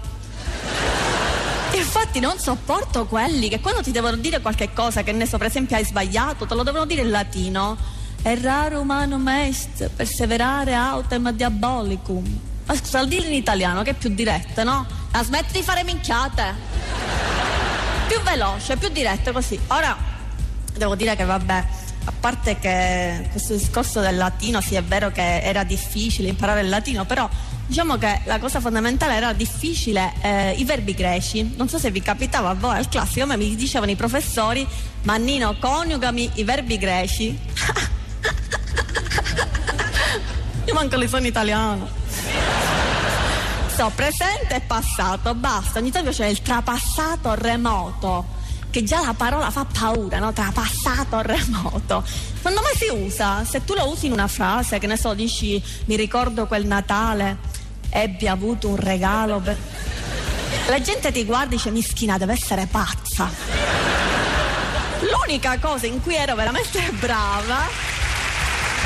Infatti 1.73 2.19
non 2.19 2.39
sopporto 2.39 3.05
quelli 3.05 3.47
che 3.47 3.59
quando 3.59 3.81
ti 3.81 3.91
devono 3.91 4.15
dire 4.15 4.41
qualche 4.41 4.73
cosa, 4.73 5.03
che 5.03 5.11
ne 5.11 5.27
so, 5.27 5.37
per 5.37 5.47
esempio 5.47 5.75
hai 5.75 5.85
sbagliato, 5.85 6.45
te 6.45 6.55
lo 6.55 6.63
devono 6.63 6.85
dire 6.85 7.01
in 7.01 7.09
latino. 7.09 7.77
Errare 8.21 8.75
umanum 8.75 9.27
est, 9.27 9.89
perseverare 9.89 10.73
autem 10.73 11.31
diabolicum. 11.31 12.39
Ma 12.65 12.75
scusa, 12.75 13.05
dillo 13.05 13.27
in 13.27 13.33
italiano 13.33 13.81
che 13.81 13.91
è 13.91 13.93
più 13.93 14.09
diretta, 14.09 14.63
no? 14.63 14.85
La 15.11 15.23
smetti 15.23 15.53
di 15.53 15.63
fare 15.63 15.83
minchiate. 15.83 16.55
Più 18.09 18.19
veloce, 18.21 18.75
più 18.75 18.89
diretta 18.89 19.31
così. 19.31 19.59
Ora, 19.67 19.95
devo 20.75 20.95
dire 20.95 21.15
che 21.15 21.25
vabbè, 21.25 21.65
a 22.05 22.13
parte 22.19 22.57
che 22.57 23.27
questo 23.29 23.53
discorso 23.53 23.99
del 23.99 24.17
latino, 24.17 24.61
sì 24.61 24.73
è 24.73 24.81
vero 24.81 25.11
che 25.11 25.41
era 25.41 25.63
difficile 25.63 26.27
imparare 26.27 26.61
il 26.61 26.69
latino, 26.69 27.05
però 27.05 27.29
diciamo 27.67 27.97
che 27.97 28.21
la 28.25 28.39
cosa 28.39 28.59
fondamentale 28.59 29.13
era 29.13 29.31
difficile 29.33 30.13
eh, 30.21 30.53
i 30.53 30.63
verbi 30.63 30.95
greci. 30.95 31.53
Non 31.55 31.69
so 31.69 31.77
se 31.77 31.91
vi 31.91 32.01
capitava 32.01 32.49
a 32.49 32.55
voi 32.55 32.77
al 32.77 32.89
classico, 32.89 33.27
ma 33.27 33.35
mi 33.35 33.55
dicevano 33.55 33.91
i 33.91 33.95
professori, 33.95 34.67
Mannino, 35.03 35.57
coniugami 35.59 36.31
i 36.33 36.43
verbi 36.43 36.79
greci. 36.79 37.37
Io 40.65 40.73
manco 40.73 40.97
li 40.97 41.07
so 41.07 41.17
in 41.17 41.25
italiano. 41.25 41.87
So, 43.79 43.89
presente 43.95 44.55
e 44.55 44.59
passato, 44.59 45.33
basta. 45.35 45.79
Ogni 45.79 45.89
tanto 45.89 46.09
c'è 46.09 46.25
il 46.25 46.41
trapassato 46.41 47.33
remoto 47.35 48.25
che 48.69 48.83
già 48.83 48.99
la 49.05 49.13
parola 49.13 49.49
fa 49.51 49.63
paura, 49.63 50.19
no? 50.19 50.33
Tra 50.33 50.51
remoto. 51.21 52.03
Quando 52.41 52.59
mai 52.59 52.75
si 52.75 52.89
usa? 52.91 53.45
Se 53.45 53.63
tu 53.63 53.73
lo 53.75 53.87
usi 53.89 54.07
in 54.07 54.11
una 54.11 54.27
frase, 54.27 54.79
che 54.79 54.87
ne 54.87 54.97
so, 54.97 55.13
dici 55.13 55.63
mi 55.85 55.95
ricordo 55.95 56.45
quel 56.45 56.65
Natale, 56.65 57.37
ebbi 57.89 58.27
avuto 58.27 58.67
un 58.67 58.75
regalo. 58.75 59.39
Per... 59.39 59.57
La 60.67 60.81
gente 60.81 61.13
ti 61.13 61.23
guarda 61.23 61.45
e 61.45 61.55
dice 61.55 61.71
mischina, 61.71 62.17
deve 62.17 62.33
essere 62.33 62.67
pazza. 62.69 63.31
L'unica 65.09 65.57
cosa 65.57 65.85
in 65.85 66.01
cui 66.01 66.15
ero 66.15 66.35
veramente 66.35 66.81
brava, 66.99 67.65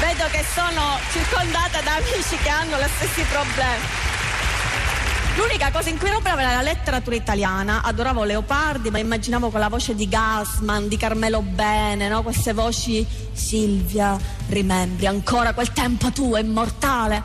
vedo 0.01 0.25
che 0.29 0.45
sono 0.53 0.99
circondata 1.11 1.81
da 1.81 1.95
amici 1.95 2.37
che 2.43 2.49
hanno 2.49 2.77
gli 2.77 2.89
stessi 2.95 3.23
problemi 3.23 4.11
L'unica 5.35 5.71
cosa 5.71 5.89
in 5.89 5.97
cui 5.97 6.09
ero 6.09 6.19
brava 6.19 6.41
era 6.41 6.53
la 6.53 6.61
letteratura 6.61 7.15
italiana, 7.15 7.81
adoravo 7.81 8.23
Leopardi, 8.23 8.91
ma 8.91 8.99
immaginavo 8.99 9.49
con 9.49 9.59
la 9.59 9.67
voce 9.67 9.95
di 9.95 10.07
Gassman, 10.07 10.87
di 10.87 10.95
Carmelo 10.95 11.41
Bene, 11.41 12.07
no? 12.07 12.21
queste 12.21 12.53
voci 12.53 13.05
Silvia, 13.31 14.15
rimembri 14.49 15.07
ancora 15.07 15.53
quel 15.53 15.71
tempo 15.71 16.11
tuo, 16.11 16.37
immortale. 16.37 17.21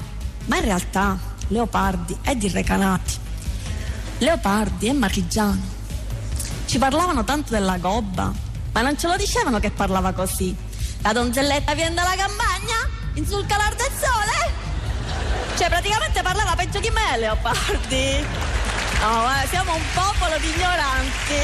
Ma 0.47 0.57
in 0.57 0.65
realtà 0.65 1.19
Leopardi 1.49 2.17
è 2.23 2.35
di 2.35 2.49
Recanati, 2.49 3.13
Leopardi 4.19 4.87
è 4.87 4.93
marchigiano. 4.93 5.77
Ci 6.65 6.79
parlavano 6.79 7.25
tanto 7.25 7.53
della 7.53 7.77
gobba, 7.77 8.33
ma 8.73 8.81
non 8.81 8.99
ce 8.99 9.07
lo 9.07 9.17
dicevano 9.17 9.61
che 9.61 9.71
parlava 9.71 10.13
così. 10.13 10.57
La 11.03 11.13
donzelletta 11.13 11.75
viene 11.75 11.95
dalla 11.95 12.17
campagna, 12.17 12.89
in 13.15 13.27
sul 13.27 13.45
calar 13.45 13.75
del 13.75 13.91
sole 14.01 14.68
cioè, 15.59 15.69
praticamente 15.69 16.23
parlava 16.23 16.55
peggio 16.55 16.79
di 16.79 16.89
me, 16.91 17.19
Leopardi. 17.19 18.25
No, 19.01 19.27
eh, 19.27 19.47
siamo 19.49 19.75
un 19.75 19.83
popolo 19.93 20.39
di 20.39 20.49
ignoranti. 20.55 21.35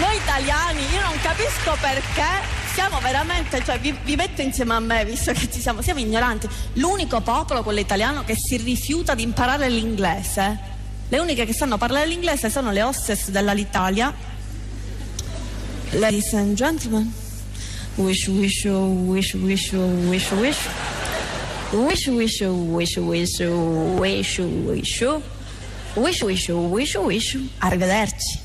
Noi 0.00 0.16
italiani, 0.16 0.80
io 0.90 1.02
non 1.02 1.20
capisco 1.20 1.76
perché 1.78 2.62
siamo 2.72 2.98
veramente, 3.00 3.62
cioè 3.62 3.78
vi, 3.78 3.94
vi, 4.04 4.16
metto 4.16 4.40
insieme 4.40 4.72
a 4.72 4.80
me, 4.80 5.04
visto 5.04 5.32
che 5.32 5.50
ci 5.50 5.60
siamo, 5.60 5.82
siamo 5.82 6.00
ignoranti. 6.00 6.48
L'unico 6.74 7.20
popolo, 7.20 7.62
quello 7.62 7.80
italiano, 7.80 8.24
che 8.24 8.34
si 8.36 8.56
rifiuta 8.56 9.14
di 9.14 9.22
imparare 9.22 9.68
l'inglese. 9.68 10.72
Le 11.08 11.18
uniche 11.18 11.44
che 11.44 11.52
sanno 11.52 11.76
parlare 11.76 12.06
l'inglese 12.06 12.48
sono 12.48 12.72
le 12.72 12.82
hostess 12.82 13.28
dell'Italia. 13.28 14.12
Ladies 15.90 16.32
and 16.32 16.54
gentlemen, 16.54 17.12
wish, 17.96 18.28
wish, 18.28 18.64
wish, 18.64 19.34
wish, 19.34 19.72
wish, 19.72 20.30
wish. 20.30 21.03
Wish, 21.74 22.06
wish, 22.06 22.40
wish, 22.40 22.96
wish, 22.98 23.40
wish, 23.98 24.38
wish, 24.38 25.02
wish, 25.96 26.22
wish, 26.22 26.48
wish, 26.48 26.96
wish, 26.96 27.36
arrivederci. 27.60 28.43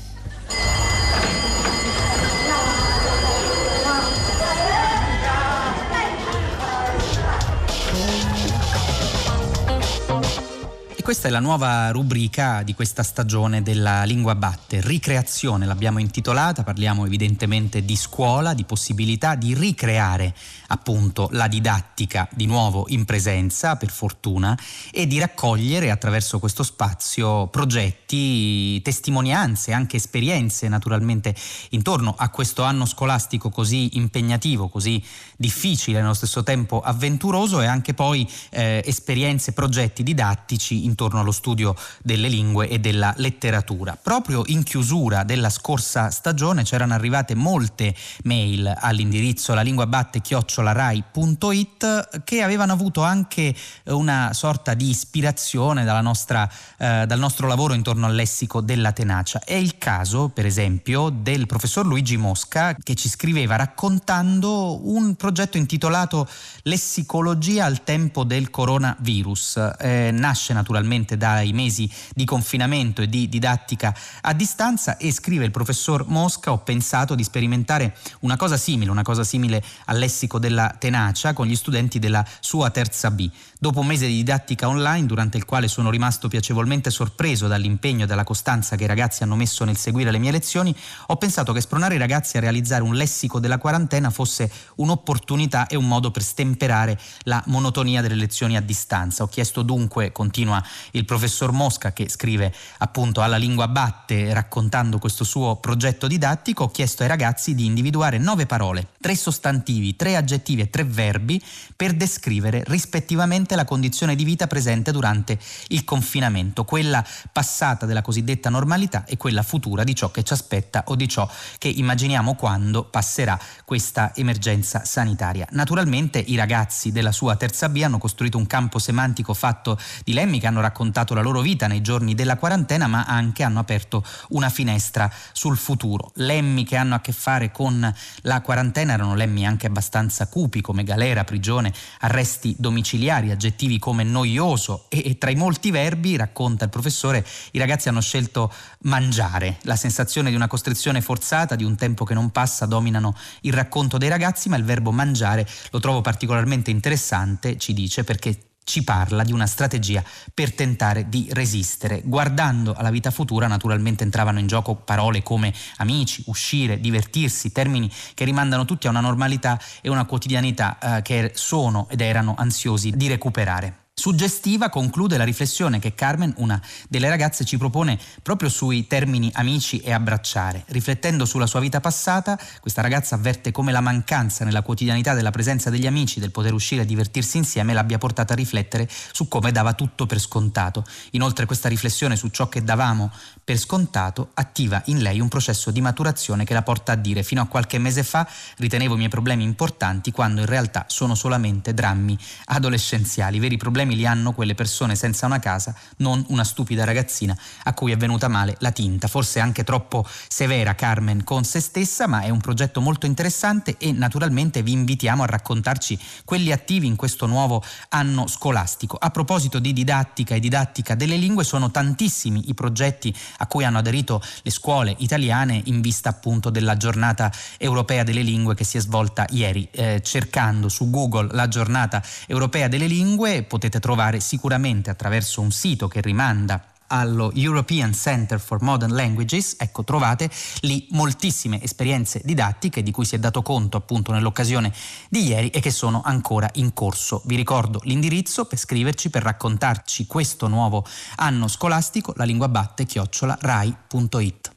Questa 11.10 11.26
è 11.26 11.32
la 11.32 11.40
nuova 11.40 11.90
rubrica 11.90 12.62
di 12.62 12.72
questa 12.72 13.02
stagione 13.02 13.62
della 13.62 14.04
Lingua 14.04 14.36
Batte, 14.36 14.80
ricreazione 14.80 15.66
l'abbiamo 15.66 15.98
intitolata, 15.98 16.62
parliamo 16.62 17.04
evidentemente 17.04 17.84
di 17.84 17.96
scuola, 17.96 18.54
di 18.54 18.62
possibilità 18.62 19.34
di 19.34 19.52
ricreare 19.52 20.32
appunto 20.68 21.28
la 21.32 21.48
didattica 21.48 22.28
di 22.32 22.46
nuovo 22.46 22.84
in 22.90 23.04
presenza, 23.06 23.74
per 23.74 23.90
fortuna, 23.90 24.56
e 24.92 25.08
di 25.08 25.18
raccogliere 25.18 25.90
attraverso 25.90 26.38
questo 26.38 26.62
spazio 26.62 27.48
progetti, 27.48 28.80
testimonianze, 28.80 29.72
anche 29.72 29.96
esperienze 29.96 30.68
naturalmente 30.68 31.34
intorno 31.70 32.14
a 32.16 32.28
questo 32.28 32.62
anno 32.62 32.86
scolastico 32.86 33.50
così 33.50 33.96
impegnativo, 33.96 34.68
così 34.68 35.02
difficile 35.36 36.00
nello 36.00 36.14
stesso 36.14 36.44
tempo 36.44 36.80
avventuroso 36.80 37.60
e 37.60 37.66
anche 37.66 37.94
poi 37.94 38.30
eh, 38.50 38.80
esperienze, 38.86 39.52
progetti 39.52 40.04
didattici 40.04 40.84
intorno 40.84 40.98
intorno 41.00 41.20
allo 41.20 41.32
studio 41.32 41.74
delle 42.02 42.28
lingue 42.28 42.68
e 42.68 42.78
della 42.78 43.14
letteratura. 43.16 43.96
Proprio 44.00 44.42
in 44.46 44.62
chiusura 44.62 45.24
della 45.24 45.48
scorsa 45.48 46.10
stagione 46.10 46.62
c'erano 46.62 46.92
arrivate 46.92 47.34
molte 47.34 47.94
mail 48.24 48.70
all'indirizzo 48.76 49.54
lalinguabatte-rai.it 49.54 52.22
che 52.22 52.42
avevano 52.42 52.74
avuto 52.74 53.02
anche 53.02 53.54
una 53.84 54.34
sorta 54.34 54.74
di 54.74 54.90
ispirazione 54.90 55.84
nostra, 56.02 56.46
eh, 56.76 57.06
dal 57.06 57.18
nostro 57.18 57.46
lavoro 57.46 57.72
intorno 57.72 58.04
al 58.04 58.14
lessico 58.14 58.60
della 58.60 58.92
tenacia. 58.92 59.40
È 59.42 59.54
il 59.54 59.78
caso, 59.78 60.28
per 60.28 60.44
esempio, 60.44 61.08
del 61.08 61.46
professor 61.46 61.86
Luigi 61.86 62.18
Mosca 62.18 62.74
che 62.74 62.94
ci 62.94 63.08
scriveva 63.08 63.56
raccontando 63.56 64.86
un 64.90 65.14
progetto 65.14 65.56
intitolato 65.56 66.28
Lessicologia 66.64 67.64
al 67.64 67.84
tempo 67.84 68.24
del 68.24 68.50
coronavirus. 68.50 69.76
Eh, 69.78 70.10
nasce 70.12 70.52
naturalmente 70.52 70.88
naturalmente 70.90 71.16
dai 71.16 71.52
mesi 71.52 71.88
di 72.14 72.24
confinamento 72.24 73.02
e 73.02 73.08
di 73.08 73.28
didattica 73.28 73.94
a 74.22 74.32
distanza 74.32 74.96
e 74.96 75.12
scrive 75.12 75.44
il 75.44 75.50
professor 75.52 76.06
Mosca 76.08 76.50
ho 76.50 76.58
pensato 76.58 77.14
di 77.14 77.22
sperimentare 77.22 77.96
una 78.20 78.36
cosa 78.36 78.56
simile, 78.56 78.90
una 78.90 79.02
cosa 79.02 79.22
simile 79.22 79.62
al 79.86 79.98
lessico 79.98 80.38
della 80.38 80.74
tenacia 80.78 81.32
con 81.32 81.46
gli 81.46 81.54
studenti 81.54 81.98
della 81.98 82.26
sua 82.40 82.70
terza 82.70 83.10
B. 83.10 83.30
Dopo 83.58 83.80
un 83.80 83.86
mese 83.86 84.06
di 84.06 84.14
didattica 84.14 84.68
online, 84.68 85.06
durante 85.06 85.36
il 85.36 85.44
quale 85.44 85.68
sono 85.68 85.90
rimasto 85.90 86.28
piacevolmente 86.28 86.90
sorpreso 86.90 87.46
dall'impegno 87.46 88.04
e 88.04 88.06
dalla 88.06 88.24
costanza 88.24 88.74
che 88.74 88.84
i 88.84 88.86
ragazzi 88.86 89.22
hanno 89.22 89.36
messo 89.36 89.64
nel 89.64 89.76
seguire 89.76 90.10
le 90.10 90.18
mie 90.18 90.30
lezioni, 90.30 90.74
ho 91.06 91.16
pensato 91.16 91.52
che 91.52 91.60
spronare 91.60 91.94
i 91.94 91.98
ragazzi 91.98 92.36
a 92.36 92.40
realizzare 92.40 92.82
un 92.82 92.94
lessico 92.94 93.38
della 93.38 93.58
quarantena 93.58 94.10
fosse 94.10 94.50
un'opportunità 94.76 95.66
e 95.66 95.76
un 95.76 95.86
modo 95.86 96.10
per 96.10 96.22
stemperare 96.22 96.98
la 97.24 97.42
monotonia 97.46 98.00
delle 98.00 98.14
lezioni 98.14 98.56
a 98.56 98.62
distanza. 98.62 99.22
Ho 99.22 99.28
chiesto 99.28 99.60
dunque, 99.62 100.10
continua 100.10 100.62
il 100.92 101.04
professor 101.04 101.52
Mosca 101.52 101.92
che 101.92 102.08
scrive 102.08 102.52
appunto 102.78 103.20
alla 103.20 103.36
lingua 103.36 103.68
batte 103.68 104.32
raccontando 104.32 104.98
questo 104.98 105.24
suo 105.24 105.56
progetto 105.56 106.06
didattico, 106.06 106.64
ho 106.64 106.70
chiesto 106.70 107.02
ai 107.02 107.08
ragazzi 107.08 107.54
di 107.54 107.64
individuare 107.64 108.18
nove 108.18 108.46
parole, 108.46 108.88
tre 109.00 109.14
sostantivi, 109.14 109.96
tre 109.96 110.16
aggettivi 110.16 110.62
e 110.62 110.70
tre 110.70 110.84
verbi 110.84 111.42
per 111.76 111.94
descrivere 111.94 112.62
rispettivamente 112.66 113.56
la 113.56 113.64
condizione 113.64 114.14
di 114.14 114.24
vita 114.24 114.46
presente 114.46 114.92
durante 114.92 115.38
il 115.68 115.84
confinamento, 115.84 116.64
quella 116.64 117.04
passata 117.32 117.86
della 117.86 118.02
cosiddetta 118.02 118.50
normalità 118.50 119.04
e 119.04 119.16
quella 119.16 119.42
futura 119.42 119.84
di 119.84 119.94
ciò 119.94 120.10
che 120.10 120.22
ci 120.22 120.32
aspetta 120.32 120.84
o 120.86 120.94
di 120.94 121.08
ciò 121.08 121.28
che 121.58 121.68
immaginiamo 121.68 122.34
quando 122.34 122.84
passerà 122.84 123.38
questa 123.64 124.14
emergenza 124.14 124.84
sanitaria. 124.84 125.46
Naturalmente 125.52 126.18
i 126.18 126.36
ragazzi 126.36 126.92
della 126.92 127.12
sua 127.12 127.36
terza 127.36 127.68
B 127.68 127.80
hanno 127.82 127.98
costruito 127.98 128.38
un 128.38 128.46
campo 128.46 128.78
semantico 128.78 129.34
fatto 129.34 129.78
di 130.04 130.12
lemmi 130.12 130.40
che 130.40 130.46
hanno 130.46 130.59
raccontato 130.60 131.14
la 131.14 131.22
loro 131.22 131.40
vita 131.40 131.66
nei 131.66 131.80
giorni 131.80 132.14
della 132.14 132.36
quarantena, 132.36 132.86
ma 132.86 133.04
anche 133.04 133.42
hanno 133.42 133.58
aperto 133.58 134.04
una 134.30 134.48
finestra 134.48 135.10
sul 135.32 135.56
futuro. 135.56 136.10
Lemmi 136.14 136.64
che 136.64 136.76
hanno 136.76 136.94
a 136.94 137.00
che 137.00 137.12
fare 137.12 137.50
con 137.50 137.92
la 138.22 138.40
quarantena 138.40 138.92
erano 138.92 139.14
lemmi 139.14 139.46
anche 139.46 139.66
abbastanza 139.66 140.28
cupi 140.28 140.60
come 140.60 140.84
galera, 140.84 141.24
prigione, 141.24 141.72
arresti 142.00 142.54
domiciliari, 142.58 143.30
aggettivi 143.30 143.78
come 143.78 144.04
noioso 144.04 144.86
e, 144.88 145.02
e 145.04 145.18
tra 145.18 145.30
i 145.30 145.36
molti 145.36 145.70
verbi, 145.70 146.16
racconta 146.16 146.64
il 146.64 146.70
professore, 146.70 147.26
i 147.52 147.58
ragazzi 147.58 147.88
hanno 147.88 148.00
scelto 148.00 148.52
mangiare. 148.82 149.58
La 149.62 149.76
sensazione 149.76 150.30
di 150.30 150.36
una 150.36 150.48
costrizione 150.48 151.00
forzata, 151.00 151.56
di 151.56 151.64
un 151.64 151.76
tempo 151.76 152.04
che 152.04 152.14
non 152.14 152.30
passa, 152.30 152.66
dominano 152.66 153.16
il 153.42 153.52
racconto 153.52 153.98
dei 153.98 154.08
ragazzi, 154.08 154.48
ma 154.48 154.56
il 154.56 154.64
verbo 154.64 154.92
mangiare 154.92 155.46
lo 155.70 155.80
trovo 155.80 156.00
particolarmente 156.00 156.70
interessante, 156.70 157.56
ci 157.56 157.72
dice, 157.72 158.04
perché 158.04 158.49
ci 158.70 158.84
parla 158.84 159.24
di 159.24 159.32
una 159.32 159.48
strategia 159.48 160.00
per 160.32 160.54
tentare 160.54 161.08
di 161.08 161.26
resistere. 161.32 162.02
Guardando 162.04 162.72
alla 162.72 162.90
vita 162.90 163.10
futura 163.10 163.48
naturalmente 163.48 164.04
entravano 164.04 164.38
in 164.38 164.46
gioco 164.46 164.76
parole 164.76 165.24
come 165.24 165.52
amici, 165.78 166.22
uscire, 166.26 166.78
divertirsi, 166.78 167.50
termini 167.50 167.90
che 168.14 168.24
rimandano 168.24 168.64
tutti 168.64 168.86
a 168.86 168.90
una 168.90 169.00
normalità 169.00 169.60
e 169.80 169.90
una 169.90 170.04
quotidianità 170.04 170.78
eh, 170.78 171.02
che 171.02 171.32
sono 171.34 171.88
ed 171.90 172.00
erano 172.00 172.36
ansiosi 172.38 172.92
di 172.92 173.08
recuperare. 173.08 173.89
Suggestiva 174.00 174.70
conclude 174.70 175.18
la 175.18 175.24
riflessione 175.24 175.78
che 175.78 175.94
Carmen, 175.94 176.32
una 176.38 176.58
delle 176.88 177.10
ragazze, 177.10 177.44
ci 177.44 177.58
propone 177.58 177.98
proprio 178.22 178.48
sui 178.48 178.86
termini 178.86 179.30
amici 179.34 179.80
e 179.80 179.92
abbracciare. 179.92 180.64
Riflettendo 180.68 181.26
sulla 181.26 181.46
sua 181.46 181.60
vita 181.60 181.80
passata, 181.80 182.40
questa 182.62 182.80
ragazza 182.80 183.16
avverte 183.16 183.52
come 183.52 183.72
la 183.72 183.82
mancanza 183.82 184.46
nella 184.46 184.62
quotidianità 184.62 185.12
della 185.12 185.30
presenza 185.30 185.68
degli 185.68 185.86
amici, 185.86 186.18
del 186.18 186.30
poter 186.30 186.54
uscire 186.54 186.80
e 186.80 186.86
divertirsi 186.86 187.36
insieme, 187.36 187.74
l'abbia 187.74 187.98
portata 187.98 188.32
a 188.32 188.36
riflettere 188.36 188.88
su 188.88 189.28
come 189.28 189.52
dava 189.52 189.74
tutto 189.74 190.06
per 190.06 190.18
scontato. 190.18 190.82
Inoltre 191.10 191.44
questa 191.44 191.68
riflessione 191.68 192.16
su 192.16 192.28
ciò 192.28 192.48
che 192.48 192.64
davamo 192.64 193.12
per 193.44 193.58
scontato 193.58 194.30
attiva 194.32 194.80
in 194.86 195.02
lei 195.02 195.20
un 195.20 195.28
processo 195.28 195.70
di 195.70 195.82
maturazione 195.82 196.44
che 196.44 196.54
la 196.54 196.62
porta 196.62 196.92
a 196.92 196.96
dire 196.96 197.22
fino 197.22 197.42
a 197.42 197.46
qualche 197.46 197.78
mese 197.78 198.02
fa 198.02 198.26
ritenevo 198.56 198.94
i 198.94 198.96
miei 198.96 199.10
problemi 199.10 199.44
importanti 199.44 200.10
quando 200.10 200.40
in 200.40 200.46
realtà 200.46 200.86
sono 200.88 201.14
solamente 201.14 201.74
drammi 201.74 202.16
adolescenziali, 202.46 203.38
veri 203.38 203.58
problemi 203.58 203.88
problemi 203.90 203.96
li 203.96 204.06
hanno 204.06 204.32
quelle 204.32 204.54
persone 204.54 204.94
senza 204.94 205.26
una 205.26 205.38
casa, 205.38 205.74
non 205.98 206.24
una 206.28 206.44
stupida 206.44 206.84
ragazzina 206.84 207.36
a 207.64 207.74
cui 207.74 207.92
è 207.92 207.96
venuta 207.96 208.28
male 208.28 208.56
la 208.60 208.70
tinta. 208.70 209.08
Forse 209.08 209.40
anche 209.40 209.64
troppo 209.64 210.06
severa 210.28 210.74
Carmen 210.74 211.24
con 211.24 211.44
se 211.44 211.60
stessa, 211.60 212.06
ma 212.06 212.22
è 212.22 212.30
un 212.30 212.40
progetto 212.40 212.80
molto 212.80 213.06
interessante 213.06 213.76
e 213.78 213.92
naturalmente 213.92 214.62
vi 214.62 214.72
invitiamo 214.72 215.22
a 215.22 215.26
raccontarci 215.26 215.98
quelli 216.24 216.52
attivi 216.52 216.86
in 216.86 216.96
questo 216.96 217.26
nuovo 217.26 217.62
anno 217.90 218.26
scolastico. 218.26 218.96
A 218.98 219.10
proposito 219.10 219.58
di 219.58 219.72
didattica 219.72 220.34
e 220.34 220.40
didattica 220.40 220.94
delle 220.94 221.16
lingue, 221.16 221.44
sono 221.44 221.70
tantissimi 221.70 222.48
i 222.48 222.54
progetti 222.54 223.14
a 223.38 223.46
cui 223.46 223.64
hanno 223.64 223.78
aderito 223.78 224.22
le 224.42 224.50
scuole 224.50 224.94
italiane 224.98 225.60
in 225.64 225.80
vista 225.80 226.10
appunto 226.10 226.50
della 226.50 226.76
giornata 226.76 227.32
europea 227.58 228.02
delle 228.02 228.22
lingue 228.22 228.54
che 228.54 228.64
si 228.64 228.76
è 228.76 228.80
svolta 228.80 229.26
ieri. 229.30 229.68
Eh, 229.70 230.00
cercando 230.02 230.68
su 230.68 230.90
Google 230.90 231.28
la 231.32 231.48
giornata 231.48 232.02
europea 232.26 232.68
delle 232.68 232.86
lingue 232.86 233.42
potete 233.42 233.69
trovare 233.78 234.20
sicuramente 234.20 234.90
attraverso 234.90 235.40
un 235.40 235.52
sito 235.52 235.86
che 235.86 236.00
rimanda 236.00 236.70
allo 236.90 237.30
European 237.34 237.94
Center 237.94 238.40
for 238.40 238.62
Modern 238.62 238.94
Languages, 238.94 239.56
ecco 239.58 239.84
trovate 239.84 240.30
lì 240.60 240.86
moltissime 240.90 241.62
esperienze 241.62 242.20
didattiche 242.24 242.82
di 242.82 242.90
cui 242.90 243.04
si 243.04 243.14
è 243.14 243.18
dato 243.18 243.42
conto 243.42 243.76
appunto 243.76 244.12
nell'occasione 244.12 244.72
di 245.08 245.26
ieri 245.26 245.50
e 245.50 245.60
che 245.60 245.70
sono 245.70 246.02
ancora 246.04 246.48
in 246.54 246.72
corso. 246.72 247.22
Vi 247.24 247.36
ricordo 247.36 247.80
l'indirizzo 247.84 248.44
per 248.44 248.58
scriverci, 248.58 249.10
per 249.10 249.22
raccontarci 249.22 250.06
questo 250.06 250.48
nuovo 250.48 250.84
anno 251.16 251.48
scolastico, 251.48 252.12
la 252.16 252.24
lingua 252.24 252.48
batte 252.48 252.84
chiocciola 252.84 253.38
rai.it. 253.40 254.49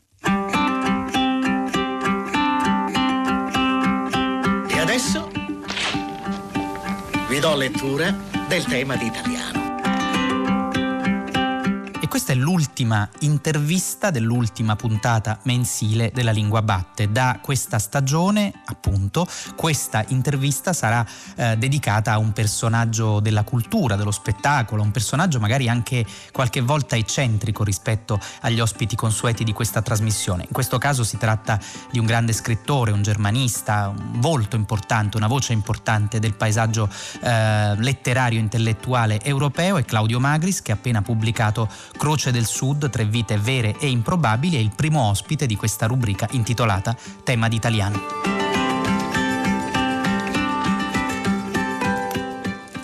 do 7.43 7.55
lettura 7.55 8.15
del 8.47 8.63
tema 8.63 8.95
di 8.95 9.07
italiano. 9.07 9.52
Questa 12.23 12.39
è 12.39 12.41
l'ultima 12.41 13.09
intervista 13.19 14.09
dell'ultima 14.09 14.77
puntata 14.77 15.39
mensile 15.43 16.09
della 16.13 16.31
Lingua 16.31 16.61
Batte. 16.61 17.11
Da 17.11 17.39
questa 17.41 17.79
stagione, 17.79 18.61
appunto, 18.63 19.27
questa 19.57 20.05
intervista 20.07 20.71
sarà 20.71 21.05
eh, 21.35 21.57
dedicata 21.57 22.13
a 22.13 22.19
un 22.19 22.31
personaggio 22.31 23.19
della 23.19 23.43
cultura, 23.43 23.97
dello 23.97 24.11
spettacolo, 24.11 24.83
un 24.83 24.91
personaggio 24.91 25.41
magari 25.41 25.67
anche 25.67 26.05
qualche 26.31 26.61
volta 26.61 26.95
eccentrico 26.95 27.61
rispetto 27.65 28.17
agli 28.39 28.61
ospiti 28.61 28.95
consueti 28.95 29.43
di 29.43 29.51
questa 29.51 29.81
trasmissione. 29.81 30.43
In 30.43 30.53
questo 30.53 30.77
caso 30.77 31.03
si 31.03 31.17
tratta 31.17 31.59
di 31.91 31.99
un 31.99 32.05
grande 32.05 32.31
scrittore, 32.31 32.91
un 32.91 33.01
germanista, 33.01 33.93
un 33.93 34.21
volto 34.21 34.55
importante, 34.55 35.17
una 35.17 35.27
voce 35.27 35.51
importante 35.51 36.19
del 36.19 36.35
paesaggio 36.35 36.87
eh, 37.21 37.75
letterario 37.75 38.39
intellettuale 38.39 39.21
europeo, 39.21 39.75
è 39.75 39.83
Claudio 39.83 40.21
Magris 40.21 40.61
che 40.61 40.71
ha 40.71 40.75
appena 40.75 41.01
pubblicato 41.01 41.67
Croce 41.97 42.11
del 42.31 42.45
Sud, 42.45 42.89
tre 42.89 43.05
vite 43.05 43.37
vere 43.37 43.77
e 43.79 43.87
improbabili, 43.87 44.55
è 44.55 44.59
il 44.59 44.71
primo 44.75 45.01
ospite 45.09 45.45
di 45.45 45.55
questa 45.55 45.87
rubrica 45.87 46.27
intitolata 46.31 46.95
Tema 47.23 47.47
d'italiano. 47.47 48.42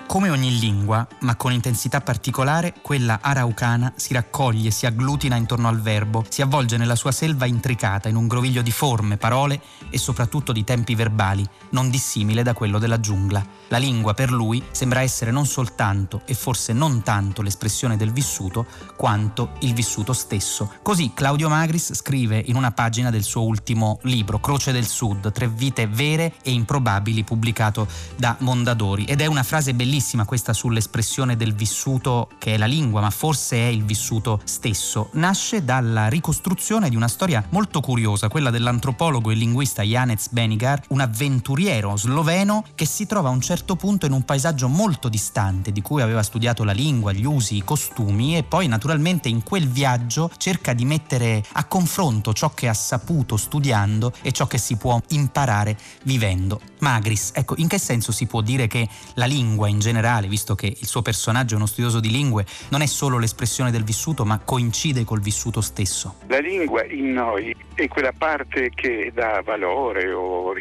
Come 0.09 0.31
ogni 0.31 0.57
lingua, 0.57 1.07
ma 1.19 1.35
con 1.35 1.51
intensità 1.53 2.01
particolare, 2.01 2.73
quella 2.81 3.19
araucana 3.21 3.93
si 3.95 4.11
raccoglie, 4.11 4.71
si 4.71 4.87
agglutina 4.87 5.35
intorno 5.35 5.67
al 5.67 5.79
verbo, 5.79 6.25
si 6.29 6.41
avvolge 6.41 6.77
nella 6.77 6.95
sua 6.95 7.11
selva 7.11 7.45
intricata 7.45 8.09
in 8.09 8.15
un 8.15 8.25
groviglio 8.25 8.63
di 8.63 8.71
forme, 8.71 9.17
parole 9.17 9.61
e 9.91 9.99
soprattutto 9.99 10.51
di 10.51 10.63
tempi 10.63 10.95
verbali, 10.95 11.47
non 11.69 11.91
dissimile 11.91 12.41
da 12.41 12.55
quello 12.55 12.79
della 12.79 12.99
giungla. 12.99 13.45
La 13.67 13.77
lingua 13.77 14.15
per 14.15 14.31
lui 14.31 14.63
sembra 14.71 15.01
essere 15.01 15.29
non 15.29 15.45
soltanto 15.45 16.23
e 16.25 16.33
forse 16.33 16.73
non 16.73 17.03
tanto 17.03 17.43
l'espressione 17.43 17.95
del 17.95 18.11
vissuto, 18.11 18.65
quanto 18.95 19.51
il 19.59 19.75
vissuto 19.75 20.13
stesso. 20.13 20.73
Così 20.81 21.11
Claudio 21.13 21.49
Magris 21.49 21.93
scrive 21.93 22.41
in 22.47 22.55
una 22.55 22.71
pagina 22.71 23.11
del 23.11 23.21
suo 23.21 23.43
ultimo 23.43 23.99
libro, 24.01 24.39
Croce 24.39 24.71
del 24.71 24.87
Sud, 24.87 25.31
tre 25.31 25.47
vite 25.47 25.85
vere 25.85 26.33
e 26.41 26.49
improbabili, 26.49 27.23
pubblicato 27.23 27.87
da 28.15 28.35
Mondadori. 28.39 29.05
Ed 29.05 29.21
è 29.21 29.27
una 29.27 29.43
frase 29.43 29.75
bellissima 29.75 29.97
bellissima 29.99 30.23
questa 30.23 30.53
sull'espressione 30.53 31.35
del 31.35 31.53
vissuto 31.53 32.29
che 32.37 32.53
è 32.53 32.57
la 32.57 32.67
lingua, 32.67 33.01
ma 33.01 33.09
forse 33.09 33.57
è 33.57 33.67
il 33.67 33.83
vissuto 33.83 34.39
stesso. 34.45 35.09
Nasce 35.13 35.65
dalla 35.65 36.07
ricostruzione 36.07 36.89
di 36.89 36.95
una 36.95 37.09
storia 37.09 37.43
molto 37.49 37.81
curiosa, 37.81 38.29
quella 38.29 38.49
dell'antropologo 38.49 39.29
e 39.29 39.33
linguista 39.33 39.83
Janec 39.83 40.29
Benigar, 40.31 40.83
un 40.89 41.01
avventuriero 41.01 41.97
sloveno 41.97 42.63
che 42.75 42.85
si 42.85 43.05
trova 43.07 43.27
a 43.27 43.33
un 43.33 43.41
certo 43.41 43.75
punto 43.75 44.05
in 44.05 44.13
un 44.13 44.23
paesaggio 44.23 44.69
molto 44.69 45.09
distante 45.09 45.73
di 45.73 45.81
cui 45.81 46.01
aveva 46.01 46.23
studiato 46.23 46.63
la 46.63 46.71
lingua, 46.71 47.11
gli 47.11 47.25
usi, 47.25 47.57
i 47.57 47.63
costumi 47.65 48.37
e 48.37 48.43
poi 48.43 48.67
naturalmente 48.67 49.27
in 49.27 49.43
quel 49.43 49.67
viaggio 49.67 50.31
cerca 50.37 50.71
di 50.71 50.85
mettere 50.85 51.43
a 51.53 51.65
confronto 51.65 52.31
ciò 52.31 52.53
che 52.53 52.69
ha 52.69 52.73
saputo 52.73 53.35
studiando 53.35 54.13
e 54.21 54.31
ciò 54.31 54.47
che 54.47 54.57
si 54.57 54.77
può 54.77 55.01
imparare 55.09 55.77
vivendo. 56.03 56.61
Magris, 56.79 57.31
ecco, 57.33 57.55
in 57.57 57.67
che 57.67 57.77
senso 57.77 58.13
si 58.13 58.27
può 58.27 58.39
dire 58.39 58.67
che 58.67 58.87
la 59.15 59.25
lingua 59.25 59.67
in 59.67 59.79
generale, 59.79 59.88
visto 60.27 60.55
che 60.55 60.67
il 60.67 60.87
suo 60.87 61.01
personaggio 61.01 61.53
è 61.53 61.57
uno 61.57 61.65
studioso 61.65 61.99
di 61.99 62.09
lingue, 62.09 62.45
non 62.69 62.81
è 62.81 62.85
solo 62.85 63.17
l'espressione 63.17 63.71
del 63.71 63.83
vissuto, 63.83 64.25
ma 64.25 64.39
coincide 64.39 65.03
col 65.03 65.19
vissuto 65.19 65.61
stesso? 65.61 66.15
La 66.27 66.39
lingua 66.39 66.85
in 66.85 67.11
noi 67.11 67.55
è 67.83 67.87
quella 67.87 68.13
parte 68.15 68.71
che 68.73 69.11
dà 69.13 69.41
valore 69.43 70.11
o, 70.11 70.53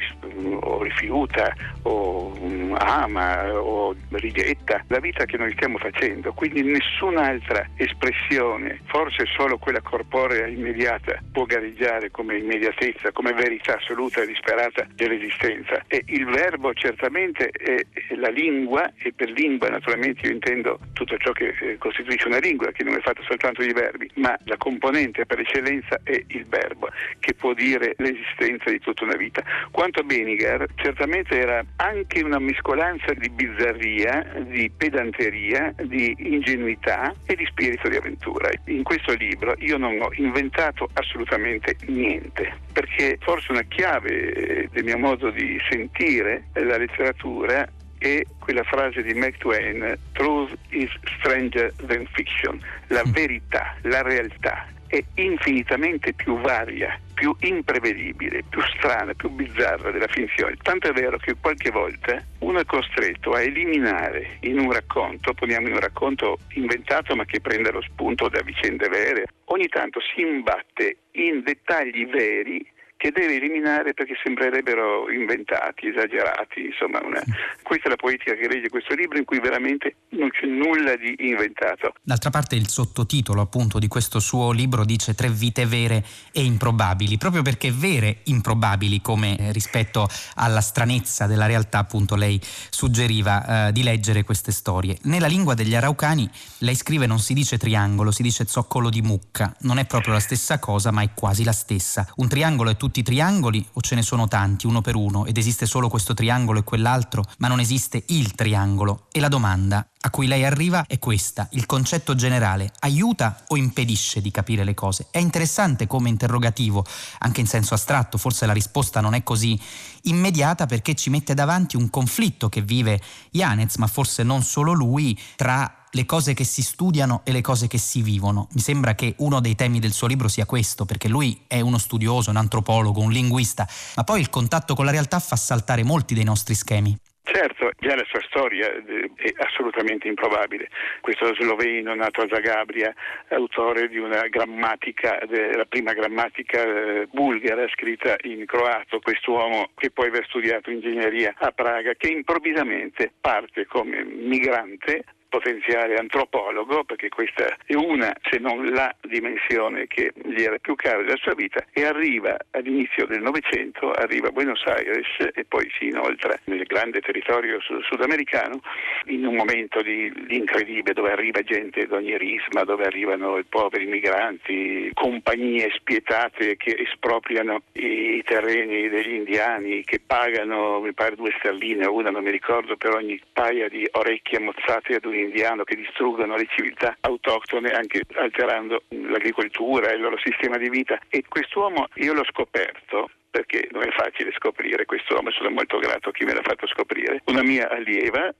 o 0.60 0.82
rifiuta 0.82 1.52
o 1.82 2.36
mm, 2.38 2.74
ama 2.78 3.52
o 3.52 3.94
rigetta 4.10 4.84
la 4.88 5.00
vita 5.00 5.24
che 5.24 5.36
noi 5.36 5.52
stiamo 5.52 5.78
facendo, 5.78 6.32
quindi 6.32 6.62
nessun'altra 6.62 7.68
espressione, 7.76 8.80
forse 8.86 9.24
solo 9.36 9.58
quella 9.58 9.80
corporea 9.80 10.46
immediata, 10.46 11.18
può 11.32 11.44
gareggiare 11.44 12.10
come 12.10 12.36
immediatezza, 12.38 13.12
come 13.12 13.32
verità 13.32 13.76
assoluta 13.76 14.22
e 14.22 14.26
disperata 14.26 14.86
dell'esistenza. 14.94 15.82
E 15.86 16.02
il 16.06 16.24
verbo 16.26 16.72
certamente 16.74 17.48
è 17.50 17.84
la 18.16 18.28
lingua 18.28 18.92
e 18.98 19.12
per 19.12 19.30
lingua 19.30 19.48
lingua, 19.48 19.68
naturalmente 19.70 20.26
io 20.26 20.32
intendo 20.32 20.78
tutto 20.92 21.16
ciò 21.18 21.32
che 21.32 21.54
eh, 21.60 21.78
costituisce 21.78 22.28
una 22.28 22.38
lingua, 22.38 22.70
che 22.72 22.84
non 22.84 22.94
è 22.94 23.00
fatto 23.00 23.22
soltanto 23.22 23.62
di 23.62 23.72
verbi, 23.72 24.10
ma 24.14 24.36
la 24.44 24.56
componente 24.56 25.26
per 25.26 25.40
eccellenza 25.40 26.00
è 26.02 26.22
il 26.28 26.46
verbo, 26.46 26.88
che 27.18 27.34
può 27.34 27.54
dire 27.54 27.94
l'esistenza 27.98 28.70
di 28.70 28.78
tutta 28.78 29.04
una 29.04 29.16
vita. 29.16 29.42
Quanto 29.70 30.00
a 30.00 30.02
Benigar, 30.02 30.66
certamente 30.76 31.38
era 31.38 31.64
anche 31.76 32.22
una 32.22 32.38
mescolanza 32.38 33.12
di 33.14 33.28
bizzarria, 33.28 34.34
di 34.40 34.70
pedanteria, 34.74 35.74
di 35.82 36.14
ingenuità 36.18 37.14
e 37.26 37.34
di 37.34 37.46
spirito 37.46 37.88
di 37.88 37.96
avventura. 37.96 38.50
In 38.66 38.82
questo 38.82 39.14
libro 39.14 39.54
io 39.58 39.76
non 39.76 40.00
ho 40.00 40.10
inventato 40.14 40.88
assolutamente 40.94 41.76
niente, 41.86 42.54
perché 42.72 43.18
forse 43.20 43.52
una 43.52 43.62
chiave 43.62 44.68
del 44.70 44.84
mio 44.84 44.98
modo 44.98 45.30
di 45.30 45.58
sentire 45.68 46.44
la 46.54 46.76
letteratura 46.76 47.68
è 47.98 48.22
quella 48.38 48.62
frase 48.62 49.02
di 49.02 49.12
Mark 49.14 49.38
Twain, 49.38 49.98
Truth 50.12 50.56
is 50.70 50.90
stranger 51.18 51.72
than 51.86 52.06
fiction, 52.12 52.60
la 52.88 53.02
verità, 53.06 53.76
la 53.82 54.02
realtà 54.02 54.66
è 54.88 55.02
infinitamente 55.14 56.12
più 56.14 56.40
varia, 56.40 56.98
più 57.14 57.34
imprevedibile, 57.40 58.42
più 58.48 58.60
strana, 58.76 59.12
più 59.14 59.28
bizzarra 59.28 59.90
della 59.90 60.08
finzione. 60.08 60.56
Tanto 60.62 60.88
è 60.88 60.92
vero 60.92 61.18
che 61.18 61.36
qualche 61.40 61.70
volta 61.70 62.22
uno 62.40 62.60
è 62.60 62.64
costretto 62.64 63.32
a 63.32 63.42
eliminare 63.42 64.38
in 64.40 64.58
un 64.58 64.72
racconto, 64.72 65.34
poniamo 65.34 65.68
in 65.68 65.74
un 65.74 65.80
racconto 65.80 66.38
inventato 66.54 67.14
ma 67.14 67.24
che 67.24 67.40
prende 67.40 67.70
lo 67.70 67.82
spunto 67.82 68.28
da 68.28 68.40
vicende 68.42 68.88
vere, 68.88 69.26
ogni 69.46 69.68
tanto 69.68 70.00
si 70.00 70.22
imbatte 70.22 70.96
in 71.12 71.42
dettagli 71.42 72.06
veri 72.06 72.76
che 72.98 73.12
deve 73.12 73.36
eliminare 73.36 73.94
perché 73.94 74.14
sembrerebbero 74.20 75.08
inventati, 75.08 75.86
esagerati, 75.86 76.66
insomma 76.66 77.00
una... 77.04 77.22
questa 77.62 77.86
è 77.86 77.90
la 77.90 77.96
poetica 77.96 78.34
che 78.34 78.48
legge 78.48 78.68
questo 78.68 78.92
libro 78.94 79.16
in 79.18 79.24
cui 79.24 79.38
veramente 79.38 79.94
non 80.10 80.28
c'è 80.30 80.46
nulla 80.46 80.96
di 80.96 81.14
inventato. 81.16 81.94
D'altra 82.02 82.30
parte 82.30 82.56
il 82.56 82.68
sottotitolo 82.68 83.40
appunto 83.40 83.78
di 83.78 83.86
questo 83.86 84.18
suo 84.18 84.50
libro 84.50 84.84
dice 84.84 85.14
tre 85.14 85.30
vite 85.30 85.64
vere 85.64 86.04
e 86.32 86.42
improbabili, 86.42 87.18
proprio 87.18 87.42
perché 87.42 87.70
vere, 87.70 88.18
improbabili 88.24 89.00
come 89.00 89.38
eh, 89.38 89.52
rispetto 89.52 90.08
alla 90.34 90.60
stranezza 90.60 91.26
della 91.26 91.46
realtà 91.46 91.78
appunto 91.78 92.16
lei 92.16 92.40
suggeriva 92.42 93.68
eh, 93.68 93.72
di 93.72 93.84
leggere 93.84 94.24
queste 94.24 94.50
storie. 94.50 94.98
Nella 95.02 95.28
lingua 95.28 95.54
degli 95.54 95.76
araucani 95.76 96.28
lei 96.58 96.74
scrive 96.74 97.06
non 97.06 97.20
si 97.20 97.32
dice 97.32 97.58
triangolo, 97.58 98.10
si 98.10 98.24
dice 98.24 98.44
zoccolo 98.44 98.90
di 98.90 99.02
mucca, 99.02 99.54
non 99.60 99.78
è 99.78 99.86
proprio 99.86 100.14
la 100.14 100.20
stessa 100.20 100.58
cosa 100.58 100.90
ma 100.90 101.02
è 101.02 101.10
quasi 101.14 101.44
la 101.44 101.52
stessa. 101.52 102.04
Un 102.16 102.26
triangolo 102.26 102.70
è 102.70 102.76
tutto 102.76 102.86
tutti 102.88 103.00
i 103.00 103.02
triangoli 103.02 103.62
o 103.74 103.82
ce 103.82 103.94
ne 103.94 104.00
sono 104.02 104.28
tanti, 104.28 104.66
uno 104.66 104.80
per 104.80 104.94
uno, 104.94 105.26
ed 105.26 105.36
esiste 105.36 105.66
solo 105.66 105.90
questo 105.90 106.14
triangolo 106.14 106.60
e 106.60 106.64
quell'altro, 106.64 107.22
ma 107.36 107.46
non 107.46 107.60
esiste 107.60 108.02
il 108.08 108.32
triangolo? 108.34 109.08
E 109.12 109.20
la 109.20 109.28
domanda 109.28 109.86
a 110.00 110.10
cui 110.10 110.26
lei 110.26 110.42
arriva 110.42 110.86
è 110.86 110.98
questa, 110.98 111.48
il 111.52 111.66
concetto 111.66 112.14
generale 112.14 112.72
aiuta 112.78 113.44
o 113.48 113.56
impedisce 113.58 114.22
di 114.22 114.30
capire 114.30 114.64
le 114.64 114.72
cose? 114.72 115.08
È 115.10 115.18
interessante 115.18 115.86
come 115.86 116.08
interrogativo, 116.08 116.82
anche 117.18 117.40
in 117.40 117.46
senso 117.46 117.74
astratto, 117.74 118.16
forse 118.16 118.46
la 118.46 118.54
risposta 118.54 119.02
non 119.02 119.12
è 119.12 119.22
così 119.22 119.60
immediata 120.04 120.64
perché 120.64 120.94
ci 120.94 121.10
mette 121.10 121.34
davanti 121.34 121.76
un 121.76 121.90
conflitto 121.90 122.48
che 122.48 122.62
vive 122.62 122.98
Yanez, 123.32 123.76
ma 123.76 123.86
forse 123.86 124.22
non 124.22 124.42
solo 124.42 124.72
lui, 124.72 125.18
tra 125.36 125.77
le 125.92 126.04
cose 126.04 126.34
che 126.34 126.44
si 126.44 126.62
studiano 126.62 127.22
e 127.24 127.32
le 127.32 127.40
cose 127.40 127.66
che 127.66 127.78
si 127.78 128.02
vivono. 128.02 128.48
Mi 128.52 128.60
sembra 128.60 128.94
che 128.94 129.14
uno 129.18 129.40
dei 129.40 129.54
temi 129.54 129.78
del 129.78 129.92
suo 129.92 130.06
libro 130.06 130.28
sia 130.28 130.46
questo, 130.46 130.84
perché 130.84 131.08
lui 131.08 131.44
è 131.46 131.60
uno 131.60 131.78
studioso, 131.78 132.30
un 132.30 132.36
antropologo, 132.36 133.00
un 133.00 133.10
linguista, 133.10 133.66
ma 133.96 134.04
poi 134.04 134.20
il 134.20 134.30
contatto 134.30 134.74
con 134.74 134.84
la 134.84 134.90
realtà 134.90 135.18
fa 135.18 135.36
saltare 135.36 135.84
molti 135.84 136.14
dei 136.14 136.24
nostri 136.24 136.54
schemi. 136.54 136.96
Certo, 137.30 137.70
già 137.78 137.94
la 137.94 138.06
sua 138.08 138.22
storia 138.26 138.72
eh, 138.72 139.10
è 139.14 139.32
assolutamente 139.44 140.08
improbabile. 140.08 140.70
Questo 141.02 141.34
sloveno 141.34 141.94
nato 141.94 142.22
a 142.22 142.26
Zagabria, 142.26 142.94
autore 143.28 143.88
di 143.88 143.98
una 143.98 144.26
grammatica, 144.28 145.18
la 145.28 145.66
prima 145.66 145.92
grammatica 145.92 146.62
eh, 146.62 147.06
bulgara 147.12 147.68
scritta 147.68 148.16
in 148.22 148.46
croato, 148.46 149.00
quest'uomo 149.00 149.68
che 149.76 149.90
poi 149.90 150.08
aveva 150.08 150.24
studiato 150.24 150.70
ingegneria 150.70 151.34
a 151.36 151.50
Praga, 151.50 151.92
che 151.98 152.08
improvvisamente 152.08 153.12
parte 153.20 153.66
come 153.66 154.04
migrante 154.04 155.04
potenziale 155.28 155.96
antropologo, 155.96 156.84
perché 156.84 157.08
questa 157.08 157.56
è 157.64 157.74
una, 157.74 158.14
se 158.30 158.38
non 158.38 158.66
la 158.70 158.94
dimensione 159.02 159.86
che 159.86 160.12
gli 160.14 160.42
era 160.42 160.58
più 160.58 160.74
cara 160.74 161.02
della 161.02 161.16
sua 161.16 161.34
vita, 161.34 161.64
e 161.72 161.84
arriva 161.84 162.36
all'inizio 162.50 163.06
del 163.06 163.22
Novecento, 163.22 163.90
arriva 163.90 164.28
a 164.28 164.32
Buenos 164.32 164.62
Aires 164.64 165.06
e 165.34 165.44
poi 165.44 165.70
si 165.78 165.86
inoltra 165.86 166.38
nel 166.44 166.64
grande 166.64 167.00
territorio 167.00 167.58
sudamericano 167.60 168.60
in 169.06 169.26
un 169.26 169.34
momento 169.34 169.82
di, 169.82 170.12
di 170.26 170.36
incredibile 170.36 170.94
dove 170.94 171.12
arriva 171.12 171.42
gente 171.42 171.86
d'ogni 171.86 172.16
risma, 172.16 172.64
dove 172.64 172.84
arrivano 172.84 173.38
i 173.38 173.44
poveri 173.44 173.86
migranti, 173.86 174.90
compagnie 174.94 175.70
spietate 175.74 176.56
che 176.56 176.76
espropriano 176.78 177.62
i 177.72 178.22
terreni 178.24 178.88
degli 178.88 179.14
indiani, 179.14 179.84
che 179.84 180.00
pagano, 180.04 180.80
mi 180.80 180.92
pare, 180.92 181.16
due 181.16 181.34
sterline 181.38 181.86
o 181.86 181.94
una, 181.94 182.10
non 182.10 182.22
mi 182.22 182.30
ricordo, 182.30 182.76
per 182.76 182.94
ogni 182.94 183.20
paia 183.32 183.68
di 183.68 183.86
orecchie 183.92 184.38
mozzate 184.38 184.96
ad 184.96 185.04
un 185.04 185.14
indiano 185.20 185.64
che 185.64 185.76
distruggono 185.76 186.36
le 186.36 186.46
civiltà 186.48 186.96
autoctone 187.00 187.70
anche 187.70 188.02
alterando 188.14 188.82
l'agricoltura 188.88 189.90
e 189.90 189.94
il 189.94 190.00
loro 190.00 190.18
sistema 190.18 190.56
di 190.56 190.68
vita. 190.68 190.98
E 191.08 191.24
quest'uomo 191.28 191.88
io 191.94 192.12
l'ho 192.12 192.24
scoperto 192.24 193.10
perché 193.30 193.68
non 193.70 193.82
è 193.82 193.90
facile 193.90 194.32
scoprire 194.32 194.84
quest'uomo, 194.84 195.30
sono 195.30 195.50
molto 195.50 195.78
grato 195.78 196.08
a 196.08 196.12
chi 196.12 196.24
me 196.24 196.34
l'ha 196.34 196.42
fatto 196.42 196.66
scoprire. 196.66 197.22
Una 197.26 197.42
mia 197.42 197.68
allieva, 197.68 198.32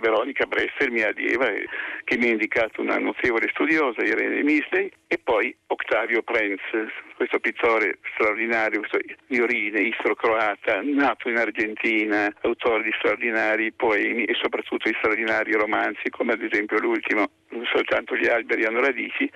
Veronica 0.00 0.46
Bresser, 0.46 0.90
mia 0.90 1.08
allieva, 1.08 1.48
eh, 1.48 1.66
che 2.04 2.16
mi 2.16 2.28
ha 2.28 2.32
indicato 2.32 2.80
una 2.80 2.98
notevole 2.98 3.48
studiosa, 3.50 4.02
Irene 4.02 4.42
Misley, 4.42 4.90
e 5.08 5.18
poi 5.22 5.54
Octavio 5.66 6.22
Prenz, 6.22 6.60
questo 7.16 7.38
pittore 7.38 7.98
straordinario, 8.14 8.80
questo 8.80 8.98
viorine, 9.26 9.80
istro-croata, 9.80 10.80
nato 10.82 11.28
in 11.28 11.38
Argentina, 11.38 12.32
autore 12.42 12.82
di 12.82 12.92
straordinari 12.98 13.72
poemi 13.72 14.24
e 14.24 14.34
soprattutto 14.40 14.88
di 14.88 14.96
straordinari 14.98 15.52
romanzi, 15.52 16.10
come 16.10 16.32
ad 16.32 16.42
esempio 16.42 16.78
l'ultimo, 16.78 17.28
Soltanto 17.64 18.16
gli 18.16 18.26
alberi 18.26 18.64
hanno 18.64 18.80
radici, 18.80 19.30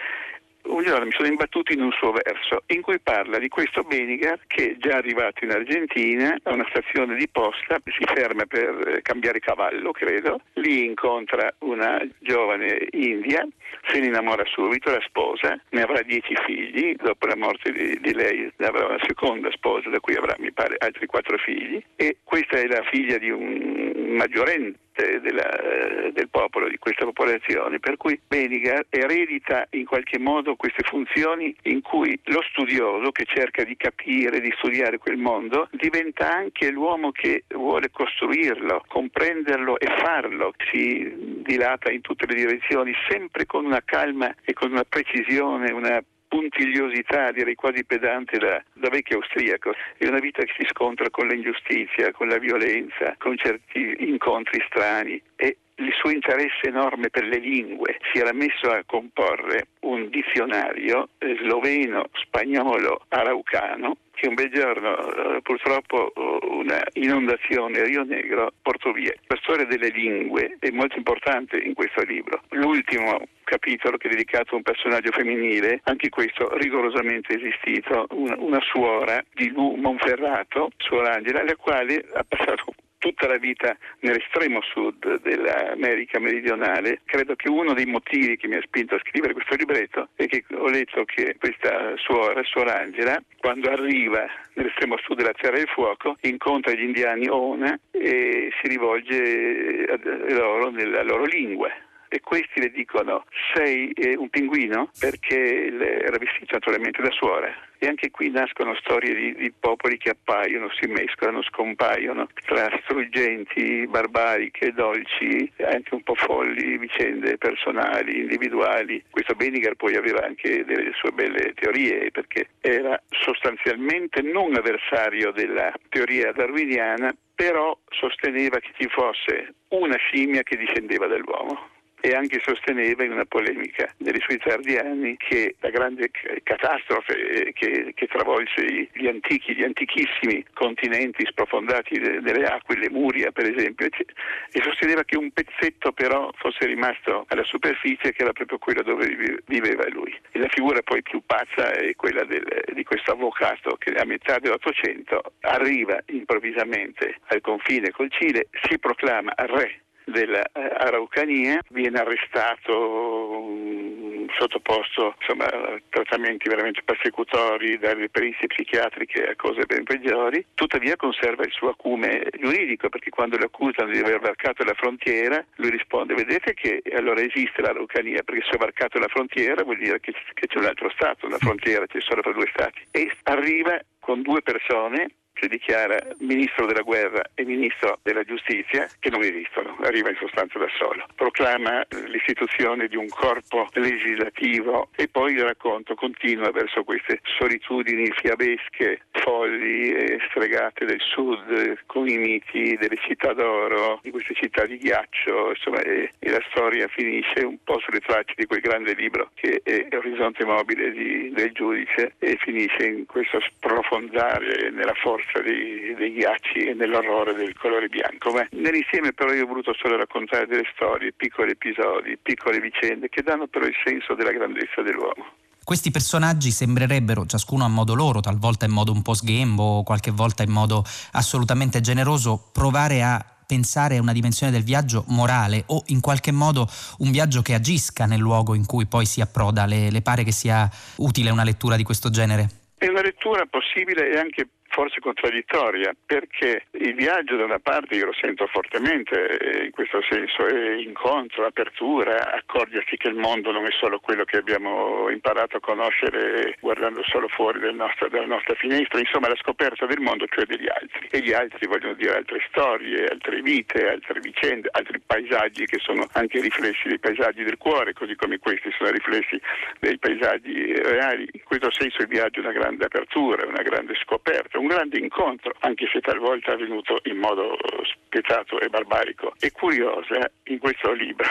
un 0.65 0.85
giorno 0.85 1.05
mi 1.05 1.13
sono 1.13 1.29
imbattuto 1.29 1.73
in 1.73 1.83
un 1.83 1.93
suo 1.93 2.13
verso 2.13 2.63
in 2.67 2.83
cui 2.83 2.99
parla 3.01 3.39
di 3.39 3.49
questo 3.49 3.83
Benigar 3.83 4.39
che 4.47 4.73
è 4.73 4.77
già 4.79 4.97
arrivato 4.97 5.45
in 5.45 5.51
Argentina 5.51 6.37
a 6.43 6.53
una 6.53 6.67
stazione 6.69 7.17
di 7.17 7.29
posta, 7.29 7.79
si 7.85 8.05
ferma 8.05 8.45
per 8.47 8.89
eh, 8.89 9.03
cambiare 9.03 9.41
cavallo, 9.41 9.93
credo, 9.93 10.41
lì 10.55 10.85
incontra 10.85 11.53
una 11.61 12.01
giovane 12.19 12.87
india, 12.91 13.47
se 13.89 14.01
ne 14.01 14.07
innamora 14.07 14.45
subito, 14.47 14.91
la 14.91 15.03
sposa, 15.07 15.59
ne 15.71 15.83
avrà 15.83 16.03
dieci 16.03 16.35
figli, 16.47 16.95
dopo 16.97 17.27
la 17.27 17.37
morte 17.37 17.73
di, 17.73 17.99
di 18.01 18.15
lei 18.15 18.53
avrà 18.59 18.87
una 18.87 19.01
seconda 19.07 19.51
sposa 19.53 19.89
da 19.91 20.01
cui 20.01 20.15
avrà, 20.15 20.35
mi 20.39 20.53
pare, 20.53 20.77
altri 20.79 21.07
quattro 21.07 21.37
figli. 21.39 21.83
E 21.97 22.19
questa 22.23 22.59
è 22.59 22.67
la 22.67 22.83
figlia 22.91 23.19
di 23.19 23.31
un 23.31 24.17
maggiorenne 24.17 24.75
della, 25.21 26.11
del 26.13 26.29
popolo, 26.29 26.69
di 26.69 26.79
questa 26.79 27.05
popolazione, 27.05 27.79
per 27.79 27.97
cui 27.97 28.21
Benigar 28.27 28.87
eredita 28.89 29.67
in 29.71 29.85
qualche 29.85 30.19
modo 30.19 30.57
queste 30.57 30.83
funzioni 30.85 31.55
in 31.63 31.81
cui 31.83 32.19
lo 32.25 32.43
studioso 32.51 33.11
che 33.11 33.25
cerca 33.25 33.65
di 33.65 33.77
capire, 33.77 34.41
di 34.41 34.53
studiare 34.59 34.99
quel 34.99 35.17
mondo, 35.17 35.69
diventa 35.73 36.33
anche 36.33 36.71
l'uomo 36.71 37.11
che 37.13 37.45
vuole 37.49 37.91
costruirlo, 37.91 38.85
comprenderlo 38.87 39.79
e 39.79 39.87
farlo, 39.99 40.55
si 40.71 41.43
dilata 41.43 41.91
in 41.91 42.01
tutte 42.01 42.27
le 42.27 42.35
direzioni, 42.35 42.93
sempre 43.09 43.47
con 43.47 43.65
una 43.65 43.83
calma 43.85 44.35
e 44.45 44.53
con 44.53 44.71
una 44.71 44.85
precisione, 44.85 45.73
una 45.73 46.03
puntigliosità, 46.31 47.33
direi 47.33 47.57
quasi 47.57 47.85
pedante 47.85 48.39
da, 48.39 48.63
da, 48.73 48.89
vecchio 48.89 49.17
austriaco. 49.17 49.75
È 49.99 50.07
una 50.07 50.21
vita 50.21 50.45
che 50.45 50.53
si 50.57 50.65
scontra 50.71 51.11
con 51.11 51.27
l'ingiustizia, 51.27 52.13
con 52.13 52.29
la 52.29 52.39
violenza, 52.39 53.17
con 53.19 53.37
certi 53.37 53.97
incontri 53.99 54.63
strani 54.69 55.21
e 55.35 55.57
il 55.81 55.93
suo 55.99 56.11
interesse 56.11 56.69
enorme 56.69 57.11
per 57.11 57.25
le 57.25 57.39
lingue 57.39 57.99
si 58.13 58.19
era 58.19 58.33
messo 58.33 58.71
a 58.71 58.83
comporre 58.87 59.69
un 59.81 60.09
dizionario 60.11 61.09
sloveno, 61.19 62.07
spagnolo, 62.13 63.05
araucano 63.09 63.97
che 64.21 64.29
un 64.29 64.35
bel 64.35 64.51
giorno 64.51 64.99
eh, 64.99 65.41
purtroppo 65.41 66.13
una 66.43 66.83
inondazione 66.95 67.81
a 67.81 67.85
Rio 67.85 68.05
Negro 68.05 68.53
portò 68.61 68.93
via. 68.93 69.15
La 69.27 69.39
storia 69.41 69.65
delle 69.65 69.89
lingue 69.89 70.57
è 70.59 70.71
molto 70.71 70.99
importante 70.99 71.57
in 71.57 71.73
questo 71.73 72.03
libro. 72.03 72.43
L'ultimo 72.51 73.27
capitolo 73.45 73.97
che 73.97 74.09
è 74.09 74.11
dedicato 74.11 74.53
a 74.53 74.57
un 74.57 74.63
personaggio 74.63 75.11
femminile, 75.11 75.81
anche 75.85 76.11
questo 76.11 76.55
rigorosamente 76.59 77.35
esistito, 77.35 78.07
una, 78.11 78.37
una 78.39 78.61
suora 78.61 79.25
di 79.33 79.49
Lu 79.49 79.75
Monferrato, 79.77 80.71
suor 80.77 81.09
Angela, 81.09 81.43
la 81.43 81.57
quale 81.57 82.05
ha 82.13 82.25
passato 82.29 82.75
tutta 83.01 83.27
la 83.27 83.39
vita 83.39 83.77
nell'estremo 84.01 84.61
sud 84.63 85.21
dell'America 85.23 86.21
meridionale, 86.21 87.01
credo 87.05 87.35
che 87.35 87.49
uno 87.49 87.73
dei 87.73 87.87
motivi 87.87 88.37
che 88.37 88.47
mi 88.47 88.57
ha 88.57 88.63
spinto 88.63 88.95
a 88.95 89.01
scrivere 89.01 89.33
questo 89.33 89.57
libretto 89.57 90.09
è 90.15 90.27
che 90.27 90.45
ho 90.55 90.69
letto 90.69 91.05
che 91.07 91.37
questa 91.39 91.97
suora, 91.97 92.43
Suor 92.45 92.69
Angela, 92.69 93.21
quando 93.39 93.71
arriva 93.71 94.27
nell'estremo 94.55 94.97
sud 94.99 95.17
della 95.17 95.33
Terra 95.33 95.57
del 95.57 95.69
Fuoco, 95.69 96.17
incontra 96.23 96.73
gli 96.73 96.83
indiani 96.83 97.27
Ona 97.29 97.77
e 97.91 98.53
si 98.61 98.69
rivolge 98.69 99.87
a 99.89 99.99
loro 100.35 100.71
nella 100.71 101.03
loro 101.03 101.25
lingua. 101.25 101.71
E 102.13 102.21
questi 102.21 102.61
le 102.61 102.71
dicono 102.71 103.25
sei 103.55 103.93
eh, 103.93 104.17
un 104.17 104.29
pinguino? 104.29 104.91
Perché 104.99 105.67
era 106.03 106.19
vestito 106.19 106.53
naturalmente 106.53 107.01
da 107.01 107.11
suora 107.13 107.69
e 107.83 107.87
anche 107.87 108.11
qui 108.11 108.29
nascono 108.31 108.75
storie 108.75 109.15
di, 109.15 109.35
di, 109.37 109.53
popoli 109.59 109.97
che 109.97 110.11
appaiono, 110.11 110.69
si 110.79 110.87
mescolano, 110.87 111.43
scompaiono 111.43 112.29
tra 112.45 112.69
struggenti, 112.83 113.87
barbariche, 113.87 114.73
dolci, 114.73 115.51
anche 115.65 115.95
un 115.95 116.03
po' 116.03 116.15
folli, 116.15 116.77
vicende 116.77 117.39
personali, 117.39 118.21
individuali. 118.21 119.03
Questo 119.09 119.35
Benigar 119.35 119.77
poi 119.77 119.97
aveva 119.97 120.27
anche 120.27 120.63
delle 120.67 120.93
sue 120.93 121.11
belle 121.13 121.55
teorie 121.55 122.11
perché 122.11 122.49
era 122.61 123.01
sostanzialmente 123.09 124.21
non 124.21 124.55
avversario 124.55 125.31
della 125.31 125.73
teoria 125.89 126.33
darwiniana, 126.33 127.17
però 127.35 127.75
sosteneva 127.89 128.59
che 128.59 128.73
ci 128.79 128.89
fosse 128.91 129.55
una 129.69 129.97
scimmia 129.97 130.43
che 130.43 130.59
discendeva 130.59 131.07
dall'uomo 131.07 131.79
e 132.01 132.15
anche 132.15 132.41
sosteneva 132.43 133.05
in 133.05 133.13
una 133.13 133.25
polemica 133.25 133.93
dei 133.97 134.79
anni 134.79 135.17
che 135.17 135.57
la 135.61 135.71
grande 135.71 136.11
catastrofe 136.43 137.53
che, 137.53 137.93
che 137.95 138.07
travolse 138.07 138.89
gli 138.93 139.07
antichi, 139.07 139.55
gli 139.55 139.63
antichissimi 139.63 140.45
continenti 140.55 141.27
sprofondati 141.27 141.99
delle 141.99 142.45
acque, 142.45 142.79
Lemuria 142.79 143.31
per 143.31 143.51
esempio, 143.51 143.87
e 143.87 144.63
sosteneva 144.63 145.05
che 145.05 145.17
un 145.17 145.31
pezzetto 145.31 145.93
però 145.93 146.31
fosse 146.37 146.67
rimasto 146.67 147.25
alla 147.29 147.45
superficie 147.45 148.13
che 148.13 148.23
era 148.23 148.33
proprio 148.33 148.59
quello 148.59 148.83
dove 148.83 149.41
viveva 149.47 149.87
lui. 149.89 150.17
E 150.33 150.39
la 150.39 150.49
figura 150.49 150.81
poi 150.83 151.03
più 151.03 151.23
pazza 151.25 151.73
è 151.73 151.95
quella 151.97 152.25
del, 152.25 152.45
di 152.73 152.85
questo 152.85 153.13
avvocato 153.13 153.77
che 153.77 153.91
a 153.93 154.05
metà 154.05 154.39
dell'Ottocento 154.39 155.33
arriva 155.41 156.01
improvvisamente 156.07 157.17
al 157.27 157.41
confine 157.41 157.91
col 157.91 158.11
Cile, 158.11 158.49
si 158.63 158.79
proclama 158.79 159.33
re 159.37 159.81
dell'Araucania, 160.11 161.61
viene 161.71 161.99
arrestato, 161.99 163.47
mm, 163.49 164.29
sottoposto 164.39 165.15
insomma, 165.21 165.47
a 165.47 165.81
trattamenti 165.89 166.49
veramente 166.49 166.83
persecutori, 166.85 167.79
dalle 167.79 168.09
perizie 168.09 168.47
psichiatriche 168.47 169.31
a 169.31 169.37
cose 169.37 169.65
ben 169.67 169.85
peggiori, 169.85 170.45
tuttavia 170.55 170.97
conserva 170.97 171.45
il 171.45 171.53
suo 171.53 171.71
acume 171.71 172.29
giuridico 172.39 172.89
perché 172.89 173.11
quando 173.11 173.37
lo 173.37 173.47
accusano 173.47 173.91
di 173.91 173.99
aver 173.99 174.21
varcato 174.21 174.65
la 174.65 174.75
frontiera 174.75 175.45
lui 175.57 175.71
risponde 175.71 176.15
vedete 176.15 176.55
che 176.55 176.83
allora 176.93 177.21
esiste 177.21 177.63
l'Araucania? 177.63 178.23
Perché 178.23 178.43
se 178.45 178.55
ho 178.55 178.59
varcato 178.59 178.99
la 178.99 179.09
frontiera 179.09 179.63
vuol 179.63 179.79
dire 179.79 180.01
che, 180.01 180.13
che 180.35 180.47
c'è 180.47 180.59
un 180.59 180.67
altro 180.67 180.91
Stato, 180.91 181.27
una 181.27 181.39
frontiera 181.39 181.87
c'è 181.87 182.01
solo 182.01 182.23
tra 182.23 182.33
due 182.33 182.49
Stati. 182.53 182.87
E 182.91 183.11
arriva 183.25 183.79
con 183.99 184.23
due 184.23 184.43
persone 184.43 185.09
si 185.41 185.49
dichiara 185.49 185.99
ministro 186.19 186.67
della 186.67 186.83
guerra 186.83 187.23
e 187.35 187.45
ministro 187.45 187.99
della 188.03 188.23
giustizia, 188.25 188.89
che 188.99 189.11
non 189.11 189.23
esistono, 189.23 189.77
arriva 189.83 190.11
in 190.11 190.17
sostanza 190.17 190.59
da 190.59 190.69
solo. 190.77 191.07
Proclama 191.15 191.85
l'istituzione 192.07 192.89
di 192.89 192.97
un 192.97 193.09
corpo 193.09 193.69
legislativo 193.73 194.91
e 194.95 195.09
poi 195.09 195.33
il 195.33 195.43
racconto 195.43 195.95
continua 195.95 196.51
verso 196.51 196.85
queste 196.85 197.21
solitudini 197.39 198.11
fiabesche, 198.13 199.03
folli 199.13 199.93
e 199.93 200.19
stregate 200.31 200.85
del 200.85 201.01
sud, 201.01 201.79
con 201.87 202.09
i 202.09 202.19
miti 202.19 202.77
delle 202.77 202.99
città 203.07 203.33
d'oro, 203.33 204.01
di 204.03 204.11
queste 204.11 204.35
città 204.35 204.67
di 204.67 204.77
ghiaccio, 204.77 205.51
insomma, 205.51 205.81
e, 205.81 206.11
e 206.19 206.31
la 206.31 206.43
storia 206.51 206.87
finisce 206.89 207.45
un 207.45 207.57
po' 207.65 207.79
sulle 207.81 208.01
tracce 208.01 208.35
di 208.37 208.47
quel 208.47 208.61
grande 208.61 208.95
libro 208.95 209.31
che 209.35 209.61
è 209.63 209.89
Orizzonte 209.97 210.45
mobile 210.45 210.91
di, 210.93 211.31
del 211.31 211.53
giudice 211.53 212.15
e 212.19 212.37
finisce 212.41 212.87
in 212.87 213.07
questo 213.07 213.41
sprofondare 213.41 214.71
nella 214.71 214.95
forza 214.95 215.30
forza 215.31 215.41
dei, 215.43 215.95
dei, 215.95 216.13
ghiacci 216.13 216.59
e 216.71 216.75
nell'orrore 216.75 217.35
del 217.35 217.57
colore 217.57 217.89
bianco. 217.89 218.33
Ma 218.33 218.47
nell'insieme 218.51 219.13
però 219.13 219.33
io 219.33 219.45
ho 219.45 219.47
voluto 219.47 219.73
solo 219.75 219.97
raccontare 219.97 220.47
delle 220.47 220.69
storie, 220.75 221.13
piccoli 221.13 221.53
episodi, 221.53 222.19
piccole 222.21 222.61
vicende 222.61 223.09
che 223.09 223.23
danno 223.23 223.47
però 223.47 223.67
il 223.67 223.77
senso 223.85 224.15
della 224.15 224.33
grandezza 224.33 224.83
dell'uomo. 224.83 225.39
Questi 225.63 225.91
personaggi 225.91 226.51
sembrerebbero, 226.51 227.27
ciascuno 227.27 227.65
a 227.65 227.69
modo 227.69 227.95
loro, 227.95 228.21
talvolta 228.21 228.65
in 228.65 228.73
modo 228.73 228.93
un 228.93 229.03
po' 229.03 229.15
sghembo, 229.15 229.83
qualche 229.85 230.11
volta 230.11 230.43
in 230.43 230.51
modo 230.51 230.83
assolutamente 231.13 231.81
generoso, 231.81 232.51
provare 232.53 233.03
a 233.03 233.25
pensare 233.47 233.97
a 233.97 234.01
una 234.01 234.13
dimensione 234.13 234.53
del 234.53 234.63
viaggio 234.63 235.05
morale 235.09 235.65
o 235.67 235.83
in 235.89 236.01
qualche 236.01 236.33
modo 236.33 236.69
un 236.99 237.11
viaggio 237.11 237.43
che 237.43 237.55
agisca 237.55 238.07
nel 238.07 238.21
luogo 238.21 238.55
in 238.55 238.65
cui 238.65 238.87
poi 238.87 239.07
si 239.07 239.21
approda. 239.21 239.67
Le, 239.67 239.91
le 239.91 240.03
pare 240.03 240.25
che 240.25 240.33
sia 240.33 240.69
utile 240.97 241.31
una 241.31 241.45
lettura 241.45 241.77
di 241.77 241.83
questo 241.83 242.11
genere? 242.11 242.49
È 242.77 242.89
una 242.89 243.03
lettura 243.03 243.45
possibile 243.47 244.11
e 244.13 244.19
anche 244.19 244.49
forse 244.71 245.01
contraddittoria, 245.01 245.93
perché 246.07 246.67
il 246.73 246.95
viaggio 246.95 247.37
da 247.37 247.45
una 247.45 247.59
parte 247.59 247.97
io 247.97 248.07
lo 248.07 248.15
sento 248.15 248.47
fortemente 248.47 249.39
eh, 249.39 249.65
in 249.65 249.71
questo 249.73 250.01
senso, 250.09 250.47
è 250.47 250.77
incontro, 250.77 251.45
apertura, 251.45 252.33
accorgersi 252.33 252.97
che 252.97 253.09
il 253.09 253.17
mondo 253.17 253.51
non 253.51 253.67
è 253.67 253.71
solo 253.79 253.99
quello 253.99 254.25
che 254.25 254.39
abbiamo 254.39 255.11
imparato 255.11 255.57
a 255.57 255.61
conoscere 255.61 256.57
guardando 256.61 257.03
solo 257.05 257.29
fuori 257.29 257.59
del 257.59 257.75
nostro, 257.75 258.09
dalla 258.09 258.27
nostra 258.27 258.55
finestra, 258.55 259.01
insomma 259.01 259.29
la 259.29 259.37
scoperta 259.37 259.87
del 259.87 260.01
mondo, 260.01 260.27
cioè 260.29 260.45
degli 260.45 260.69
altri. 260.69 261.09
E 261.11 261.21
gli 261.21 261.33
altri 261.33 261.67
vogliono 261.67 261.95
dire 261.95 262.17
altre 262.17 262.41
storie, 262.49 263.07
altre 263.07 263.43
vite, 263.43 263.89
altre 263.89 264.21
vicende, 264.21 264.69
altri 264.71 265.01
paesaggi 265.05 265.67
che 265.67 265.79
sono 265.81 266.07
anche 266.13 266.41
riflessi 266.41 266.89
dei 266.89 266.99
paesaggi 266.99 267.43
del 267.43 267.59
cuore, 267.59 267.93
così 267.93 268.15
come 268.15 268.39
questi 268.39 268.71
sono 268.79 268.91
riflessi 268.91 269.41
dei 269.81 269.99
paesaggi 269.99 270.75
reali. 270.75 271.29
In 271.33 271.43
questo 271.43 271.73
senso 271.73 272.03
il 272.03 272.09
viaggio 272.09 272.39
è 272.39 272.45
una 272.45 272.53
grande 272.53 272.85
apertura, 272.85 273.47
una 273.47 273.63
grande 273.63 273.95
scoperta 273.97 274.59
un 274.61 274.67
grande 274.67 274.99
incontro, 274.99 275.53
anche 275.61 275.87
se 275.91 276.01
talvolta 276.01 276.53
avvenuto 276.53 277.01
in 277.05 277.17
modo 277.17 277.57
spietato 277.85 278.61
e 278.61 278.69
barbarico. 278.69 279.33
È 279.39 279.51
curiosa 279.51 280.31
in 280.45 280.59
questo 280.59 280.93
libro 280.93 281.29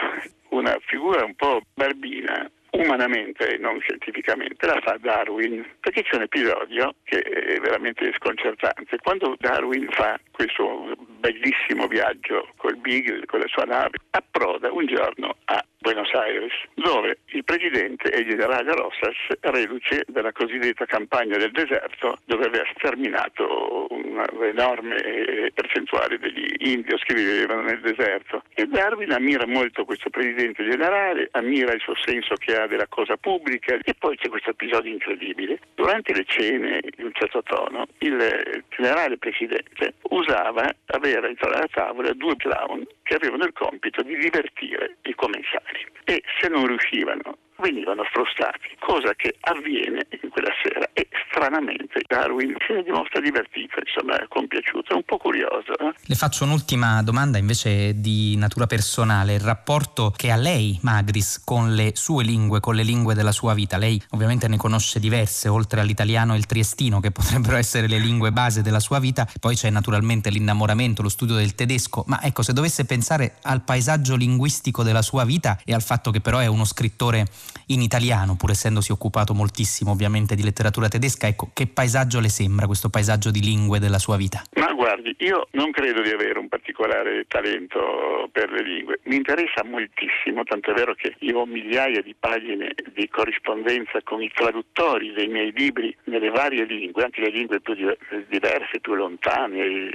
una 0.50 0.76
figura 0.80 1.24
un 1.24 1.34
po' 1.34 1.62
barbina 1.74 2.50
umanamente 2.72 3.54
e 3.54 3.58
non 3.58 3.80
scientificamente 3.80 4.66
la 4.66 4.80
fa 4.82 4.96
Darwin, 5.00 5.64
perché 5.80 6.02
c'è 6.02 6.16
un 6.16 6.22
episodio 6.22 6.94
che 7.04 7.20
è 7.20 7.58
veramente 7.58 8.12
sconcertante. 8.16 8.98
Quando 9.02 9.36
Darwin 9.38 9.88
fa 9.90 10.18
questo 10.30 10.94
bellissimo 11.18 11.86
viaggio 11.86 12.48
col 12.56 12.76
Beagle, 12.76 13.26
con 13.26 13.40
la 13.40 13.48
sua 13.48 13.64
nave, 13.64 13.98
approda 14.10 14.72
un 14.72 14.86
giorno 14.86 15.36
a 15.44 15.64
Buenos 15.78 16.12
Aires, 16.12 16.52
dove 16.74 17.20
il 17.26 17.44
presidente 17.44 18.10
e 18.10 18.20
il 18.20 18.28
generale 18.28 18.74
Rosas, 18.74 19.16
reduce 19.40 20.04
dalla 20.08 20.32
cosiddetta 20.32 20.84
campagna 20.84 21.38
del 21.38 21.52
deserto, 21.52 22.18
dove 22.26 22.46
aveva 22.46 22.64
sterminato 22.76 23.86
un'enorme 23.88 25.50
percentuale 25.54 26.18
degli 26.18 26.54
indios 26.58 27.02
che 27.02 27.14
vivevano 27.14 27.62
nel 27.62 27.80
deserto. 27.80 28.42
E 28.54 28.66
Darwin 28.66 29.12
ammira 29.12 29.46
molto 29.46 29.84
questo 29.84 30.10
presidente 30.10 30.68
generale, 30.68 31.28
ammira 31.32 31.72
il 31.72 31.80
suo 31.80 31.94
senso 32.04 32.34
che 32.34 32.54
ha 32.56 32.59
della 32.66 32.86
cosa 32.88 33.16
pubblica 33.16 33.78
e 33.82 33.94
poi 33.94 34.16
c'è 34.16 34.28
questo 34.28 34.50
episodio 34.50 34.92
incredibile. 34.92 35.58
Durante 35.74 36.12
le 36.12 36.24
cene 36.26 36.80
di 36.96 37.02
un 37.02 37.12
certo 37.12 37.42
tono, 37.42 37.86
il 37.98 38.64
generale 38.68 39.18
presidente 39.18 39.94
usava 40.10 40.68
avere 40.86 41.28
intorno 41.28 41.56
alla 41.56 41.68
tavola 41.70 42.12
due 42.12 42.36
clown 42.36 42.86
che 43.02 43.14
avevano 43.14 43.44
il 43.44 43.52
compito 43.52 44.02
di 44.02 44.16
divertire 44.16 44.96
i 45.02 45.14
commensali 45.14 45.86
e 46.04 46.22
se 46.40 46.48
non 46.48 46.66
riuscivano 46.66 47.36
venivano 47.60 48.02
frustati, 48.04 48.74
cosa 48.78 49.14
che 49.14 49.36
avviene 49.40 50.06
in 50.22 50.28
quella 50.30 50.50
sera 50.62 50.88
e 50.92 51.08
stranamente 51.28 52.00
Darwin 52.06 52.56
si 52.66 52.82
dimostra 52.82 53.20
divertito, 53.20 53.78
insomma 53.78 54.18
compiaciuto, 54.28 54.92
è 54.92 54.96
un 54.96 55.04
po' 55.04 55.18
curioso. 55.18 55.76
Eh? 55.78 55.94
Le 56.06 56.14
faccio 56.14 56.44
un'ultima 56.44 57.02
domanda 57.02 57.38
invece 57.38 58.00
di 58.00 58.36
natura 58.36 58.66
personale, 58.66 59.34
il 59.34 59.40
rapporto 59.40 60.12
che 60.16 60.30
ha 60.30 60.36
lei, 60.36 60.78
Magris, 60.82 61.42
con 61.44 61.74
le 61.74 61.92
sue 61.94 62.24
lingue, 62.24 62.60
con 62.60 62.74
le 62.74 62.82
lingue 62.82 63.14
della 63.14 63.32
sua 63.32 63.54
vita. 63.54 63.76
Lei 63.76 64.00
ovviamente 64.10 64.48
ne 64.48 64.56
conosce 64.56 64.98
diverse, 64.98 65.48
oltre 65.48 65.80
all'italiano 65.80 66.34
e 66.34 66.38
il 66.38 66.46
triestino, 66.46 67.00
che 67.00 67.10
potrebbero 67.12 67.56
essere 67.56 67.86
le 67.86 67.98
lingue 67.98 68.32
base 68.32 68.62
della 68.62 68.80
sua 68.80 68.98
vita, 68.98 69.26
poi 69.38 69.54
c'è 69.54 69.70
naturalmente 69.70 70.30
l'innamoramento, 70.30 71.02
lo 71.02 71.08
studio 71.08 71.36
del 71.36 71.54
tedesco, 71.54 72.04
ma 72.06 72.22
ecco, 72.22 72.42
se 72.42 72.52
dovesse 72.52 72.84
pensare 72.84 73.36
al 73.42 73.62
paesaggio 73.62 74.16
linguistico 74.16 74.82
della 74.82 75.02
sua 75.02 75.24
vita 75.24 75.58
e 75.64 75.74
al 75.74 75.82
fatto 75.82 76.10
che 76.10 76.20
però 76.20 76.38
è 76.38 76.46
uno 76.46 76.64
scrittore 76.64 77.26
in 77.66 77.80
italiano, 77.80 78.36
pur 78.36 78.50
essendosi 78.50 78.92
occupato 78.92 79.34
moltissimo 79.34 79.92
ovviamente 79.92 80.34
di 80.34 80.42
letteratura 80.42 80.88
tedesca, 80.88 81.26
ecco, 81.26 81.50
che 81.52 81.66
paesaggio 81.66 82.20
le 82.20 82.28
sembra 82.28 82.66
questo 82.66 82.88
paesaggio 82.88 83.30
di 83.30 83.40
lingue 83.40 83.78
della 83.78 83.98
sua 83.98 84.16
vita? 84.16 84.42
Ma 84.56 84.72
guardi, 84.72 85.14
io 85.18 85.48
non 85.52 85.70
credo 85.70 86.02
di 86.02 86.10
avere 86.10 86.38
un 86.38 86.48
particolare 86.48 87.24
talento 87.28 88.28
per 88.32 88.50
le 88.50 88.62
lingue, 88.62 89.00
mi 89.04 89.16
interessa 89.16 89.64
moltissimo, 89.64 90.44
tanto 90.44 90.70
è 90.70 90.74
vero 90.74 90.94
che 90.94 91.14
io 91.20 91.40
ho 91.40 91.46
migliaia 91.46 92.00
di 92.02 92.14
pagine 92.18 92.74
di 92.94 93.08
corrispondenza 93.08 94.00
con 94.02 94.22
i 94.22 94.30
traduttori 94.32 95.12
dei 95.12 95.28
miei 95.28 95.52
libri 95.54 95.94
nelle 96.04 96.30
varie 96.30 96.64
lingue, 96.64 97.04
anche 97.04 97.20
le 97.20 97.30
lingue 97.30 97.60
più 97.60 97.74
diverse, 97.74 98.80
più 98.80 98.94
lontane, 98.94 99.90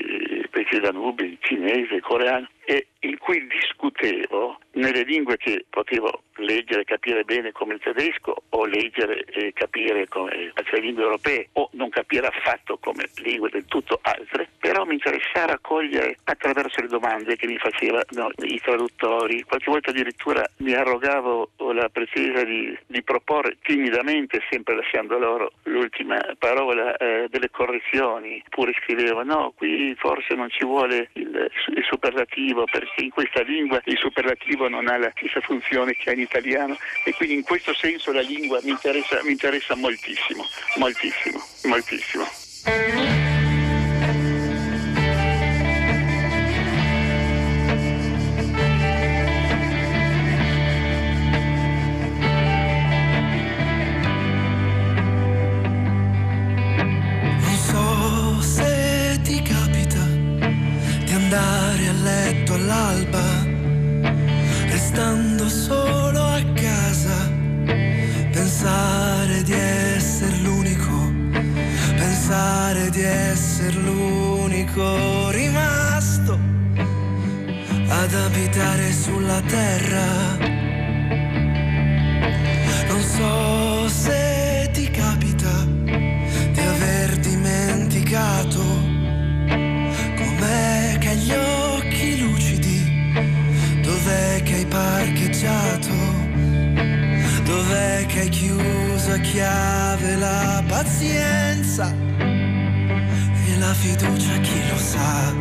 specie 0.45 0.79
di 0.79 0.85
Danube, 0.85 1.37
cinese, 1.39 1.99
coreano, 2.01 2.47
e 2.65 2.87
in 3.01 3.17
cui 3.19 3.45
discutevo 3.47 4.59
nelle 4.71 5.03
lingue 5.03 5.37
che 5.37 5.65
potevo 5.69 6.23
leggere 6.37 6.81
e 6.81 6.85
capire 6.85 7.23
bene 7.23 7.51
come 7.51 7.75
il 7.75 7.79
tedesco 7.79 8.35
o 8.49 8.65
leggere 8.65 9.23
e 9.25 9.53
capire 9.53 10.07
come 10.07 10.51
altre 10.53 10.81
lingue 10.81 11.03
europee 11.03 11.47
o 11.53 11.69
non 11.73 11.89
capire 11.89 12.27
affatto 12.27 12.77
come 12.77 13.05
lingue 13.17 13.49
del 13.49 13.65
tutto 13.65 13.99
altre, 14.01 14.49
però 14.59 14.83
mi 14.83 14.95
interessava 14.95 15.57
cogliere 15.61 16.17
attraverso 16.25 16.81
le 16.81 16.87
domande 16.87 17.35
che 17.35 17.47
mi 17.47 17.57
facevano 17.57 18.31
i 18.39 18.59
traduttori, 18.59 19.43
qualche 19.43 19.71
volta 19.71 19.91
addirittura 19.91 20.43
mi 20.57 20.73
arrogavo 20.73 21.51
la 21.73 21.87
pretesa 21.89 22.43
di, 22.43 22.77
di 22.87 23.01
proporre 23.03 23.57
timidamente, 23.61 24.41
sempre 24.49 24.75
lasciando 24.75 25.17
loro 25.17 25.53
l'ultima 25.63 26.19
parola 26.37 26.97
eh, 26.97 27.27
delle 27.29 27.49
correzioni, 27.49 28.43
pure 28.49 28.73
scrivevo 28.81 29.23
no, 29.23 29.53
qui 29.55 29.95
forse 29.97 30.33
non 30.35 30.49
ci 30.49 30.65
vuole 30.65 31.09
il, 31.13 31.49
il 31.75 31.83
superlativo 31.89 32.54
perché 32.63 33.03
in 33.03 33.09
questa 33.09 33.41
lingua 33.41 33.81
il 33.83 33.97
superlativo 33.97 34.69
non 34.69 34.87
ha 34.87 34.97
la 34.97 35.11
stessa 35.15 35.41
funzione 35.41 35.95
che 35.95 36.09
ha 36.09 36.13
in 36.13 36.21
italiano 36.21 36.77
e 37.03 37.13
quindi 37.13 37.35
in 37.35 37.43
questo 37.43 37.73
senso 37.73 38.13
la 38.13 38.21
lingua 38.21 38.59
mi 38.63 38.69
interessa, 38.69 39.21
mi 39.23 39.31
interessa 39.31 39.75
moltissimo, 39.75 40.45
moltissimo, 40.77 41.39
moltissimo. 41.63 43.14
Chiave 99.35 100.15
la 100.15 100.63
pazienza 100.65 101.93
e 102.17 103.57
la 103.57 103.73
fiducia, 103.73 104.39
chi 104.39 104.59
lo 104.69 104.77
sa. 104.77 105.33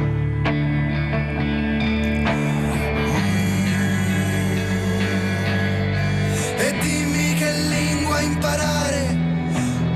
E 6.58 6.74
dimmi 6.80 7.34
che 7.34 7.52
lingua 7.68 8.20
imparare 8.20 9.16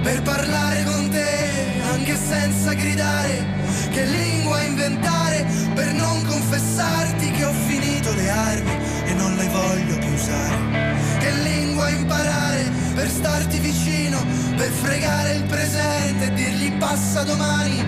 per 0.05 0.23
parlare 0.23 0.85
con 0.85 1.09
te, 1.11 1.83
anche 1.93 2.15
senza 2.15 2.75
gridare. 2.75 3.57
Che 3.91 4.05
lingua 4.05 4.63
inventare 4.63 5.45
per 5.75 5.93
non 5.95 6.25
confessarti 6.25 7.33
che 7.33 7.45
ho 7.45 7.53
finito 7.67 8.15
le 8.15 8.31
armi 8.31 8.77
e 9.07 9.13
non 9.15 9.35
le 9.35 9.49
voglio 9.49 9.99
più 9.99 10.13
usare. 10.13 11.19
Che 11.19 11.31
lingua 11.33 11.89
imparare 11.89 12.88
per 12.99 13.09
starti 13.11 13.61
vicino, 13.61 14.19
per 14.57 14.71
fregare 14.71 15.35
il 15.35 15.45
presente 15.45 16.25
e 16.25 16.33
dirgli 16.33 16.73
passa 16.79 17.23
domani, 17.23 17.85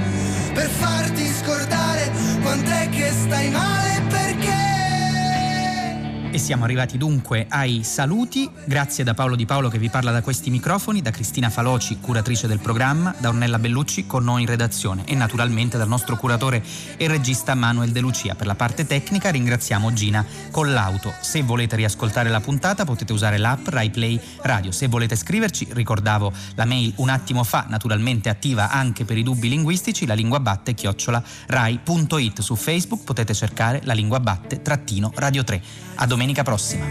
per 0.54 0.68
farti 0.68 1.26
scordare 1.26 2.12
quant'è 2.40 2.88
che 2.90 3.10
stai 3.10 3.50
male 3.50 4.02
perché. 4.08 4.69
Siamo 6.40 6.64
arrivati 6.64 6.98
dunque 6.98 7.46
ai 7.48 7.84
saluti. 7.84 8.50
Grazie 8.64 9.04
da 9.04 9.14
Paolo 9.14 9.36
Di 9.36 9.46
Paolo 9.46 9.68
che 9.68 9.78
vi 9.78 9.88
parla 9.88 10.10
da 10.10 10.20
questi 10.20 10.50
microfoni, 10.50 11.00
da 11.00 11.12
Cristina 11.12 11.48
Faloci, 11.48 11.98
curatrice 12.00 12.48
del 12.48 12.58
programma, 12.58 13.14
da 13.18 13.28
Ornella 13.28 13.58
Bellucci 13.60 14.06
con 14.06 14.24
noi 14.24 14.40
in 14.40 14.48
redazione 14.48 15.04
e 15.04 15.14
naturalmente 15.14 15.78
dal 15.78 15.86
nostro 15.86 16.16
curatore 16.16 16.64
e 16.96 17.06
regista 17.06 17.54
Manuel 17.54 17.92
De 17.92 18.00
Lucia. 18.00 18.34
Per 18.34 18.48
la 18.48 18.56
parte 18.56 18.84
tecnica 18.84 19.30
ringraziamo 19.30 19.92
Gina 19.92 20.24
Collauto. 20.50 21.12
Se 21.20 21.42
volete 21.42 21.76
riascoltare 21.76 22.30
la 22.30 22.40
puntata 22.40 22.84
potete 22.84 23.12
usare 23.12 23.38
l'app 23.38 23.68
Rai 23.68 23.90
Play 23.90 24.18
Radio. 24.42 24.72
Se 24.72 24.88
volete 24.88 25.14
scriverci, 25.14 25.68
ricordavo 25.70 26.32
la 26.56 26.64
mail 26.64 26.94
un 26.96 27.10
attimo 27.10 27.44
fa, 27.44 27.66
naturalmente 27.68 28.28
attiva 28.28 28.70
anche 28.70 29.04
per 29.04 29.18
i 29.18 29.22
dubbi 29.22 29.48
linguistici, 29.48 30.04
la 30.04 30.14
lingua 30.14 30.40
batte 30.40 30.74
chiocciola 30.74 31.22
rai.it. 31.46 32.40
Su 32.40 32.56
Facebook 32.56 33.04
potete 33.04 33.34
cercare 33.34 33.82
la 33.84 33.92
lingua 33.92 34.18
batte 34.18 34.62
trattino 34.62 35.12
Radio 35.14 35.44
3. 35.44 35.62
A 35.96 36.06
domenica 36.30 36.42
prossima. 36.42 36.84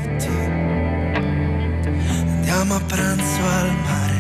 Andiamo 2.04 2.76
a 2.76 2.82
pranzo 2.82 3.42
al 3.42 3.72
mare. 3.84 4.18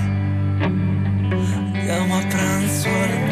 Andiamo 1.74 2.18
a 2.18 2.26
pranzo 2.28 2.88
al 2.88 3.10
mare. 3.10 3.29